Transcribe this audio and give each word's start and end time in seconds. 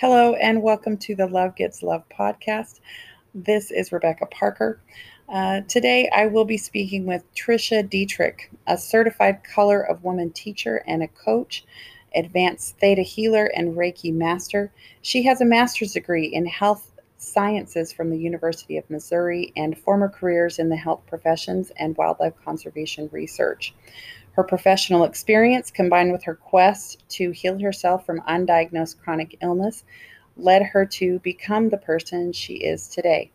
Hello, 0.00 0.34
and 0.34 0.62
welcome 0.62 0.96
to 0.98 1.16
the 1.16 1.26
Love 1.26 1.56
Gets 1.56 1.82
Love 1.82 2.04
podcast. 2.08 2.78
This 3.34 3.72
is 3.72 3.90
Rebecca 3.90 4.26
Parker. 4.26 4.80
Uh, 5.28 5.62
today, 5.62 6.08
I 6.14 6.26
will 6.26 6.44
be 6.44 6.56
speaking 6.56 7.04
with 7.04 7.24
Trisha 7.34 7.82
Dietrich, 7.82 8.48
a 8.68 8.78
certified 8.78 9.42
color 9.42 9.82
of 9.82 10.04
woman 10.04 10.30
teacher 10.30 10.84
and 10.86 11.02
a 11.02 11.08
coach, 11.08 11.64
advanced 12.14 12.78
theta 12.78 13.02
healer, 13.02 13.46
and 13.46 13.74
Reiki 13.74 14.14
master. 14.14 14.70
She 15.02 15.24
has 15.24 15.40
a 15.40 15.44
master's 15.44 15.94
degree 15.94 16.26
in 16.26 16.46
health 16.46 16.92
sciences 17.16 17.92
from 17.92 18.10
the 18.10 18.18
University 18.20 18.78
of 18.78 18.88
Missouri 18.88 19.52
and 19.56 19.76
former 19.76 20.08
careers 20.08 20.60
in 20.60 20.68
the 20.68 20.76
health 20.76 21.02
professions 21.08 21.72
and 21.76 21.96
wildlife 21.96 22.34
conservation 22.44 23.08
research. 23.10 23.74
Her 24.38 24.44
professional 24.44 25.02
experience, 25.02 25.72
combined 25.72 26.12
with 26.12 26.22
her 26.22 26.36
quest 26.36 27.02
to 27.08 27.32
heal 27.32 27.58
herself 27.58 28.06
from 28.06 28.20
undiagnosed 28.20 29.00
chronic 29.00 29.36
illness, 29.42 29.82
led 30.36 30.62
her 30.62 30.86
to 30.86 31.18
become 31.18 31.70
the 31.70 31.76
person 31.76 32.32
she 32.32 32.54
is 32.58 32.86
today. 32.86 33.32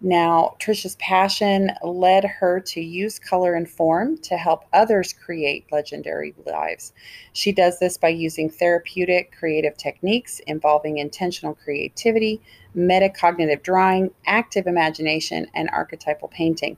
Now, 0.00 0.56
Trisha's 0.60 0.96
passion 0.96 1.72
led 1.82 2.24
her 2.24 2.58
to 2.58 2.80
use 2.80 3.18
color 3.18 3.52
and 3.52 3.68
form 3.68 4.16
to 4.22 4.38
help 4.38 4.64
others 4.72 5.12
create 5.12 5.70
legendary 5.70 6.34
lives. 6.46 6.94
She 7.34 7.52
does 7.52 7.78
this 7.78 7.98
by 7.98 8.08
using 8.08 8.48
therapeutic 8.48 9.36
creative 9.38 9.76
techniques 9.76 10.40
involving 10.46 10.96
intentional 10.96 11.54
creativity, 11.54 12.40
metacognitive 12.78 13.62
drawing, 13.62 14.10
active 14.26 14.66
imagination, 14.66 15.46
and 15.54 15.68
archetypal 15.70 16.28
painting. 16.28 16.76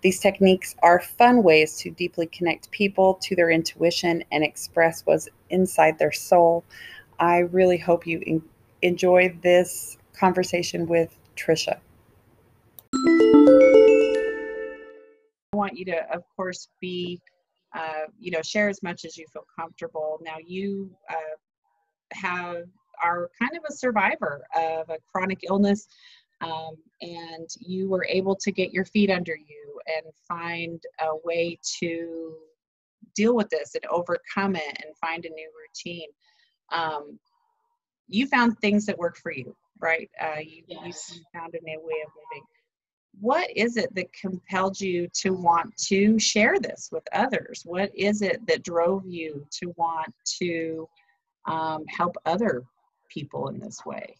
These 0.00 0.20
techniques 0.20 0.74
are 0.82 1.00
fun 1.00 1.42
ways 1.42 1.76
to 1.78 1.90
deeply 1.90 2.26
connect 2.26 2.70
people 2.70 3.14
to 3.22 3.36
their 3.36 3.50
intuition 3.50 4.24
and 4.32 4.42
express 4.42 5.02
what's 5.04 5.28
inside 5.50 5.98
their 5.98 6.12
soul. 6.12 6.64
I 7.18 7.38
really 7.38 7.76
hope 7.76 8.06
you 8.06 8.42
enjoy 8.82 9.36
this 9.42 9.98
conversation 10.14 10.86
with 10.86 11.16
Trisha. 11.36 11.78
I 15.52 15.56
want 15.56 15.76
you 15.76 15.84
to, 15.86 16.14
of 16.14 16.22
course, 16.36 16.68
be, 16.80 17.20
uh, 17.74 18.06
you 18.18 18.30
know, 18.30 18.42
share 18.42 18.68
as 18.68 18.82
much 18.82 19.04
as 19.04 19.18
you 19.18 19.26
feel 19.32 19.44
comfortable. 19.58 20.18
Now, 20.22 20.36
you 20.42 20.90
uh, 21.10 21.36
have 22.12 22.64
are 23.02 23.30
kind 23.38 23.56
of 23.56 23.64
a 23.68 23.72
survivor 23.72 24.42
of 24.56 24.88
a 24.90 24.98
chronic 25.10 25.40
illness, 25.48 25.86
um, 26.40 26.76
and 27.00 27.48
you 27.58 27.88
were 27.88 28.04
able 28.08 28.34
to 28.36 28.50
get 28.50 28.72
your 28.72 28.84
feet 28.84 29.10
under 29.10 29.36
you 29.36 29.80
and 29.86 30.12
find 30.26 30.82
a 31.00 31.16
way 31.24 31.58
to 31.80 32.34
deal 33.14 33.34
with 33.34 33.48
this 33.50 33.74
and 33.74 33.84
overcome 33.86 34.56
it 34.56 34.84
and 34.84 34.96
find 35.00 35.24
a 35.24 35.30
new 35.30 35.50
routine. 35.58 36.08
Um, 36.72 37.18
you 38.08 38.26
found 38.26 38.58
things 38.58 38.86
that 38.86 38.98
work 38.98 39.16
for 39.16 39.32
you, 39.32 39.54
right? 39.80 40.10
Uh, 40.20 40.40
you, 40.40 40.62
yes. 40.66 41.14
you 41.14 41.22
found 41.38 41.54
a 41.54 41.64
new 41.64 41.80
way 41.80 42.02
of 42.04 42.12
living 42.32 42.46
what 43.18 43.50
is 43.56 43.76
it 43.76 43.94
that 43.94 44.12
compelled 44.12 44.80
you 44.80 45.08
to 45.14 45.30
want 45.30 45.76
to 45.76 46.18
share 46.18 46.58
this 46.58 46.90
with 46.92 47.02
others? 47.12 47.62
What 47.64 47.90
is 47.94 48.22
it 48.22 48.46
that 48.46 48.62
drove 48.62 49.04
you 49.06 49.46
to 49.58 49.74
want 49.76 50.14
to 50.38 50.88
um, 51.46 51.84
help 51.88 52.16
other 52.24 52.64
people 53.10 53.48
in 53.48 53.58
this 53.58 53.80
way? 53.84 54.16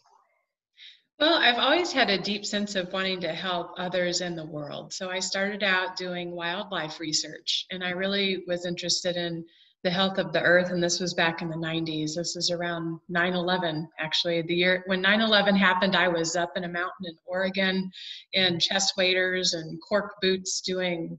Well, 1.19 1.34
I've 1.34 1.58
always 1.58 1.92
had 1.92 2.08
a 2.08 2.19
deep 2.19 2.46
sense 2.46 2.77
of 2.77 2.92
wanting 2.92 3.20
to 3.20 3.32
help 3.32 3.74
others 3.77 4.22
in 4.22 4.36
the 4.36 4.47
world. 4.47 4.92
So 4.92 5.10
I 5.10 5.19
started 5.19 5.62
out 5.62 5.97
doing 5.97 6.30
wildlife 6.30 6.98
research, 6.98 7.66
and 7.70 7.84
I 7.84 7.91
really 7.91 8.42
was 8.47 8.64
interested 8.64 9.16
in 9.16 9.44
the 9.82 9.91
health 9.91 10.19
of 10.19 10.32
the 10.32 10.42
earth 10.42 10.70
and 10.70 10.82
this 10.82 11.00
was 11.00 11.14
back 11.14 11.41
in 11.41 11.48
the 11.48 11.56
90s 11.56 12.14
this 12.14 12.34
was 12.36 12.50
around 12.50 13.00
9-11 13.10 13.86
actually 13.98 14.42
the 14.42 14.55
year 14.55 14.82
when 14.86 15.02
9-11 15.02 15.56
happened 15.56 15.97
i 15.97 16.06
was 16.06 16.36
up 16.36 16.52
in 16.56 16.64
a 16.64 16.69
mountain 16.69 17.06
in 17.06 17.14
oregon 17.27 17.91
in 18.34 18.60
chest 18.60 18.94
waders 18.98 19.54
and 19.54 19.80
cork 19.80 20.16
boots 20.20 20.60
doing 20.60 21.19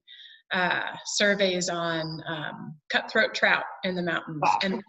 uh, 0.54 0.96
surveys 1.06 1.70
on 1.70 2.22
um, 2.28 2.76
cutthroat 2.90 3.34
trout 3.34 3.64
in 3.84 3.96
the 3.96 4.02
mountains 4.02 4.42
and 4.64 4.82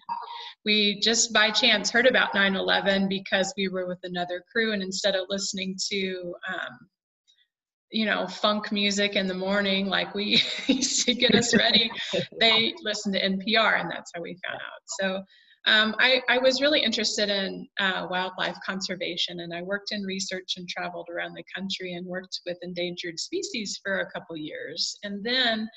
we 0.64 1.00
just 1.00 1.32
by 1.32 1.50
chance 1.50 1.90
heard 1.90 2.06
about 2.06 2.32
9-11 2.32 3.08
because 3.08 3.52
we 3.56 3.68
were 3.68 3.86
with 3.86 4.00
another 4.02 4.42
crew 4.50 4.72
and 4.72 4.82
instead 4.82 5.14
of 5.14 5.26
listening 5.28 5.76
to 5.90 6.34
um, 6.48 6.78
you 7.92 8.06
know, 8.06 8.26
funk 8.26 8.72
music 8.72 9.16
in 9.16 9.26
the 9.26 9.34
morning, 9.34 9.86
like 9.86 10.14
we 10.14 10.42
used 10.66 11.04
to 11.06 11.14
get 11.14 11.34
us 11.34 11.54
ready, 11.54 11.90
they 12.40 12.74
listened 12.82 13.14
to 13.14 13.20
NPR, 13.20 13.80
and 13.80 13.90
that's 13.90 14.10
how 14.14 14.22
we 14.22 14.36
found 14.46 14.60
out. 14.60 14.82
So 14.86 15.22
um, 15.66 15.94
I, 16.00 16.20
I, 16.28 16.38
was 16.38 16.60
really 16.60 16.82
interested 16.82 17.28
in 17.28 17.68
uh, 17.78 18.08
wildlife 18.10 18.56
conservation, 18.66 19.40
and 19.40 19.54
I 19.54 19.62
worked 19.62 19.92
in 19.92 20.02
research 20.02 20.54
and 20.56 20.68
traveled 20.68 21.08
around 21.08 21.34
the 21.34 21.44
country 21.54 21.94
and 21.94 22.04
worked 22.04 22.40
with 22.44 22.58
endangered 22.62 23.20
species 23.20 23.78
for 23.82 24.00
a 24.00 24.10
couple 24.10 24.36
years. 24.36 24.98
And 25.04 25.24
then 25.24 25.68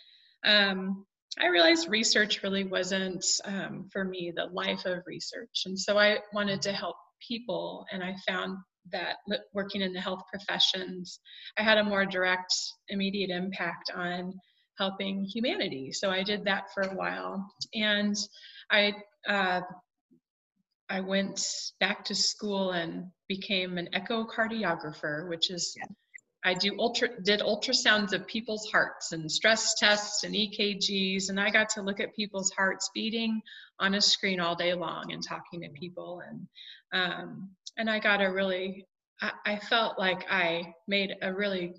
um, 0.43 1.05
I 1.39 1.47
realized 1.47 1.87
research 1.87 2.41
really 2.41 2.63
wasn't 2.63 3.23
um, 3.43 3.87
for 3.93 4.03
me 4.03 4.33
the 4.35 4.45
life 4.45 4.85
of 4.85 5.03
research, 5.05 5.63
and 5.65 5.79
so 5.79 5.99
I 5.99 6.17
wanted 6.33 6.63
to 6.63 6.73
help 6.73 6.95
people, 7.27 7.85
and 7.91 8.03
I 8.03 8.15
found 8.27 8.57
that 8.91 9.17
working 9.53 9.81
in 9.81 9.93
the 9.93 10.01
health 10.01 10.21
professions, 10.31 11.19
I 11.59 11.63
had 11.63 11.77
a 11.77 11.83
more 11.83 12.05
direct, 12.05 12.53
immediate 12.89 13.29
impact 13.29 13.91
on 13.95 14.33
helping 14.77 15.23
humanity. 15.23 15.91
So 15.91 16.11
I 16.11 16.21
did 16.23 16.43
that 16.45 16.65
for 16.73 16.83
a 16.83 16.95
while, 16.95 17.47
and 17.75 18.15
I 18.71 18.93
uh, 19.27 19.61
I 20.89 20.99
went 21.01 21.45
back 21.79 22.05
to 22.05 22.15
school 22.15 22.71
and 22.71 23.05
became 23.27 23.77
an 23.77 23.89
echocardiographer, 23.93 25.27
which 25.29 25.49
is 25.49 25.75
yeah. 25.77 25.85
I 26.43 26.53
do 26.53 26.75
ultra 26.79 27.09
did 27.23 27.39
ultrasounds 27.39 28.13
of 28.13 28.27
people's 28.27 28.69
hearts 28.71 29.11
and 29.11 29.31
stress 29.31 29.73
tests 29.79 30.23
and 30.23 30.35
EKGs, 30.35 31.29
and 31.29 31.39
I 31.39 31.49
got 31.49 31.69
to 31.69 31.81
look 31.81 31.99
at 31.99 32.15
people's 32.15 32.51
hearts 32.51 32.91
beating 32.93 33.41
on 33.79 33.95
a 33.95 34.01
screen 34.01 34.39
all 34.39 34.55
day 34.55 34.75
long 34.75 35.11
and 35.11 35.23
talking 35.23 35.61
to 35.61 35.69
people 35.69 36.21
and 36.27 36.47
um, 36.93 37.49
and 37.77 37.89
I 37.89 37.99
got 37.99 38.21
a 38.21 38.31
really, 38.31 38.85
I, 39.21 39.31
I 39.45 39.59
felt 39.59 39.99
like 39.99 40.25
I 40.29 40.73
made 40.87 41.15
a 41.21 41.33
really 41.33 41.73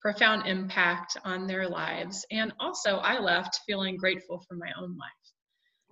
profound 0.00 0.46
impact 0.46 1.16
on 1.24 1.46
their 1.46 1.68
lives. 1.68 2.24
And 2.30 2.52
also, 2.60 2.96
I 2.98 3.18
left 3.18 3.60
feeling 3.66 3.96
grateful 3.96 4.42
for 4.48 4.54
my 4.54 4.70
own 4.80 4.96
life 4.96 5.10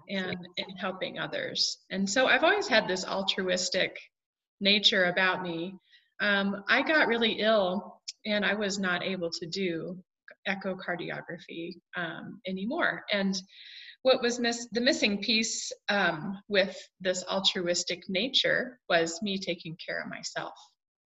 and, 0.08 0.36
and 0.56 0.78
helping 0.78 1.18
others. 1.18 1.78
And 1.90 2.08
so, 2.08 2.26
I've 2.26 2.44
always 2.44 2.68
had 2.68 2.88
this 2.88 3.04
altruistic 3.04 3.98
nature 4.60 5.04
about 5.04 5.42
me. 5.42 5.74
Um, 6.20 6.64
I 6.68 6.82
got 6.82 7.08
really 7.08 7.40
ill 7.40 8.00
and 8.26 8.44
I 8.44 8.54
was 8.54 8.78
not 8.78 9.04
able 9.04 9.30
to 9.30 9.46
do 9.46 9.98
echocardiography 10.48 11.76
um, 11.96 12.40
anymore. 12.46 13.04
And 13.12 13.40
what 14.02 14.22
was 14.22 14.38
miss 14.38 14.68
the 14.72 14.80
missing 14.80 15.20
piece 15.20 15.72
um, 15.88 16.38
with 16.48 16.76
this 17.00 17.24
altruistic 17.28 18.08
nature 18.08 18.78
was 18.88 19.20
me 19.22 19.38
taking 19.38 19.76
care 19.84 20.00
of 20.00 20.08
myself 20.08 20.54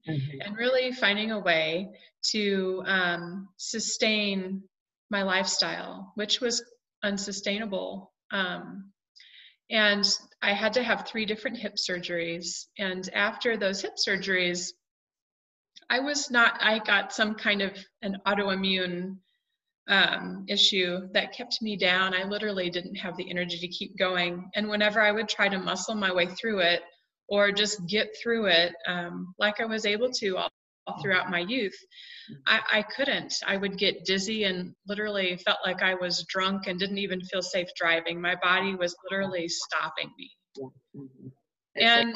mm-hmm. 0.07 0.41
and 0.41 0.57
really 0.57 0.91
finding 0.91 1.31
a 1.31 1.39
way 1.39 1.89
to 2.31 2.83
um, 2.85 3.50
sustain 3.57 4.62
my 5.09 5.23
lifestyle 5.23 6.12
which 6.16 6.41
was 6.41 6.63
unsustainable 7.03 8.12
um, 8.31 8.91
and 9.71 10.05
i 10.41 10.53
had 10.53 10.73
to 10.73 10.83
have 10.83 11.07
three 11.07 11.25
different 11.25 11.57
hip 11.57 11.75
surgeries 11.75 12.65
and 12.77 13.09
after 13.13 13.57
those 13.57 13.81
hip 13.81 13.93
surgeries 13.95 14.73
i 15.89 15.99
was 15.99 16.29
not 16.29 16.57
i 16.61 16.77
got 16.79 17.11
some 17.11 17.33
kind 17.33 17.61
of 17.61 17.71
an 18.03 18.17
autoimmune 18.27 19.15
um, 19.87 20.45
issue 20.47 21.07
that 21.13 21.33
kept 21.33 21.61
me 21.61 21.75
down. 21.75 22.13
I 22.13 22.23
literally 22.23 22.69
didn't 22.69 22.95
have 22.95 23.17
the 23.17 23.29
energy 23.29 23.57
to 23.59 23.67
keep 23.67 23.97
going. 23.97 24.49
And 24.55 24.69
whenever 24.69 25.01
I 25.01 25.11
would 25.11 25.27
try 25.27 25.49
to 25.49 25.59
muscle 25.59 25.95
my 25.95 26.13
way 26.13 26.27
through 26.27 26.59
it 26.59 26.81
or 27.27 27.51
just 27.51 27.85
get 27.88 28.09
through 28.21 28.47
it, 28.47 28.74
um, 28.88 29.33
like 29.38 29.59
I 29.59 29.65
was 29.65 29.85
able 29.85 30.09
to 30.12 30.38
all, 30.38 30.50
all 30.88 31.01
throughout 31.01 31.30
my 31.30 31.39
youth, 31.39 31.75
I, 32.48 32.60
I, 32.72 32.81
couldn't. 32.81 33.36
I 33.45 33.57
would 33.57 33.78
get 33.78 34.06
dizzy 34.06 34.45
and 34.45 34.74
literally 34.88 35.38
felt 35.38 35.60
like 35.66 35.81
I 35.81 35.95
was 35.95 36.25
drunk 36.28 36.68
and 36.68 36.80
didn't 36.80 36.98
even 36.98 37.22
feel 37.22 37.42
safe 37.42 37.68
driving. 37.75 38.19
My 38.22 38.36
body 38.42 38.75
was 38.75 38.95
literally 39.10 39.48
stopping 39.48 40.12
me. 40.18 40.31
And 41.75 42.16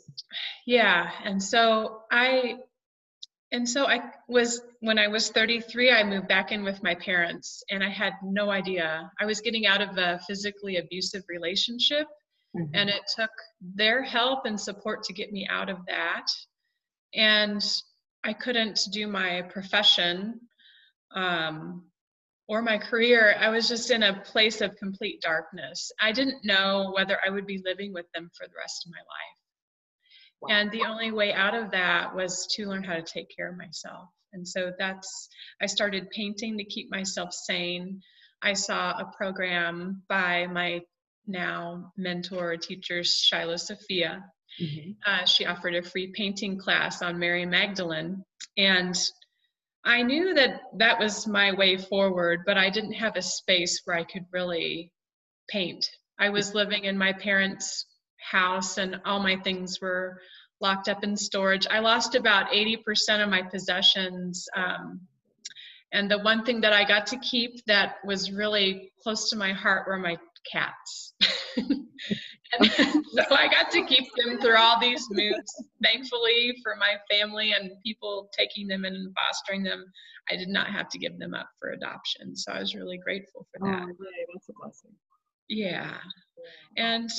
yeah, 0.66 1.10
and 1.24 1.42
so 1.42 2.02
I 2.10 2.56
and 3.52 3.68
so 3.68 3.86
I 3.86 4.00
was, 4.28 4.60
when 4.80 4.98
I 4.98 5.08
was 5.08 5.30
33, 5.30 5.92
I 5.92 6.02
moved 6.02 6.26
back 6.26 6.50
in 6.50 6.64
with 6.64 6.82
my 6.82 6.94
parents, 6.96 7.62
and 7.70 7.82
I 7.82 7.88
had 7.88 8.12
no 8.22 8.50
idea. 8.50 9.10
I 9.20 9.24
was 9.24 9.40
getting 9.40 9.66
out 9.66 9.80
of 9.80 9.96
a 9.96 10.20
physically 10.26 10.78
abusive 10.78 11.22
relationship, 11.28 12.08
mm-hmm. 12.56 12.74
and 12.74 12.90
it 12.90 13.02
took 13.14 13.30
their 13.60 14.02
help 14.02 14.46
and 14.46 14.60
support 14.60 15.04
to 15.04 15.12
get 15.12 15.32
me 15.32 15.46
out 15.48 15.68
of 15.68 15.78
that. 15.86 16.26
And 17.14 17.64
I 18.26 18.32
couldn't 18.32 18.88
do 18.90 19.06
my 19.06 19.42
profession 19.42 20.40
um, 21.14 21.84
or 22.48 22.60
my 22.60 22.78
career. 22.78 23.36
I 23.38 23.50
was 23.50 23.68
just 23.68 23.92
in 23.92 24.02
a 24.02 24.20
place 24.20 24.60
of 24.60 24.76
complete 24.76 25.20
darkness. 25.20 25.92
I 26.00 26.10
didn't 26.10 26.44
know 26.44 26.92
whether 26.92 27.18
I 27.24 27.30
would 27.30 27.46
be 27.46 27.62
living 27.64 27.94
with 27.94 28.06
them 28.12 28.28
for 28.36 28.46
the 28.48 28.56
rest 28.58 28.84
of 28.84 28.92
my 28.92 28.98
life. 28.98 30.58
And 30.58 30.70
the 30.72 30.84
only 30.84 31.12
way 31.12 31.32
out 31.32 31.54
of 31.54 31.70
that 31.70 32.14
was 32.14 32.46
to 32.56 32.66
learn 32.66 32.82
how 32.82 32.94
to 32.94 33.02
take 33.02 33.34
care 33.34 33.48
of 33.48 33.56
myself. 33.56 34.08
And 34.32 34.46
so 34.46 34.72
that's, 34.76 35.28
I 35.62 35.66
started 35.66 36.10
painting 36.10 36.58
to 36.58 36.64
keep 36.64 36.90
myself 36.90 37.32
sane. 37.32 38.00
I 38.42 38.54
saw 38.54 38.90
a 38.90 39.10
program 39.16 40.02
by 40.08 40.46
my 40.48 40.82
now 41.26 41.92
mentor 41.96 42.56
teacher, 42.56 43.02
Shiloh 43.02 43.56
Sophia. 43.56 44.24
Mm-hmm. 44.60 44.90
Uh, 45.04 45.24
she 45.26 45.46
offered 45.46 45.74
a 45.74 45.82
free 45.82 46.12
painting 46.14 46.58
class 46.58 47.02
on 47.02 47.18
Mary 47.18 47.46
Magdalene. 47.46 48.24
And 48.56 48.96
I 49.84 50.02
knew 50.02 50.34
that 50.34 50.62
that 50.78 50.98
was 50.98 51.26
my 51.26 51.52
way 51.52 51.76
forward, 51.76 52.40
but 52.46 52.58
I 52.58 52.70
didn't 52.70 52.94
have 52.94 53.16
a 53.16 53.22
space 53.22 53.82
where 53.84 53.96
I 53.96 54.04
could 54.04 54.24
really 54.32 54.92
paint. 55.48 55.88
I 56.18 56.30
was 56.30 56.54
living 56.54 56.84
in 56.84 56.98
my 56.98 57.12
parents' 57.12 57.86
house 58.18 58.78
and 58.78 59.00
all 59.04 59.22
my 59.22 59.36
things 59.36 59.80
were 59.80 60.20
locked 60.60 60.88
up 60.88 61.04
in 61.04 61.16
storage. 61.16 61.66
I 61.70 61.80
lost 61.80 62.14
about 62.14 62.50
80% 62.50 63.22
of 63.22 63.28
my 63.28 63.42
possessions. 63.42 64.48
Um, 64.56 65.02
and 65.92 66.10
the 66.10 66.18
one 66.18 66.44
thing 66.44 66.62
that 66.62 66.72
I 66.72 66.84
got 66.84 67.06
to 67.08 67.18
keep 67.18 67.64
that 67.66 67.96
was 68.04 68.32
really 68.32 68.90
close 69.02 69.30
to 69.30 69.36
my 69.36 69.52
heart 69.52 69.86
were 69.86 69.98
my 69.98 70.16
cats. 70.50 71.14
so 72.64 73.22
I 73.30 73.48
got 73.48 73.70
to 73.72 73.84
keep 73.84 74.08
them 74.16 74.38
through 74.40 74.56
all 74.56 74.80
these 74.80 75.06
moves. 75.10 75.52
Thankfully, 75.82 76.54
for 76.62 76.76
my 76.76 76.94
family 77.10 77.52
and 77.52 77.70
people 77.84 78.28
taking 78.36 78.66
them 78.68 78.84
in 78.84 78.94
and 78.94 79.14
fostering 79.14 79.62
them, 79.62 79.84
I 80.30 80.36
did 80.36 80.48
not 80.48 80.68
have 80.68 80.88
to 80.90 80.98
give 80.98 81.18
them 81.18 81.34
up 81.34 81.48
for 81.58 81.70
adoption. 81.70 82.36
So 82.36 82.52
I 82.52 82.60
was 82.60 82.74
really 82.74 82.98
grateful 82.98 83.46
for 83.52 83.66
that. 83.66 83.82
Oh, 83.82 84.06
that's 84.32 84.48
a 84.48 84.52
blessing. 84.60 84.92
Yeah. 85.48 85.98
And, 86.76 87.10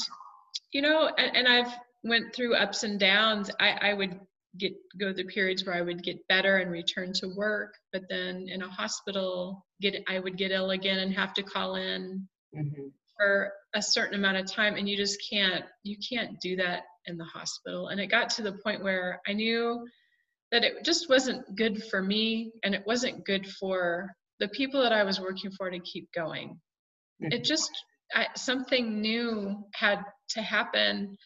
you 0.72 0.82
know, 0.82 1.10
and, 1.18 1.36
and 1.36 1.48
I've 1.48 1.74
went 2.04 2.34
through 2.36 2.56
ups 2.56 2.84
and 2.84 3.00
downs. 3.00 3.50
I, 3.60 3.90
I 3.90 3.94
would 3.94 4.20
get 4.58 4.74
go 5.00 5.14
through 5.14 5.26
periods 5.26 5.66
where 5.66 5.76
I 5.76 5.82
would 5.82 6.04
get 6.04 6.28
better 6.28 6.58
and 6.58 6.72
return 6.72 7.14
to 7.16 7.28
work, 7.36 7.76
but 7.94 8.04
then 8.10 8.48
in 8.50 8.62
a 8.62 8.70
hospital, 8.70 9.66
get 9.82 9.96
I 10.08 10.20
would 10.20 10.38
get 10.38 10.52
ill 10.52 10.72
again 10.72 11.00
and 11.00 11.14
have 11.14 11.34
to 11.36 11.44
call 11.44 11.76
in 11.76 12.28
mm-hmm. 12.56 12.88
For 13.18 13.52
a 13.74 13.82
certain 13.82 14.16
amount 14.16 14.38
of 14.38 14.52
time, 14.52 14.76
and 14.76 14.88
you 14.88 14.98
just 14.98 15.18
can't 15.30 15.66
you 15.84 15.98
can't 16.10 16.40
do 16.40 16.56
that 16.58 16.84
in 17.06 17.18
the 17.18 17.26
hospital. 17.26 17.88
And 17.90 18.00
it 18.00 18.08
got 18.08 18.30
to 18.32 18.44
the 18.44 18.58
point 18.64 18.84
where 18.84 19.22
I 19.28 19.34
knew 19.34 19.86
that 20.52 20.64
it 20.64 20.86
just 20.86 21.10
wasn't 21.10 21.56
good 21.56 21.84
for 21.86 22.02
me, 22.02 22.52
and 22.64 22.74
it 22.74 22.84
wasn't 22.86 23.26
good 23.26 23.48
for 23.48 24.10
the 24.40 24.48
people 24.50 24.82
that 24.82 24.94
I 24.94 25.04
was 25.04 25.20
working 25.20 25.52
for 25.52 25.70
to 25.70 25.80
keep 25.80 26.10
going. 26.14 26.60
Mm-hmm. 27.22 27.34
It 27.34 27.44
just 27.44 27.72
I, 28.14 28.28
something 28.36 29.02
new 29.02 29.66
had 29.74 30.04
to 30.30 30.42
happen 30.42 31.18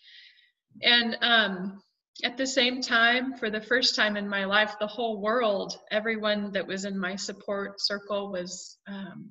and 0.81 1.17
um, 1.21 1.81
at 2.23 2.37
the 2.37 2.47
same 2.47 2.81
time, 2.81 3.35
for 3.37 3.49
the 3.49 3.61
first 3.61 3.95
time 3.95 4.15
in 4.17 4.27
my 4.27 4.45
life, 4.45 4.75
the 4.79 4.87
whole 4.87 5.21
world, 5.21 5.77
everyone 5.89 6.51
that 6.53 6.67
was 6.67 6.85
in 6.85 6.97
my 6.97 7.15
support 7.15 7.81
circle 7.81 8.31
was 8.31 8.77
um, 8.87 9.29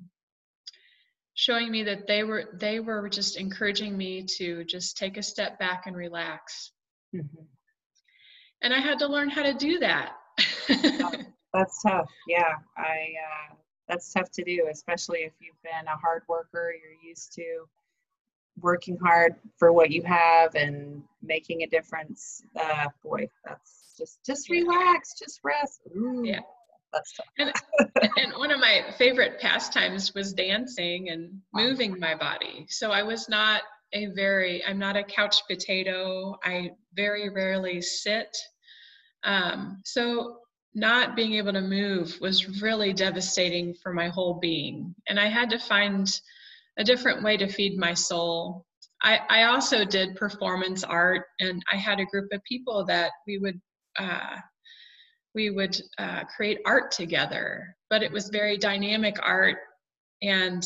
showing 1.41 1.71
me 1.71 1.81
that 1.81 2.05
they 2.05 2.23
were 2.23 2.49
they 2.53 2.79
were 2.79 3.09
just 3.09 3.35
encouraging 3.35 3.97
me 3.97 4.23
to 4.37 4.63
just 4.65 4.95
take 4.95 5.17
a 5.17 5.23
step 5.23 5.57
back 5.57 5.87
and 5.87 5.95
relax. 5.95 6.71
Mm-hmm. 7.15 7.45
And 8.61 8.71
I 8.71 8.79
had 8.79 8.99
to 8.99 9.07
learn 9.07 9.27
how 9.27 9.41
to 9.41 9.55
do 9.55 9.79
that. 9.79 10.13
that's 11.51 11.81
tough. 11.81 12.11
Yeah, 12.27 12.53
I. 12.77 13.15
Uh, 13.25 13.55
that's 13.87 14.13
tough 14.13 14.31
to 14.31 14.43
do, 14.43 14.67
especially 14.71 15.21
if 15.21 15.33
you've 15.41 15.61
been 15.63 15.87
a 15.87 15.97
hard 15.97 16.21
worker. 16.29 16.71
You're 16.71 17.09
used 17.09 17.33
to 17.33 17.65
working 18.61 18.97
hard 19.03 19.35
for 19.57 19.73
what 19.73 19.89
you 19.89 20.03
have 20.03 20.53
and 20.53 21.01
making 21.23 21.63
a 21.63 21.67
difference. 21.67 22.43
Uh, 22.55 22.85
boy, 23.03 23.27
that's 23.43 23.95
just 23.97 24.23
just 24.23 24.47
relax, 24.49 25.15
just 25.19 25.39
rest. 25.43 25.81
Ooh, 25.97 26.21
yeah. 26.23 26.41
And, 27.37 27.51
and 28.17 28.33
one 28.37 28.51
of 28.51 28.59
my 28.59 28.85
favorite 28.97 29.39
pastimes 29.39 30.13
was 30.13 30.33
dancing 30.33 31.09
and 31.09 31.41
moving 31.53 31.99
my 31.99 32.15
body. 32.15 32.65
So 32.69 32.91
I 32.91 33.03
was 33.03 33.29
not 33.29 33.61
a 33.93 34.07
very 34.07 34.63
I'm 34.65 34.79
not 34.79 34.95
a 34.95 35.03
couch 35.03 35.41
potato. 35.49 36.37
I 36.43 36.71
very 36.93 37.29
rarely 37.29 37.81
sit. 37.81 38.35
Um, 39.23 39.81
so 39.85 40.37
not 40.73 41.15
being 41.15 41.33
able 41.33 41.53
to 41.53 41.61
move 41.61 42.17
was 42.21 42.61
really 42.61 42.93
devastating 42.93 43.73
for 43.73 43.93
my 43.93 44.07
whole 44.07 44.35
being, 44.35 44.95
and 45.07 45.19
I 45.19 45.27
had 45.27 45.49
to 45.49 45.59
find 45.59 46.09
a 46.77 46.83
different 46.83 47.23
way 47.23 47.37
to 47.37 47.47
feed 47.47 47.77
my 47.77 47.93
soul. 47.93 48.65
I, 49.03 49.19
I 49.29 49.43
also 49.43 49.83
did 49.83 50.15
performance 50.15 50.83
art, 50.83 51.25
and 51.39 51.61
I 51.71 51.75
had 51.75 51.99
a 51.99 52.05
group 52.05 52.31
of 52.31 52.43
people 52.43 52.85
that 52.85 53.11
we 53.27 53.37
would 53.37 53.59
uh, 53.99 54.37
we 55.33 55.49
would 55.49 55.79
uh, 55.97 56.23
create 56.35 56.59
art 56.65 56.91
together. 56.91 57.75
But 57.89 58.03
it 58.03 58.11
was 58.11 58.29
very 58.29 58.57
dynamic 58.57 59.17
art, 59.21 59.57
and 60.21 60.63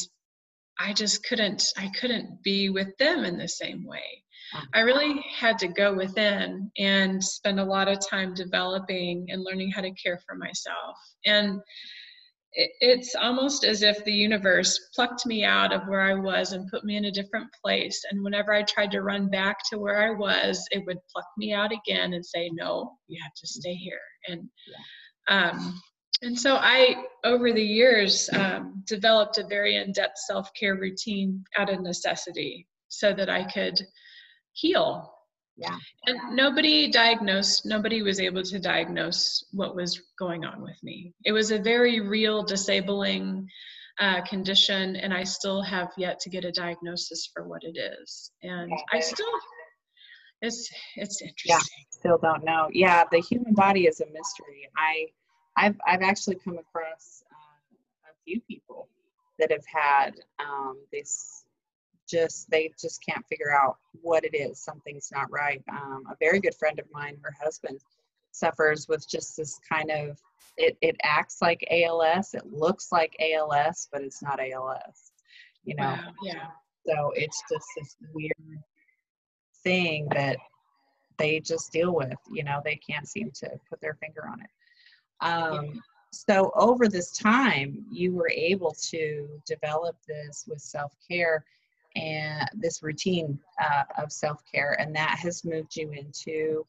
I 0.80 0.94
just 0.94 1.24
couldn't 1.24 1.64
I 1.78 1.90
couldn't 2.00 2.44
be 2.44 2.70
with 2.70 2.96
them 2.98 3.26
in 3.26 3.38
the 3.38 3.48
same 3.48 3.86
way. 3.86 4.24
I 4.74 4.82
really 4.82 5.24
had 5.36 5.58
to 5.60 5.68
go 5.68 5.94
within 5.94 6.72
and 6.78 7.24
spend 7.24 7.60
a 7.60 7.66
lot 7.66 7.88
of 7.88 8.08
time 8.08 8.34
developing 8.34 9.26
and 9.30 9.44
learning 9.44 9.72
how 9.72 9.82
to 9.82 9.92
care 9.92 10.20
for 10.26 10.36
myself. 10.36 10.98
And 11.26 11.60
it's 12.56 13.16
almost 13.16 13.66
as 13.66 13.82
if 13.82 14.04
the 14.06 14.14
universe 14.14 14.80
plucked 14.96 15.26
me 15.26 15.44
out 15.44 15.74
of 15.74 15.88
where 15.88 16.02
I 16.02 16.14
was 16.14 16.54
and 16.54 16.70
put 16.70 16.86
me 16.86 16.96
in 16.96 17.06
a 17.06 17.12
different 17.12 17.48
place. 17.64 18.02
And 18.10 18.24
whenever 18.24 18.54
I 18.54 18.64
tried 18.64 18.92
to 18.92 19.02
run 19.02 19.30
back 19.30 19.58
to 19.70 19.78
where 19.78 20.02
I 20.02 20.12
was, 20.12 20.66
it 20.72 20.86
would 20.86 21.00
pluck 21.14 21.28
me 21.38 21.54
out 21.54 21.72
again 21.72 22.14
and 22.14 22.26
say, 22.26 22.50
"No, 22.54 22.98
you 23.08 23.22
have 23.22 23.34
to 23.34 23.48
stay 23.48 23.76
here." 23.76 24.00
And 24.28 24.50
um, 25.28 25.82
and 26.22 26.40
so 26.40 26.56
I, 26.56 27.04
over 27.26 27.52
the 27.52 27.62
years, 27.62 28.30
um, 28.32 28.84
developed 28.88 29.38
a 29.38 29.46
very 29.46 29.76
in-depth 29.76 30.18
self-care 30.18 30.76
routine 30.76 31.44
out 31.58 31.72
of 31.72 31.82
necessity, 31.82 32.68
so 32.88 33.14
that 33.14 33.30
I 33.30 33.44
could 33.44 33.82
heal 34.54 35.15
yeah. 35.58 35.78
And 36.06 36.36
nobody 36.36 36.92
diagnosed 36.92 37.66
nobody 37.66 38.02
was 38.02 38.20
able 38.20 38.44
to 38.44 38.60
diagnose 38.60 39.46
what 39.52 39.76
was 39.76 40.02
going 40.20 40.44
on 40.44 40.62
with 40.62 40.78
me. 40.84 41.14
It 41.24 41.32
was 41.32 41.52
a 41.52 41.60
very 41.60 42.02
real 42.02 42.44
disabling 42.44 43.48
uh, 43.98 44.22
condition 44.26 44.98
and 44.98 45.14
i 45.14 45.24
still 45.24 45.62
have 45.62 45.90
yet 45.98 46.20
to 46.20 46.30
get 46.30 46.44
a 46.44 46.52
diagnosis 46.52 47.30
for 47.34 47.48
what 47.48 47.64
it 47.64 47.78
is. 47.78 48.32
And 48.44 48.72
i 48.92 49.00
still 49.00 49.26
it's 50.42 50.70
it's 50.98 51.22
interesting. 51.22 51.46
yeah 51.46 51.60
still 51.90 52.20
don't 52.22 52.44
know. 52.44 52.68
Yeah 52.72 53.06
the 53.10 53.22
human 53.22 53.54
body 53.54 53.86
is 53.86 54.02
a 54.02 54.06
mystery. 54.08 54.70
I 54.78 55.08
i've 55.56 55.78
i've 55.88 56.02
actually 56.02 56.36
come 56.44 56.58
across 56.58 57.24
uh, 57.32 58.12
a 58.12 58.14
few 58.26 58.42
people 58.42 58.90
that 59.40 59.52
have 59.52 59.66
had 59.66 60.12
um, 60.40 60.78
this 60.92 61.45
just 62.10 62.50
they 62.50 62.72
just 62.80 63.04
can't 63.04 63.26
figure 63.28 63.54
out 63.54 63.78
what 64.02 64.24
it 64.24 64.36
is 64.36 64.60
something's 64.60 65.10
not 65.14 65.32
right. 65.32 65.64
Um, 65.72 66.04
a 66.10 66.16
very 66.20 66.40
good 66.40 66.56
friend 66.56 66.80
of 66.80 66.86
mine 66.92 67.18
her 67.24 67.34
husband 67.42 67.80
suffers 68.32 68.88
with 68.88 69.08
just 69.10 69.38
this 69.38 69.60
kind 69.70 69.90
of 69.92 70.20
it, 70.58 70.78
it 70.82 70.96
acts 71.04 71.38
like 71.42 71.66
als 71.72 72.34
it 72.34 72.46
looks 72.46 72.92
like 72.92 73.16
als 73.20 73.88
but 73.92 74.02
it's 74.02 74.22
not 74.22 74.40
als 74.40 75.12
you 75.64 75.76
know? 75.76 75.84
Wow, 75.84 76.14
yeah. 76.24 76.48
So 76.86 77.12
it's 77.16 77.42
just 77.52 77.66
this 77.78 77.96
weird 78.14 78.62
thing 79.64 80.08
that 80.12 80.38
they 81.18 81.40
just 81.40 81.72
deal 81.72 81.96
with 81.96 82.18
you 82.32 82.44
know? 82.44 82.62
They 82.64 82.76
can't 82.76 83.08
seem 83.08 83.32
to 83.36 83.52
put 83.70 83.82
their 83.82 83.96
finger 83.96 84.28
on 84.30 84.42
it. 84.42 84.50
Um, 85.22 85.66
yeah. 85.66 85.72
so 86.12 86.52
over 86.56 86.88
this 86.88 87.12
time 87.12 87.86
you 87.90 88.14
were 88.14 88.30
able 88.30 88.76
to 88.90 89.28
develop 89.46 89.96
this 90.08 90.46
with 90.48 90.60
self-care 90.60 91.44
and 91.96 92.50
this 92.54 92.84
routine 92.84 93.40
uh, 93.62 93.84
of 94.02 94.12
self-care 94.12 94.76
and 94.80 94.96
that 94.96 95.18
has 95.20 95.46
moved 95.46 95.76
you 95.76 95.92
into 95.92 96.66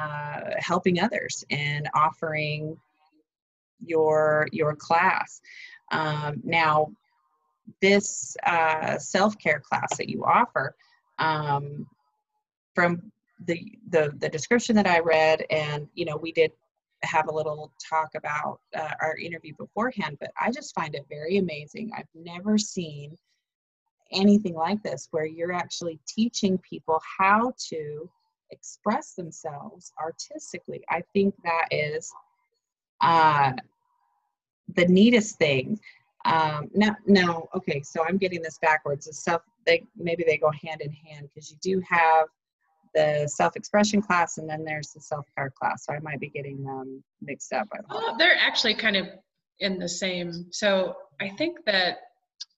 uh, 0.00 0.40
helping 0.58 1.00
others 1.00 1.44
and 1.50 1.88
offering 1.94 2.76
your 3.84 4.46
your 4.52 4.74
class. 4.74 5.40
Um, 5.92 6.40
now 6.44 6.88
this 7.80 8.36
uh, 8.44 8.98
self-care 8.98 9.60
class 9.60 9.96
that 9.96 10.08
you 10.08 10.24
offer 10.24 10.74
um, 11.18 11.86
from 12.74 13.10
the, 13.46 13.78
the 13.90 14.12
the 14.18 14.30
description 14.30 14.74
that 14.74 14.86
i 14.86 14.98
read 14.98 15.44
and 15.50 15.86
you 15.94 16.06
know 16.06 16.16
we 16.16 16.32
did 16.32 16.50
have 17.02 17.28
a 17.28 17.32
little 17.32 17.70
talk 17.86 18.08
about 18.16 18.60
uh, 18.74 18.94
our 19.02 19.14
interview 19.18 19.52
beforehand 19.58 20.16
but 20.18 20.30
i 20.40 20.50
just 20.50 20.74
find 20.74 20.94
it 20.94 21.04
very 21.10 21.36
amazing. 21.36 21.90
I've 21.94 22.08
never 22.14 22.56
seen 22.56 23.14
anything 24.12 24.54
like 24.54 24.82
this 24.82 25.08
where 25.10 25.26
you're 25.26 25.52
actually 25.52 25.98
teaching 26.06 26.58
people 26.58 27.00
how 27.18 27.52
to 27.70 28.08
express 28.50 29.14
themselves 29.14 29.92
artistically. 30.00 30.82
I 30.88 31.02
think 31.12 31.34
that 31.42 31.68
is 31.70 32.12
uh, 33.00 33.52
the 34.74 34.86
neatest 34.86 35.38
thing. 35.38 35.78
Um, 36.24 36.70
no, 36.74 36.94
no, 37.06 37.48
okay, 37.54 37.82
so 37.82 38.04
I'm 38.04 38.16
getting 38.16 38.42
this 38.42 38.58
backwards. 38.60 39.06
The 39.06 39.12
stuff 39.12 39.42
they 39.66 39.84
maybe 39.96 40.24
they 40.26 40.38
go 40.38 40.50
hand 40.50 40.80
in 40.80 40.92
hand 40.92 41.28
because 41.28 41.50
you 41.50 41.56
do 41.60 41.82
have 41.88 42.28
the 42.94 43.28
self-expression 43.28 44.00
class 44.00 44.38
and 44.38 44.48
then 44.48 44.64
there's 44.64 44.92
the 44.92 45.00
self-care 45.00 45.52
class 45.58 45.84
so 45.84 45.92
i 45.92 45.98
might 45.98 46.20
be 46.20 46.30
getting 46.30 46.64
them 46.64 47.02
mixed 47.20 47.52
up 47.52 47.68
well, 47.90 48.16
they're 48.16 48.38
actually 48.40 48.74
kind 48.74 48.96
of 48.96 49.06
in 49.60 49.78
the 49.78 49.88
same 49.88 50.46
so 50.50 50.94
i 51.20 51.28
think 51.28 51.58
that 51.66 51.98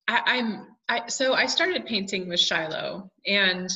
I, 0.07 0.21
i'm 0.26 0.67
i 0.88 1.07
so 1.09 1.35
i 1.35 1.47
started 1.47 1.87
painting 1.87 2.28
with 2.28 2.40
shiloh 2.40 3.11
and 3.26 3.71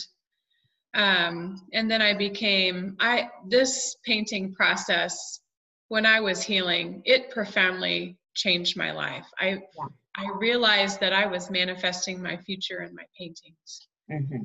um 0.94 1.60
and 1.72 1.90
then 1.90 2.02
i 2.02 2.14
became 2.14 2.96
i 3.00 3.28
this 3.48 3.96
painting 4.04 4.52
process 4.54 5.40
when 5.88 6.06
i 6.06 6.20
was 6.20 6.42
healing 6.42 7.02
it 7.04 7.30
profoundly 7.30 8.16
changed 8.34 8.76
my 8.76 8.92
life 8.92 9.26
i 9.38 9.48
yeah. 9.48 9.86
i 10.16 10.28
realized 10.38 11.00
that 11.00 11.12
i 11.12 11.26
was 11.26 11.50
manifesting 11.50 12.22
my 12.22 12.36
future 12.36 12.82
in 12.82 12.94
my 12.94 13.04
paintings 13.18 13.88
mm-hmm 14.10 14.42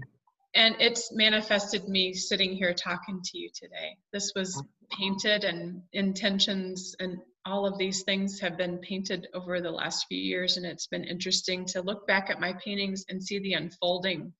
and 0.57 0.75
it's 0.79 1.13
manifested 1.13 1.87
me 1.87 2.13
sitting 2.13 2.53
here 2.53 2.73
talking 2.73 3.21
to 3.23 3.37
you 3.37 3.49
today. 3.53 3.95
This 4.11 4.33
was 4.35 4.61
painted 4.97 5.43
and 5.43 5.83
intentions 5.93 6.95
and 6.99 7.19
all 7.47 7.65
of 7.65 7.77
these 7.77 8.03
things 8.03 8.39
have 8.39 8.57
been 8.57 8.77
painted 8.79 9.27
over 9.33 9.61
the 9.61 9.71
last 9.71 10.05
few 10.07 10.19
years 10.19 10.57
and 10.57 10.65
it's 10.65 10.87
been 10.87 11.03
interesting 11.03 11.65
to 11.65 11.81
look 11.81 12.05
back 12.05 12.29
at 12.29 12.41
my 12.41 12.53
paintings 12.63 13.05
and 13.09 13.23
see 13.23 13.39
the 13.39 13.53
unfolding 13.53 14.33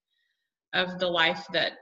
of 0.74 1.00
the 1.00 1.08
life 1.08 1.46
that 1.54 1.74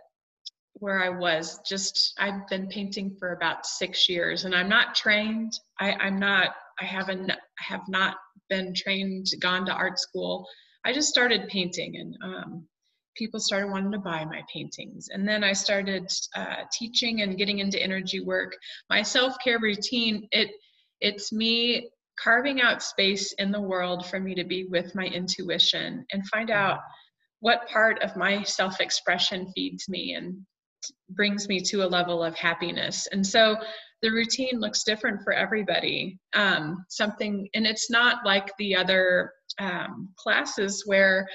where 0.74 1.01
I 1.01 1.10
was 1.10 1.60
just 1.65 2.13
I've 2.20 2.48
been 2.48 2.67
painting 2.67 3.15
for 3.17 3.32
about 3.32 3.65
six 3.65 4.08
years 4.08 4.46
and 4.46 4.53
I'm 4.53 4.70
not 4.70 4.94
trained 4.94 5.53
I, 5.79 5.94
I'm 5.94 6.20
not 6.20 6.55
I 6.79 6.86
haven't 6.86 7.32
have 7.58 7.88
not 7.88 8.17
been 8.50 8.74
trained 8.75 9.27
gone 9.39 9.65
to 9.65 9.74
art 9.74 10.00
school 10.00 10.48
I 10.86 10.94
just 10.94 11.10
started 11.10 11.48
painting 11.48 11.98
and 11.98 12.17
um, 12.24 12.67
people 13.15 13.39
started 13.39 13.72
wanting 13.72 13.91
to 13.91 13.98
buy 13.98 14.25
my 14.25 14.41
paintings. 14.53 15.08
And 15.12 15.27
then 15.27 15.44
I 15.44 15.53
started 15.53 16.12
uh, 16.36 16.63
teaching 16.72 17.22
and 17.22 17.38
getting 17.38 17.60
into 17.60 17.82
energy 17.82 18.20
work. 18.20 18.55
My 18.89 19.01
self-care 19.01 19.60
routine, 19.60 20.27
it 20.32 20.51
it's 21.01 21.31
me 21.31 21.89
carving 22.21 22.61
out 22.61 22.81
space 22.81 23.33
in 23.33 23.51
the 23.51 23.61
world 23.61 24.05
for 24.05 24.19
me 24.19 24.33
to 24.35 24.43
be 24.43 24.65
with 24.65 24.95
my 24.95 25.05
intuition 25.05 26.05
and 26.11 26.27
find 26.27 26.49
out 26.49 26.79
what 27.41 27.67
part 27.67 28.01
of 28.01 28.15
my 28.15 28.41
self-expression 28.43 29.51
feeds 29.55 29.89
me 29.89 30.13
and 30.13 30.35
brings 31.09 31.47
me 31.47 31.59
to 31.59 31.83
a 31.83 31.87
level 31.87 32.23
of 32.23 32.35
happiness. 32.35 33.07
And 33.11 33.25
so 33.25 33.57
the 34.01 34.09
routine 34.11 34.59
looks 34.59 34.83
different 34.83 35.21
for 35.23 35.33
everybody. 35.33 36.17
Um, 36.33 36.85
something, 36.89 37.47
and 37.53 37.65
it's 37.65 37.89
not 37.89 38.25
like 38.25 38.51
the 38.57 38.75
other 38.75 39.31
um, 39.59 40.09
classes 40.17 40.83
where 40.85 41.27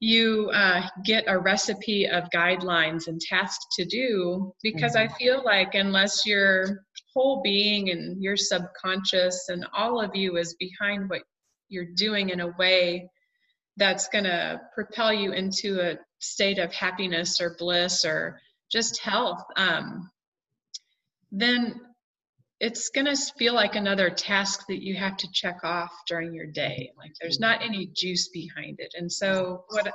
you 0.00 0.48
uh, 0.54 0.86
get 1.04 1.24
a 1.26 1.38
recipe 1.38 2.08
of 2.08 2.30
guidelines 2.34 3.08
and 3.08 3.20
tasks 3.20 3.66
to 3.76 3.84
do 3.84 4.52
because 4.62 4.94
mm-hmm. 4.94 5.12
I 5.12 5.18
feel 5.18 5.42
like 5.44 5.74
unless 5.74 6.24
your 6.24 6.84
whole 7.14 7.42
being 7.42 7.90
and 7.90 8.22
your 8.22 8.36
subconscious 8.36 9.48
and 9.48 9.66
all 9.76 10.00
of 10.00 10.14
you 10.14 10.36
is 10.36 10.54
behind 10.54 11.08
what 11.08 11.22
you're 11.68 11.92
doing 11.94 12.30
in 12.30 12.40
a 12.40 12.54
way 12.58 13.08
that's 13.76 14.08
going 14.08 14.24
to 14.24 14.60
propel 14.74 15.12
you 15.12 15.32
into 15.32 15.80
a 15.80 15.98
state 16.18 16.58
of 16.58 16.72
happiness 16.72 17.40
or 17.40 17.56
bliss 17.58 18.04
or 18.04 18.40
just 18.70 19.00
health, 19.00 19.42
um, 19.56 20.10
then 21.30 21.80
it's 22.60 22.88
going 22.88 23.06
to 23.06 23.16
feel 23.38 23.54
like 23.54 23.76
another 23.76 24.10
task 24.10 24.64
that 24.68 24.82
you 24.82 24.96
have 24.96 25.16
to 25.16 25.28
check 25.32 25.58
off 25.62 25.92
during 26.08 26.34
your 26.34 26.46
day. 26.46 26.90
Like 26.98 27.12
there's 27.20 27.38
not 27.38 27.62
any 27.62 27.90
juice 27.94 28.28
behind 28.28 28.80
it. 28.80 28.94
And 28.98 29.10
so 29.10 29.64
what 29.68 29.92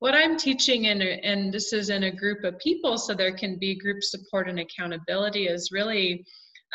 what 0.00 0.14
i'm 0.14 0.36
teaching 0.36 0.84
in 0.84 1.02
and 1.02 1.52
this 1.52 1.72
is 1.72 1.90
in 1.90 2.04
a 2.04 2.10
group 2.10 2.44
of 2.44 2.58
people 2.58 2.96
so 2.96 3.14
there 3.14 3.34
can 3.34 3.58
be 3.58 3.78
group 3.78 4.02
support 4.02 4.48
and 4.48 4.60
accountability 4.60 5.46
is 5.46 5.70
really 5.72 6.24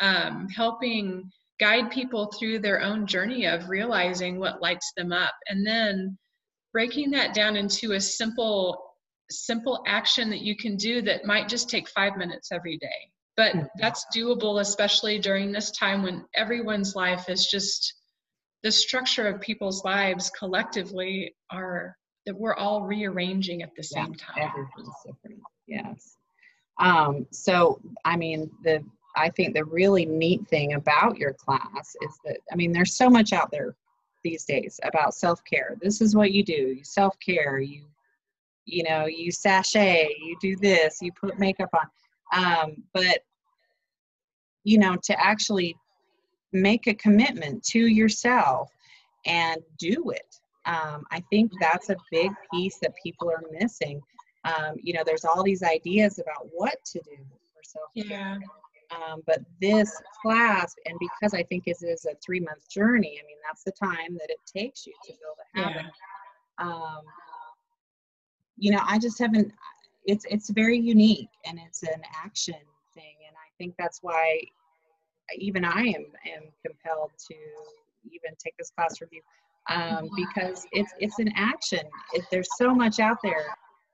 um, 0.00 0.48
helping 0.48 1.30
guide 1.60 1.90
people 1.90 2.32
through 2.32 2.58
their 2.58 2.82
own 2.82 3.06
journey 3.06 3.46
of 3.46 3.68
realizing 3.68 4.38
what 4.38 4.60
lights 4.60 4.92
them 4.96 5.12
up. 5.12 5.34
And 5.48 5.66
then 5.66 6.18
breaking 6.72 7.10
that 7.12 7.34
down 7.34 7.56
into 7.56 7.92
a 7.92 8.00
simple 8.00 8.80
simple 9.30 9.82
action 9.86 10.28
that 10.28 10.42
you 10.42 10.54
can 10.54 10.76
do 10.76 11.00
that 11.00 11.24
might 11.24 11.48
just 11.48 11.70
take 11.70 11.88
five 11.88 12.16
minutes 12.16 12.52
every 12.52 12.76
day. 12.76 13.10
But 13.36 13.54
mm-hmm. 13.54 13.66
that's 13.78 14.04
doable 14.14 14.60
especially 14.60 15.18
during 15.18 15.50
this 15.50 15.70
time 15.70 16.02
when 16.02 16.24
everyone's 16.34 16.94
life 16.94 17.28
is 17.28 17.46
just 17.46 17.94
the 18.62 18.70
structure 18.70 19.26
of 19.26 19.40
people's 19.40 19.84
lives 19.84 20.30
collectively 20.30 21.34
are 21.50 21.96
that 22.26 22.36
we're 22.36 22.54
all 22.54 22.82
rearranging 22.82 23.62
at 23.62 23.70
the 23.76 23.82
same 23.82 24.14
yeah, 24.18 24.26
time. 24.26 24.50
everything's 24.50 24.96
different. 25.06 25.40
Yes. 25.66 26.16
Um, 26.80 27.26
so 27.30 27.80
i 28.04 28.16
mean 28.16 28.50
the 28.64 28.84
i 29.16 29.28
think 29.28 29.54
the 29.54 29.64
really 29.64 30.04
neat 30.04 30.46
thing 30.48 30.74
about 30.74 31.18
your 31.18 31.32
class 31.32 31.96
is 32.02 32.18
that 32.24 32.38
i 32.52 32.56
mean 32.56 32.72
there's 32.72 32.96
so 32.96 33.08
much 33.08 33.32
out 33.32 33.50
there 33.50 33.74
these 34.24 34.44
days 34.44 34.80
about 34.82 35.14
self-care. 35.14 35.76
This 35.80 36.00
is 36.00 36.16
what 36.16 36.32
you 36.32 36.42
do 36.42 36.52
you 36.52 36.82
self-care 36.82 37.60
you 37.60 37.84
you 38.64 38.82
know 38.82 39.04
you 39.06 39.30
sashay 39.30 40.08
you 40.18 40.36
do 40.40 40.56
this 40.56 40.98
you 41.00 41.12
put 41.12 41.38
makeup 41.38 41.70
on. 41.74 41.86
Um, 42.32 42.82
but 42.92 43.20
you 44.64 44.78
know 44.78 44.96
to 45.04 45.24
actually 45.24 45.76
make 46.52 46.86
a 46.88 46.94
commitment 46.94 47.62
to 47.64 47.78
yourself 47.78 48.70
and 49.26 49.60
do 49.78 50.10
it 50.10 50.40
um, 50.66 51.04
i 51.10 51.20
think 51.30 51.52
that's 51.60 51.90
a 51.90 51.96
big 52.10 52.30
piece 52.52 52.78
that 52.80 52.92
people 53.02 53.30
are 53.30 53.42
missing. 53.60 54.00
Um, 54.44 54.74
you 54.82 54.94
know 54.94 55.02
there's 55.04 55.24
all 55.24 55.42
these 55.42 55.62
ideas 55.62 56.18
about 56.18 56.48
what 56.50 56.82
to 56.86 57.00
do 57.00 57.16
for 57.54 57.62
self-care. 57.62 58.18
Yeah. 58.18 58.38
Um, 58.94 59.22
but 59.26 59.40
this 59.60 59.90
class 60.22 60.74
and 60.84 60.96
because 60.98 61.34
i 61.34 61.42
think 61.42 61.64
it 61.66 61.78
is 61.80 62.04
a 62.04 62.14
three 62.24 62.40
month 62.40 62.68
journey 62.68 63.18
i 63.20 63.26
mean 63.26 63.36
that's 63.44 63.64
the 63.64 63.72
time 63.72 64.14
that 64.18 64.28
it 64.28 64.38
takes 64.46 64.86
you 64.86 64.92
to 65.04 65.12
build 65.12 65.36
a 65.40 65.60
habit. 65.60 65.92
Yeah. 66.58 66.66
um, 66.66 67.00
you 68.56 68.70
know 68.70 68.80
i 68.86 68.98
just 68.98 69.18
haven't 69.18 69.52
it's 70.04 70.26
it's 70.28 70.50
very 70.50 70.78
unique 70.78 71.30
and 71.46 71.58
it's 71.66 71.82
an 71.82 72.02
action 72.24 72.60
thing 72.94 73.16
and 73.26 73.36
i 73.36 73.48
think 73.58 73.74
that's 73.78 74.00
why 74.02 74.40
even 75.38 75.64
i 75.64 75.80
am 75.80 76.04
am 76.26 76.42
compelled 76.64 77.10
to 77.18 77.34
even 78.04 78.36
take 78.38 78.56
this 78.58 78.70
class 78.70 79.00
review 79.00 79.22
um, 79.70 80.10
because 80.16 80.66
it's 80.72 80.92
it's 80.98 81.18
an 81.18 81.32
action. 81.34 81.80
It, 82.12 82.24
there's 82.30 82.48
so 82.56 82.74
much 82.74 83.00
out 83.00 83.18
there. 83.22 83.46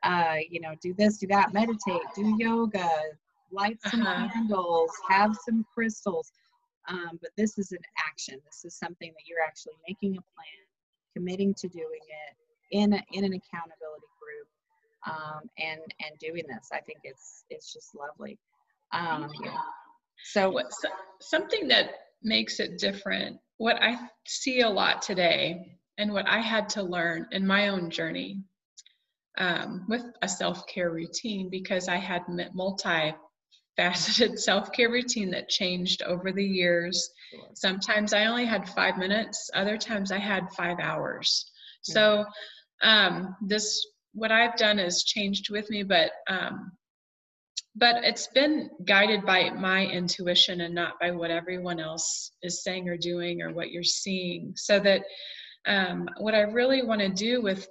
Uh, 0.03 0.37
you 0.49 0.61
know 0.61 0.75
do 0.83 0.95
this 0.95 1.19
do 1.19 1.27
that 1.27 1.53
meditate 1.53 2.01
do 2.15 2.35
yoga 2.39 2.89
light 3.53 3.79
some 3.89 4.03
uh-huh. 4.03 4.29
candles 4.33 4.91
have 5.09 5.37
some 5.47 5.65
crystals 5.75 6.33
um, 6.89 7.19
but 7.21 7.31
this 7.37 7.59
is 7.59 7.73
an 7.73 7.79
action 8.09 8.39
this 8.47 8.65
is 8.65 8.75
something 8.79 9.13
that 9.13 9.27
you're 9.27 9.45
actually 9.45 9.75
making 9.87 10.13
a 10.13 10.23
plan 10.35 10.61
committing 11.15 11.55
to 11.55 11.69
doing 11.69 12.01
it 12.09 12.37
in 12.71 12.93
a, 12.93 13.03
in 13.13 13.25
an 13.25 13.33
accountability 13.33 14.07
group, 14.21 14.49
um, 15.07 15.41
and 15.59 15.81
and 15.81 16.19
doing 16.19 16.45
this. 16.49 16.69
I 16.73 16.81
think 16.81 17.01
it's 17.05 17.45
it's 17.51 17.73
just 17.73 17.95
lovely. 17.95 18.39
Um, 18.93 19.31
so 20.25 20.51
what, 20.51 20.67
something 21.21 21.69
that 21.69 21.91
makes 22.23 22.61
it 22.61 22.79
different. 22.79 23.39
What 23.59 23.83
I 23.83 23.99
see 24.27 24.61
a 24.61 24.69
lot 24.69 25.03
today, 25.03 25.77
and 25.99 26.13
what 26.13 26.29
I 26.29 26.41
had 26.41 26.69
to 26.71 26.83
learn 26.83 27.27
in 27.33 27.47
my 27.47 27.69
own 27.69 27.91
journey 27.91 28.43
um, 29.39 29.85
with 29.89 30.05
a 30.23 30.29
self 30.29 30.67
care 30.67 30.91
routine, 30.91 31.51
because 31.51 31.89
I 31.89 31.97
had 31.97 32.23
multi 32.55 33.13
faceted 33.77 34.39
self 34.41 34.73
care 34.73 34.91
routine 34.91 35.31
that 35.31 35.49
changed 35.49 36.03
over 36.03 36.33
the 36.33 36.45
years. 36.45 37.11
Sometimes 37.55 38.13
I 38.13 38.27
only 38.27 38.45
had 38.45 38.69
five 38.69 38.99
minutes, 38.99 39.51
other 39.55 39.77
times 39.77 40.13
I 40.13 40.19
had 40.19 40.51
five 40.53 40.79
hours. 40.81 41.51
So 41.83 42.25
um, 42.83 43.37
this 43.41 43.87
what 44.13 44.33
I've 44.33 44.57
done 44.57 44.79
is 44.79 45.05
changed 45.05 45.51
with 45.51 45.71
me, 45.71 45.83
but 45.83 46.11
um, 46.29 46.73
but 47.77 48.03
it's 48.05 48.27
been 48.27 48.69
guided 48.85 49.25
by 49.25 49.51
my 49.51 49.87
intuition 49.87 50.61
and 50.61 50.75
not 50.75 50.99
by 51.01 51.13
what 51.13 51.31
everyone 51.31 51.79
else 51.79 52.33
is 52.43 52.65
saying 52.65 52.89
or 52.89 52.97
doing 52.97 53.43
or 53.43 53.53
what 53.53 53.71
you're 53.71 53.85
seeing. 53.85 54.53
So 54.57 54.81
that 54.81 55.03
um, 55.67 56.09
what 56.19 56.35
I 56.35 56.41
really 56.41 56.83
want 56.83 57.01
to 57.01 57.09
do 57.09 57.41
with 57.41 57.69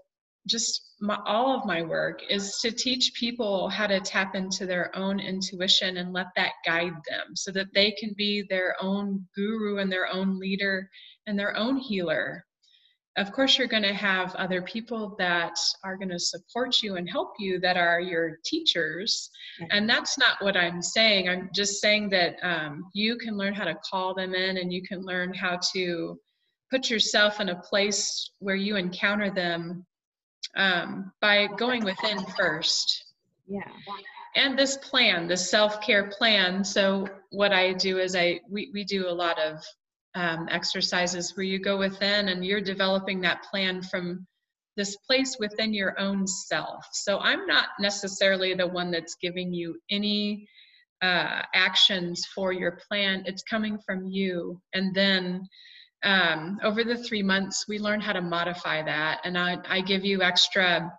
just 0.47 0.95
my, 1.01 1.17
all 1.25 1.57
of 1.57 1.65
my 1.65 1.81
work 1.81 2.21
is 2.29 2.57
to 2.61 2.71
teach 2.71 3.13
people 3.13 3.69
how 3.69 3.87
to 3.87 3.99
tap 3.99 4.35
into 4.35 4.65
their 4.65 4.95
own 4.95 5.19
intuition 5.19 5.97
and 5.97 6.13
let 6.13 6.27
that 6.35 6.51
guide 6.65 6.93
them 7.09 7.35
so 7.35 7.51
that 7.51 7.73
they 7.73 7.91
can 7.91 8.13
be 8.17 8.45
their 8.49 8.75
own 8.81 9.25
guru 9.35 9.77
and 9.77 9.91
their 9.91 10.07
own 10.07 10.39
leader 10.39 10.89
and 11.27 11.37
their 11.37 11.55
own 11.55 11.77
healer. 11.77 12.45
Of 13.17 13.31
course 13.31 13.57
you're 13.57 13.67
going 13.67 13.83
to 13.83 13.93
have 13.93 14.35
other 14.35 14.61
people 14.61 15.15
that 15.19 15.57
are 15.83 15.97
going 15.97 16.09
to 16.09 16.19
support 16.19 16.81
you 16.81 16.95
and 16.95 17.09
help 17.09 17.33
you 17.37 17.59
that 17.59 17.75
are 17.75 17.99
your 17.99 18.37
teachers. 18.45 19.29
And 19.71 19.89
that's 19.89 20.17
not 20.17 20.41
what 20.41 20.55
i'm 20.55 20.81
saying. 20.81 21.27
I'm 21.27 21.49
just 21.53 21.81
saying 21.81 22.09
that 22.11 22.35
um, 22.43 22.85
you 22.93 23.17
can 23.17 23.35
learn 23.35 23.53
how 23.53 23.65
to 23.65 23.77
call 23.89 24.13
them 24.13 24.33
in 24.33 24.57
and 24.57 24.71
you 24.71 24.83
can 24.83 25.01
learn 25.01 25.33
how 25.33 25.59
to 25.73 26.17
put 26.71 26.89
yourself 26.89 27.39
in 27.39 27.49
a 27.49 27.59
place 27.59 28.31
where 28.39 28.55
you 28.55 28.75
encounter 28.75 29.31
them 29.31 29.85
um, 30.55 31.11
by 31.21 31.47
going 31.57 31.83
within 31.83 32.25
first 32.37 33.05
yeah 33.47 33.71
and 34.35 34.57
this 34.57 34.77
plan, 34.77 35.27
this 35.27 35.49
self-care 35.49 36.11
plan. 36.17 36.63
So 36.63 37.07
what 37.31 37.51
I 37.51 37.73
do 37.73 37.97
is 37.97 38.15
I 38.15 38.41
we, 38.49 38.69
we 38.73 38.83
do 38.83 39.07
a 39.07 39.11
lot 39.11 39.39
of 39.39 39.63
um, 40.15 40.47
exercises 40.49 41.35
where 41.35 41.45
you 41.45 41.59
go 41.59 41.77
within 41.77 42.29
and 42.29 42.45
you're 42.45 42.61
developing 42.61 43.21
that 43.21 43.43
plan 43.43 43.81
from 43.81 44.25
this 44.75 44.95
place 44.97 45.37
within 45.39 45.73
your 45.73 45.99
own 45.99 46.25
self. 46.25 46.85
So 46.93 47.19
I'm 47.19 47.45
not 47.47 47.69
necessarily 47.79 48.53
the 48.53 48.67
one 48.67 48.91
that's 48.91 49.15
giving 49.15 49.53
you 49.53 49.77
any 49.89 50.47
uh, 51.01 51.41
actions 51.53 52.25
for 52.33 52.53
your 52.53 52.79
plan. 52.87 53.23
It's 53.25 53.43
coming 53.43 53.77
from 53.85 54.07
you. 54.07 54.61
And 54.73 54.95
then 54.95 55.47
um, 56.03 56.59
over 56.63 56.83
the 56.83 56.97
three 56.97 57.23
months, 57.23 57.65
we 57.67 57.79
learn 57.79 57.99
how 58.01 58.13
to 58.13 58.21
modify 58.21 58.81
that. 58.83 59.21
And 59.23 59.37
I, 59.37 59.57
I 59.67 59.81
give 59.81 60.05
you 60.05 60.21
extra 60.21 60.91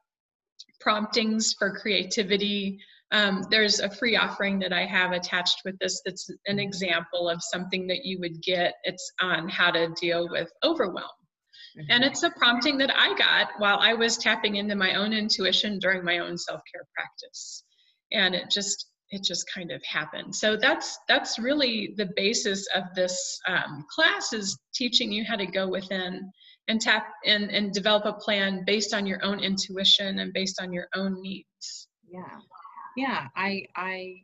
promptings 0.80 1.54
for 1.58 1.76
creativity. 1.76 2.78
Um, 3.12 3.44
there's 3.50 3.80
a 3.80 3.90
free 3.90 4.16
offering 4.16 4.58
that 4.60 4.72
I 4.72 4.84
have 4.86 5.12
attached 5.12 5.62
with 5.64 5.78
this 5.78 6.00
that's 6.04 6.30
an 6.46 6.58
example 6.58 7.28
of 7.28 7.42
something 7.42 7.86
that 7.88 8.04
you 8.04 8.18
would 8.20 8.42
get. 8.42 8.74
It's 8.84 9.12
on 9.20 9.48
how 9.48 9.70
to 9.70 9.88
deal 10.00 10.28
with 10.30 10.50
overwhelm. 10.62 11.08
And 11.88 12.02
it's 12.02 12.24
a 12.24 12.30
prompting 12.30 12.78
that 12.78 12.90
I 12.94 13.16
got 13.16 13.52
while 13.58 13.78
I 13.80 13.94
was 13.94 14.18
tapping 14.18 14.56
into 14.56 14.74
my 14.74 14.94
own 14.94 15.12
intuition 15.12 15.78
during 15.78 16.04
my 16.04 16.18
own 16.18 16.36
self-care 16.36 16.82
practice. 16.96 17.62
And 18.12 18.34
it 18.34 18.50
just 18.50 18.89
it 19.10 19.24
just 19.24 19.50
kind 19.52 19.72
of 19.72 19.82
happened. 19.84 20.34
So 20.34 20.56
that's 20.56 20.98
that's 21.08 21.38
really 21.38 21.94
the 21.96 22.10
basis 22.16 22.66
of 22.74 22.84
this 22.94 23.40
um, 23.48 23.84
class 23.90 24.32
is 24.32 24.58
teaching 24.72 25.10
you 25.10 25.24
how 25.24 25.36
to 25.36 25.46
go 25.46 25.68
within 25.68 26.30
and 26.68 26.80
tap 26.80 27.08
and, 27.26 27.50
and 27.50 27.72
develop 27.72 28.04
a 28.04 28.12
plan 28.12 28.62
based 28.64 28.94
on 28.94 29.06
your 29.06 29.24
own 29.24 29.40
intuition 29.40 30.20
and 30.20 30.32
based 30.32 30.60
on 30.62 30.72
your 30.72 30.86
own 30.94 31.20
needs. 31.20 31.88
Yeah. 32.08 32.38
Yeah. 32.96 33.26
I 33.36 33.64
I 33.74 34.16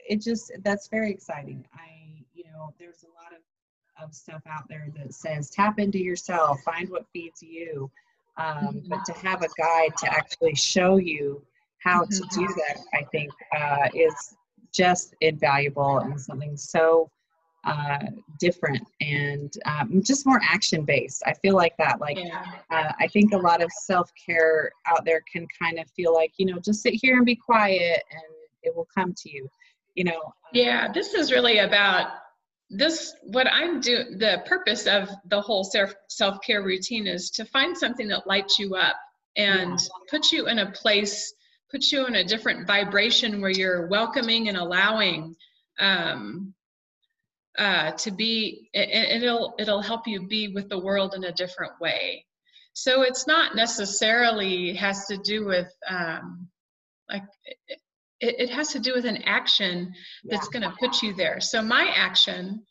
it 0.00 0.20
just 0.20 0.52
that's 0.64 0.88
very 0.88 1.10
exciting. 1.10 1.64
I 1.74 2.24
you 2.34 2.44
know, 2.44 2.74
there's 2.78 3.04
a 3.04 3.22
lot 3.22 3.32
of 3.32 3.42
of 4.04 4.14
stuff 4.14 4.42
out 4.48 4.68
there 4.68 4.88
that 4.96 5.12
says 5.12 5.50
tap 5.50 5.78
into 5.78 5.98
yourself, 5.98 6.60
find 6.62 6.88
what 6.88 7.04
feeds 7.12 7.42
you. 7.42 7.90
Um, 8.36 8.46
mm-hmm. 8.46 8.88
But 8.88 9.04
to 9.06 9.12
have 9.26 9.42
a 9.42 9.48
guide 9.58 9.96
to 9.98 10.12
actually 10.12 10.54
show 10.54 10.96
you 10.96 11.42
how 11.82 12.04
to 12.04 12.20
do 12.32 12.40
mm-hmm. 12.40 12.44
that, 12.44 12.80
I 12.94 13.04
think, 13.12 13.30
uh, 13.56 13.88
is 13.94 14.36
just 14.72 15.14
invaluable 15.20 15.98
and 15.98 16.20
something 16.20 16.56
so 16.56 17.10
uh, 17.64 17.98
different 18.38 18.86
and 19.00 19.52
um, 19.66 20.02
just 20.02 20.26
more 20.26 20.40
action 20.42 20.84
based. 20.84 21.22
I 21.26 21.34
feel 21.34 21.54
like 21.54 21.76
that. 21.78 22.00
Like, 22.00 22.18
yeah. 22.18 22.44
uh, 22.70 22.92
I 22.98 23.08
think 23.08 23.32
a 23.32 23.38
lot 23.38 23.62
of 23.62 23.70
self 23.72 24.10
care 24.24 24.70
out 24.86 25.04
there 25.04 25.22
can 25.30 25.46
kind 25.60 25.78
of 25.78 25.90
feel 25.90 26.14
like, 26.14 26.32
you 26.36 26.46
know, 26.46 26.58
just 26.60 26.82
sit 26.82 26.94
here 26.94 27.16
and 27.16 27.26
be 27.26 27.36
quiet 27.36 28.02
and 28.10 28.22
it 28.62 28.74
will 28.74 28.88
come 28.96 29.14
to 29.18 29.30
you, 29.30 29.48
you 29.94 30.04
know. 30.04 30.32
Yeah, 30.52 30.90
this 30.92 31.14
is 31.14 31.32
really 31.32 31.58
about 31.58 32.08
this 32.70 33.14
what 33.22 33.46
i'm 33.46 33.80
doing 33.80 34.18
the 34.18 34.42
purpose 34.44 34.86
of 34.86 35.08
the 35.30 35.40
whole 35.40 35.64
self 35.64 35.94
self-care 36.08 36.62
routine 36.62 37.06
is 37.06 37.30
to 37.30 37.44
find 37.46 37.76
something 37.76 38.06
that 38.08 38.26
lights 38.26 38.58
you 38.58 38.74
up 38.74 38.96
and 39.36 39.80
yeah. 39.80 39.88
put 40.10 40.32
you 40.32 40.48
in 40.48 40.58
a 40.58 40.70
place 40.72 41.32
put 41.70 41.90
you 41.90 42.06
in 42.06 42.14
a 42.14 42.24
different 42.24 42.66
vibration 42.66 43.40
where 43.40 43.50
you're 43.50 43.86
welcoming 43.88 44.48
and 44.48 44.56
allowing 44.56 45.36
um, 45.78 46.54
uh, 47.58 47.92
to 47.92 48.10
be 48.10 48.68
it, 48.72 49.22
it'll 49.22 49.54
it'll 49.58 49.82
help 49.82 50.06
you 50.06 50.26
be 50.26 50.48
with 50.48 50.68
the 50.68 50.78
world 50.78 51.14
in 51.14 51.24
a 51.24 51.32
different 51.32 51.72
way. 51.80 52.24
So 52.72 53.02
it's 53.02 53.26
not 53.26 53.56
necessarily 53.56 54.74
has 54.74 55.06
to 55.06 55.16
do 55.18 55.44
with 55.44 55.68
um, 55.88 56.48
like 57.10 57.24
it, 58.20 58.36
it, 58.40 58.50
has 58.50 58.68
to 58.72 58.78
do 58.78 58.94
with 58.94 59.04
an 59.04 59.22
action 59.24 59.92
that's 60.24 60.48
yeah. 60.52 60.60
going 60.60 60.70
to 60.70 60.76
put 60.78 61.02
you 61.02 61.14
there. 61.14 61.40
So 61.40 61.62
my 61.62 61.90
action 61.94 62.62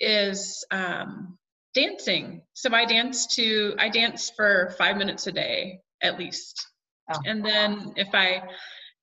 is 0.00 0.64
um, 0.70 1.38
dancing. 1.74 2.42
So 2.54 2.72
i 2.72 2.84
dance 2.86 3.26
to 3.36 3.74
i 3.78 3.88
dance 3.88 4.30
for 4.30 4.74
five 4.78 4.96
minutes 4.96 5.26
a 5.26 5.32
day 5.32 5.80
at 6.02 6.18
least 6.18 6.66
Oh. 7.12 7.20
And 7.26 7.44
then 7.44 7.92
if 7.96 8.08
I, 8.14 8.42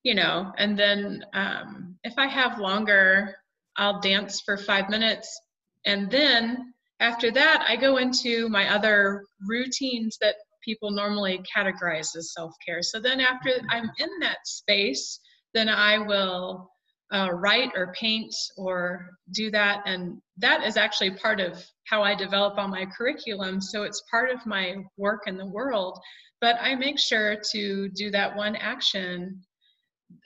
you 0.04 0.16
know, 0.16 0.52
and 0.58 0.78
then 0.78 1.24
um, 1.34 1.96
if 2.04 2.14
I 2.18 2.28
have 2.28 2.60
longer, 2.60 3.36
I'll 3.78 4.00
dance 4.00 4.42
for 4.42 4.58
five 4.58 4.90
minutes. 4.90 5.40
And 5.86 6.10
then 6.10 6.74
after 7.00 7.32
that, 7.32 7.66
I 7.68 7.76
go 7.76 7.98
into 7.98 8.50
my 8.50 8.74
other 8.74 9.24
routines 9.48 10.18
that 10.22 10.36
people 10.64 10.92
normally 10.92 11.44
categorize 11.56 12.16
as 12.16 12.34
self 12.34 12.54
care. 12.66 12.82
So 12.82 13.00
then 13.00 13.20
after. 13.20 13.52
I'm 13.70 13.90
in 13.98 14.10
that 14.20 14.38
space, 14.46 15.20
then 15.54 15.70
I 15.70 15.98
will 15.98 16.70
uh, 17.12 17.30
write 17.32 17.72
or 17.76 17.94
paint 18.00 18.34
or 18.58 19.10
do 19.34 19.52
that. 19.52 19.82
And 19.86 20.22
that 20.38 20.64
is 20.64 20.78
actually 20.78 21.12
part 21.12 21.40
of 21.40 21.64
how 21.92 22.02
I 22.02 22.16
develop 22.16 22.58
all 22.58 22.68
my 22.68 22.88
curriculum. 22.98 23.62
So 23.62 23.84
it's 23.84 24.02
part 24.10 24.32
of 24.32 24.44
my 24.48 24.78
work 24.98 25.28
in 25.28 25.38
the 25.38 25.46
world 25.46 26.00
but 26.42 26.56
I 26.60 26.76
make 26.76 27.00
sure 27.00 27.38
to 27.52 27.88
do 27.90 28.10
that 28.12 28.36
one 28.36 28.56
action 28.56 29.42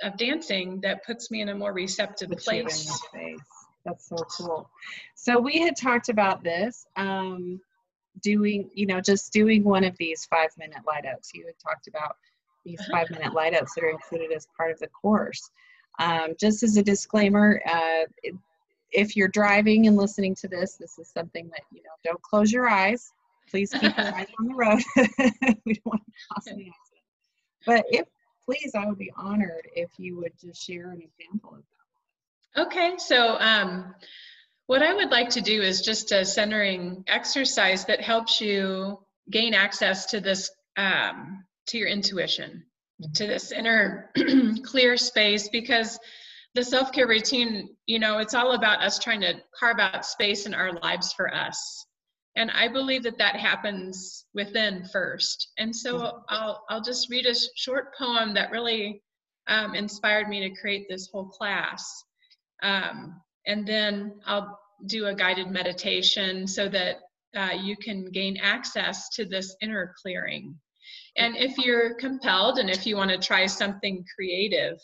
of 0.02 0.18
dancing 0.18 0.80
that 0.82 1.06
puts 1.06 1.30
me 1.30 1.42
in 1.42 1.50
a 1.50 1.56
more 1.56 1.74
receptive 1.74 2.32
place. 2.32 2.90
That's 3.84 4.10
so 4.10 4.16
cool. 4.16 4.70
So 5.14 5.40
we 5.40 5.60
had 5.60 5.76
talked 5.76 6.10
about 6.10 6.44
this, 6.44 6.88
um, 6.96 7.60
doing, 8.24 8.72
you 8.74 8.88
know, 8.88 9.00
just 9.02 9.32
doing 9.32 9.64
one 9.64 9.84
of 9.84 9.96
these 9.98 10.26
five 10.26 10.50
minute 10.58 10.80
light 10.88 11.06
ups. 11.06 11.32
You 11.36 11.46
had 11.46 11.60
talked 11.60 11.88
about 11.88 12.16
these 12.64 12.80
uh-huh. 12.80 12.92
five 12.92 13.12
minute 13.12 13.34
light 13.34 13.54
ups 13.54 13.76
that 13.76 13.84
are 13.84 13.90
included 13.90 14.32
as 14.32 14.48
part 14.58 14.72
of 14.72 14.80
the 14.80 14.88
course. 14.88 15.52
Um, 16.00 16.34
just 16.40 16.64
as 16.64 16.78
a 16.78 16.84
disclaimer, 16.84 17.62
uh, 17.70 18.06
if 18.96 19.16
you're 19.16 19.28
driving 19.28 19.88
and 19.88 19.98
listening 19.98 20.36
to 20.36 20.48
this, 20.48 20.76
this 20.76 20.98
is 20.98 21.10
something 21.10 21.50
that, 21.50 21.62
you 21.72 21.82
know, 21.84 21.90
don't 22.04 22.22
close 22.22 22.52
your 22.52 22.68
eyes 22.68 23.12
please 23.50 23.72
keep 23.72 23.84
your 23.84 23.94
eyes 24.16 24.28
on 24.40 24.48
the 24.48 24.56
road. 24.56 24.84
we 25.66 25.74
don't 25.74 25.86
want 25.86 26.04
to 26.06 26.34
cause 26.34 26.48
any 26.48 26.72
accident. 26.72 27.04
But 27.66 27.86
if 27.90 28.08
please, 28.46 28.74
I 28.76 28.86
would 28.86 28.98
be 28.98 29.12
honored 29.16 29.68
if 29.76 29.90
you 29.98 30.18
would 30.18 30.34
just 30.40 30.64
share 30.64 30.92
an 30.92 31.02
example 31.02 31.56
of 31.56 31.64
that. 32.56 32.68
Okay, 32.68 32.96
so 32.98 33.38
um, 33.40 33.96
what 34.68 34.84
I 34.84 34.94
would 34.94 35.10
like 35.10 35.30
to 35.30 35.42
do 35.42 35.62
is 35.62 35.82
just 35.82 36.12
a 36.12 36.26
centering 36.26 37.04
exercise 37.08 37.86
that 37.86 38.02
helps 38.02 38.40
you 38.40 39.00
gain 39.30 39.54
access 39.54 40.08
to 40.08 40.22
this, 40.22 40.52
um, 40.78 41.44
to 41.68 41.78
your 41.78 41.88
intuition, 41.88 42.66
mm-hmm. 43.02 43.12
to 43.14 43.28
this 43.28 43.52
inner 43.52 44.12
clear 44.64 44.96
space, 44.96 45.50
because 45.50 46.00
the 46.56 46.64
self-care 46.64 47.08
routine, 47.08 47.76
you 47.86 48.00
know, 48.00 48.18
it's 48.20 48.34
all 48.34 48.54
about 48.54 48.82
us 48.82 48.98
trying 48.98 49.20
to 49.22 49.34
carve 49.60 49.78
out 49.78 50.06
space 50.06 50.46
in 50.46 50.54
our 50.54 50.72
lives 50.80 51.12
for 51.14 51.34
us. 51.34 51.86
And 52.38 52.52
i 52.52 52.68
believe 52.68 53.04
that 53.04 53.18
that 53.18 53.36
happens 53.36 54.26
within 54.34 54.86
first. 54.92 55.52
And 55.58 55.76
so 55.76 55.98
mm-hmm. 55.98 56.18
i'll 56.30 56.66
i'll 56.70 56.82
just 56.82 57.10
read 57.10 57.26
a 57.26 57.36
short 57.56 57.96
poem 57.98 58.34
that 58.34 58.52
really 58.52 59.02
um, 59.48 59.76
inspired 59.76 60.28
me 60.28 60.40
to 60.48 60.62
create 60.62 60.88
this 60.90 61.10
whole 61.12 61.28
class. 61.28 62.04
Um, 62.64 63.22
and 63.46 63.68
then 63.68 64.20
i'll 64.26 64.58
do 64.88 65.08
a 65.08 65.16
guided 65.16 65.52
meditation 65.52 66.48
so 66.48 66.68
that 66.70 66.98
uh, 67.36 67.54
you 67.62 67.76
can 67.76 68.06
gain 68.12 68.38
access 68.38 69.10
to 69.10 69.26
this 69.26 69.56
inner 69.62 69.94
clearing. 70.02 70.58
And 71.18 71.36
if 71.36 71.58
you're 71.58 71.96
compelled 71.96 72.60
and 72.60 72.70
if 72.70 72.86
you 72.86 72.96
want 72.96 73.12
to 73.12 73.18
try 73.18 73.46
something 73.46 74.06
creative 74.16 74.78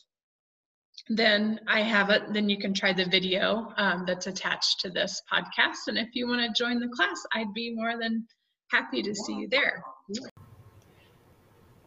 then 1.18 1.60
I 1.68 1.82
have 1.82 2.10
it. 2.10 2.34
Then 2.34 2.50
you 2.50 2.58
can 2.58 2.74
try 2.74 2.94
the 2.94 3.06
video 3.06 3.74
um, 3.78 4.06
that's 4.08 4.28
attached 4.28 4.80
to 4.82 4.90
this 4.90 5.22
podcast. 5.32 5.88
And 5.88 5.98
if 5.98 6.10
you 6.14 6.28
want 6.28 6.42
to 6.42 6.64
join 6.64 6.80
the 6.80 6.88
class, 6.88 7.22
I'd 7.34 7.54
be 7.54 7.74
more 7.76 7.98
than 8.00 8.26
happy 8.72 9.02
to 9.04 9.14
see 9.14 9.34
you 9.34 9.48
there. 9.50 9.84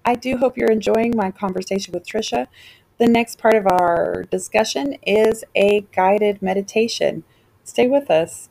I 0.04 0.14
do 0.14 0.36
hope 0.36 0.58
you're 0.58 0.70
enjoying 0.70 1.14
my 1.16 1.30
conversation 1.30 1.92
with 1.92 2.06
Trisha. 2.06 2.48
The 2.98 3.06
next 3.06 3.38
part 3.38 3.54
of 3.54 3.66
our 3.66 4.24
discussion 4.24 4.96
is 5.06 5.42
a 5.54 5.86
guided 5.94 6.42
meditation. 6.42 7.24
Stay 7.64 7.88
with 7.88 8.10
us. 8.10 8.50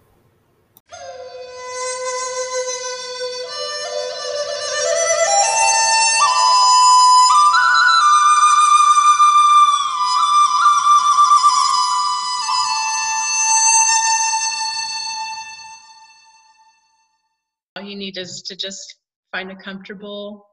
You 17.93 17.99
need 17.99 18.17
is 18.17 18.41
to 18.41 18.55
just 18.55 18.95
find 19.31 19.51
a 19.51 19.55
comfortable 19.55 20.45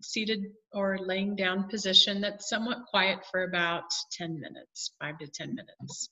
seated 0.00 0.40
or 0.72 0.98
laying 0.98 1.36
down 1.36 1.68
position 1.68 2.20
that's 2.20 2.48
somewhat 2.48 2.78
quiet 2.88 3.18
for 3.30 3.44
about 3.44 3.84
10 4.12 4.40
minutes, 4.40 4.92
five 4.98 5.18
to 5.18 5.26
10 5.26 5.54
minutes. 5.54 6.08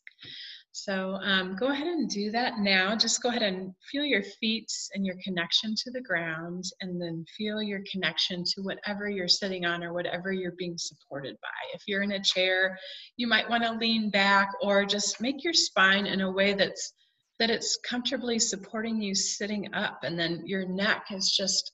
So 0.73 1.15
um, 1.23 1.57
go 1.59 1.69
ahead 1.69 1.87
and 1.87 2.11
do 2.11 2.31
that 2.33 2.59
now. 2.59 2.95
Just 2.95 3.23
go 3.23 3.31
ahead 3.31 3.43
and 3.43 3.73
feel 3.91 4.05
your 4.05 4.23
feet 4.23 4.71
and 4.95 5.07
your 5.07 5.17
connection 5.25 5.75
to 5.77 5.91
the 5.91 6.01
ground, 6.03 6.65
and 6.83 7.01
then 7.01 7.25
feel 7.37 7.63
your 7.63 7.81
connection 7.91 8.45
to 8.45 8.63
whatever 8.63 9.09
you're 9.09 9.29
sitting 9.29 9.65
on 9.65 9.83
or 9.83 9.93
whatever 9.93 10.31
you're 10.31 10.55
being 10.59 10.77
supported 10.77 11.37
by. 11.43 11.49
If 11.75 11.83
you're 11.87 12.03
in 12.03 12.13
a 12.13 12.23
chair, 12.23 12.79
you 13.17 13.27
might 13.27 13.49
want 13.49 13.65
to 13.65 13.73
lean 13.73 14.11
back 14.11 14.51
or 14.63 14.85
just 14.85 15.21
make 15.21 15.43
your 15.43 15.55
spine 15.55 16.07
in 16.07 16.21
a 16.21 16.31
way 16.31 16.53
that's 16.53 16.93
that 17.39 17.51
it's 17.51 17.79
comfortably 17.89 18.39
supporting 18.39 19.01
you 19.01 19.15
sitting 19.15 19.75
up, 19.75 20.01
and 20.03 20.19
then 20.19 20.43
your 20.47 20.67
neck 20.67 21.07
is 21.11 21.35
just 21.37 21.73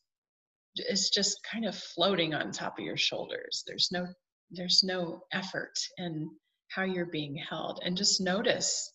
is 0.76 1.10
just 1.10 1.38
kind 1.44 1.64
of 1.64 1.76
floating 1.76 2.34
on 2.34 2.50
top 2.50 2.78
of 2.78 2.84
your 2.84 2.96
shoulders. 2.96 3.62
There's 3.66 3.88
no 3.92 4.06
there's 4.50 4.82
no 4.84 5.22
effort 5.32 5.78
in 5.98 6.30
how 6.68 6.82
you're 6.82 7.06
being 7.06 7.36
held. 7.36 7.80
And 7.84 7.96
just 7.96 8.20
notice 8.20 8.92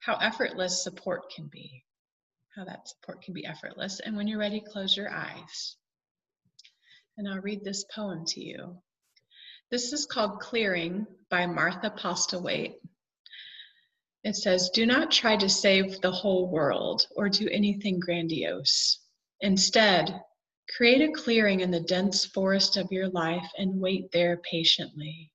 how 0.00 0.16
effortless 0.16 0.82
support 0.82 1.22
can 1.34 1.48
be 1.52 1.84
how 2.58 2.64
that 2.64 2.88
support 2.88 3.22
can 3.22 3.34
be 3.34 3.46
effortless. 3.46 4.00
And 4.00 4.16
when 4.16 4.26
you're 4.26 4.38
ready 4.40 4.60
close 4.60 4.96
your 4.96 5.10
eyes. 5.10 5.76
And 7.16 7.28
i'll 7.28 7.40
read 7.40 7.64
this 7.64 7.84
poem 7.94 8.24
to 8.26 8.40
you. 8.40 8.76
This 9.70 9.92
is 9.92 10.06
called 10.06 10.40
clearing 10.40 11.06
by 11.30 11.46
martha 11.46 11.90
postlethwaite 11.90 12.74
it 14.24 14.36
says 14.36 14.70
do 14.70 14.84
not 14.84 15.10
try 15.10 15.36
to 15.36 15.48
save 15.48 16.00
the 16.00 16.10
whole 16.10 16.48
world 16.48 17.06
or 17.16 17.28
do 17.28 17.48
anything 17.50 17.98
grandiose 17.98 19.00
instead 19.40 20.20
create 20.76 21.00
a 21.00 21.12
clearing 21.12 21.60
in 21.60 21.70
the 21.70 21.80
dense 21.80 22.26
forest 22.26 22.76
of 22.76 22.92
your 22.92 23.08
life 23.08 23.50
and 23.56 23.80
wait 23.80 24.10
there 24.12 24.36
patiently 24.50 25.32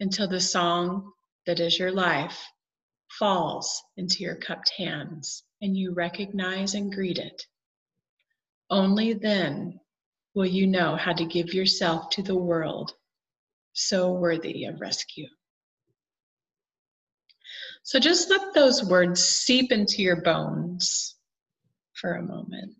until 0.00 0.26
the 0.28 0.40
song 0.40 1.12
that 1.46 1.60
is 1.60 1.78
your 1.78 1.92
life 1.92 2.42
falls 3.18 3.82
into 3.96 4.22
your 4.22 4.36
cupped 4.36 4.70
hands 4.76 5.42
and 5.60 5.76
you 5.76 5.92
recognize 5.92 6.74
and 6.74 6.92
greet 6.92 7.18
it. 7.18 7.42
Only 8.70 9.12
then 9.12 9.80
will 10.34 10.46
you 10.46 10.66
know 10.66 10.96
how 10.96 11.12
to 11.12 11.24
give 11.24 11.52
yourself 11.52 12.10
to 12.10 12.22
the 12.22 12.36
world 12.36 12.92
so 13.72 14.12
worthy 14.12 14.64
of 14.64 14.80
rescue. 14.80 15.28
So 17.82 17.98
just 17.98 18.30
let 18.30 18.54
those 18.54 18.84
words 18.84 19.22
seep 19.24 19.72
into 19.72 20.02
your 20.02 20.22
bones 20.22 21.16
for 21.94 22.14
a 22.14 22.22
moment. 22.22 22.74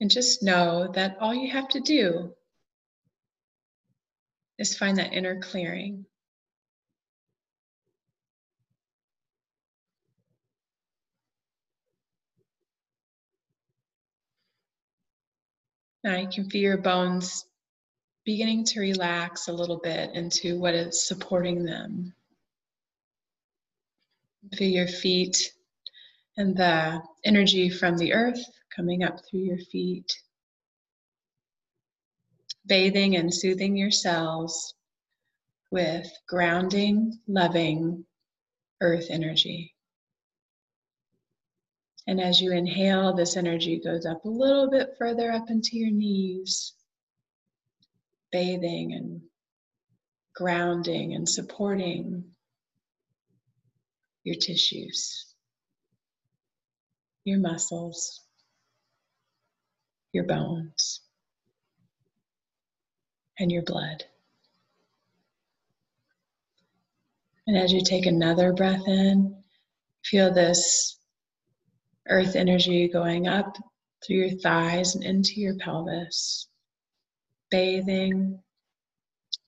And 0.00 0.10
just 0.10 0.42
know 0.42 0.92
that 0.94 1.16
all 1.20 1.34
you 1.34 1.50
have 1.50 1.68
to 1.70 1.80
do 1.80 2.34
is 4.58 4.76
find 4.76 4.98
that 4.98 5.12
inner 5.12 5.40
clearing. 5.40 6.04
Now 16.04 16.16
you 16.16 16.28
can 16.28 16.48
feel 16.48 16.62
your 16.62 16.78
bones 16.78 17.44
beginning 18.26 18.64
to 18.64 18.80
relax 18.80 19.46
a 19.46 19.52
little 19.52 19.78
bit 19.78 20.10
into 20.14 20.58
what 20.58 20.74
is 20.74 21.06
supporting 21.06 21.64
them. 21.64 22.12
Feel 24.56 24.68
your 24.68 24.88
feet 24.88 25.52
and 26.36 26.56
the 26.56 27.00
energy 27.24 27.70
from 27.70 27.96
the 27.96 28.12
earth 28.12 28.44
coming 28.74 29.04
up 29.04 29.20
through 29.24 29.40
your 29.40 29.58
feet, 29.58 30.12
bathing 32.66 33.16
and 33.16 33.32
soothing 33.32 33.76
yourselves 33.76 34.74
with 35.70 36.10
grounding, 36.28 37.18
loving 37.28 38.04
earth 38.80 39.06
energy. 39.08 39.72
And 42.08 42.20
as 42.20 42.40
you 42.40 42.52
inhale, 42.52 43.14
this 43.14 43.36
energy 43.36 43.80
goes 43.82 44.04
up 44.04 44.24
a 44.24 44.28
little 44.28 44.68
bit 44.68 44.94
further 44.98 45.30
up 45.30 45.48
into 45.48 45.76
your 45.76 45.90
knees, 45.90 46.75
bathing 48.36 48.92
and 48.92 49.22
grounding 50.34 51.14
and 51.14 51.26
supporting 51.26 52.22
your 54.24 54.34
tissues, 54.34 55.32
your 57.24 57.38
muscles, 57.38 58.20
your 60.12 60.24
bones, 60.24 61.00
and 63.38 63.50
your 63.50 63.62
blood. 63.62 64.04
And 67.46 67.56
as 67.56 67.72
you 67.72 67.80
take 67.82 68.04
another 68.04 68.52
breath 68.52 68.86
in, 68.86 69.34
feel 70.04 70.30
this 70.34 70.98
earth 72.06 72.36
energy 72.36 72.86
going 72.88 73.28
up 73.28 73.56
through 74.06 74.16
your 74.16 74.38
thighs 74.40 74.94
and 74.94 75.02
into 75.02 75.40
your 75.40 75.56
pelvis, 75.56 76.48
bathing, 77.50 78.40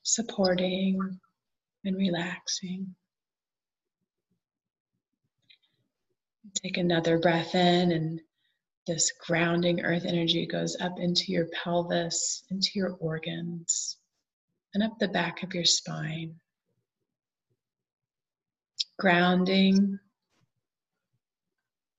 supporting, 0.03 1.19
and 1.85 1.97
relaxing. 1.97 2.95
Take 6.55 6.77
another 6.77 7.19
breath 7.19 7.55
in 7.55 7.93
and 7.93 8.21
this 8.89 9.13
grounding 9.27 9.83
earth 9.83 10.07
energy 10.07 10.47
goes 10.47 10.75
up 10.81 10.99
into 10.99 11.31
your 11.31 11.47
pelvis, 11.63 12.43
into 12.51 12.71
your 12.75 12.97
organs, 13.01 13.99
and 14.73 14.83
up 14.83 14.99
the 14.99 15.09
back 15.09 15.43
of 15.43 15.53
your 15.53 15.67
spine. 15.67 16.37
Grounding, 18.99 19.99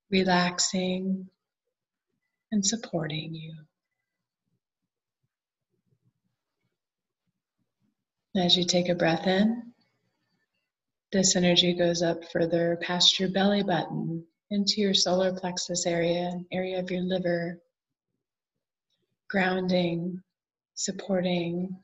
relaxing, 0.09 1.29
and 2.51 2.65
supporting 2.65 3.35
you. 3.35 3.53
As 8.39 8.55
you 8.55 8.63
take 8.63 8.87
a 8.87 8.95
breath 8.95 9.27
in, 9.27 9.73
this 11.11 11.35
energy 11.35 11.73
goes 11.73 12.01
up 12.01 12.23
further 12.31 12.79
past 12.81 13.19
your 13.19 13.27
belly 13.27 13.63
button 13.63 14.25
into 14.49 14.79
your 14.79 14.93
solar 14.93 15.37
plexus 15.37 15.85
area, 15.85 16.39
area 16.49 16.79
of 16.79 16.89
your 16.89 17.01
liver, 17.01 17.59
grounding, 19.27 20.23
supporting. 20.73 21.77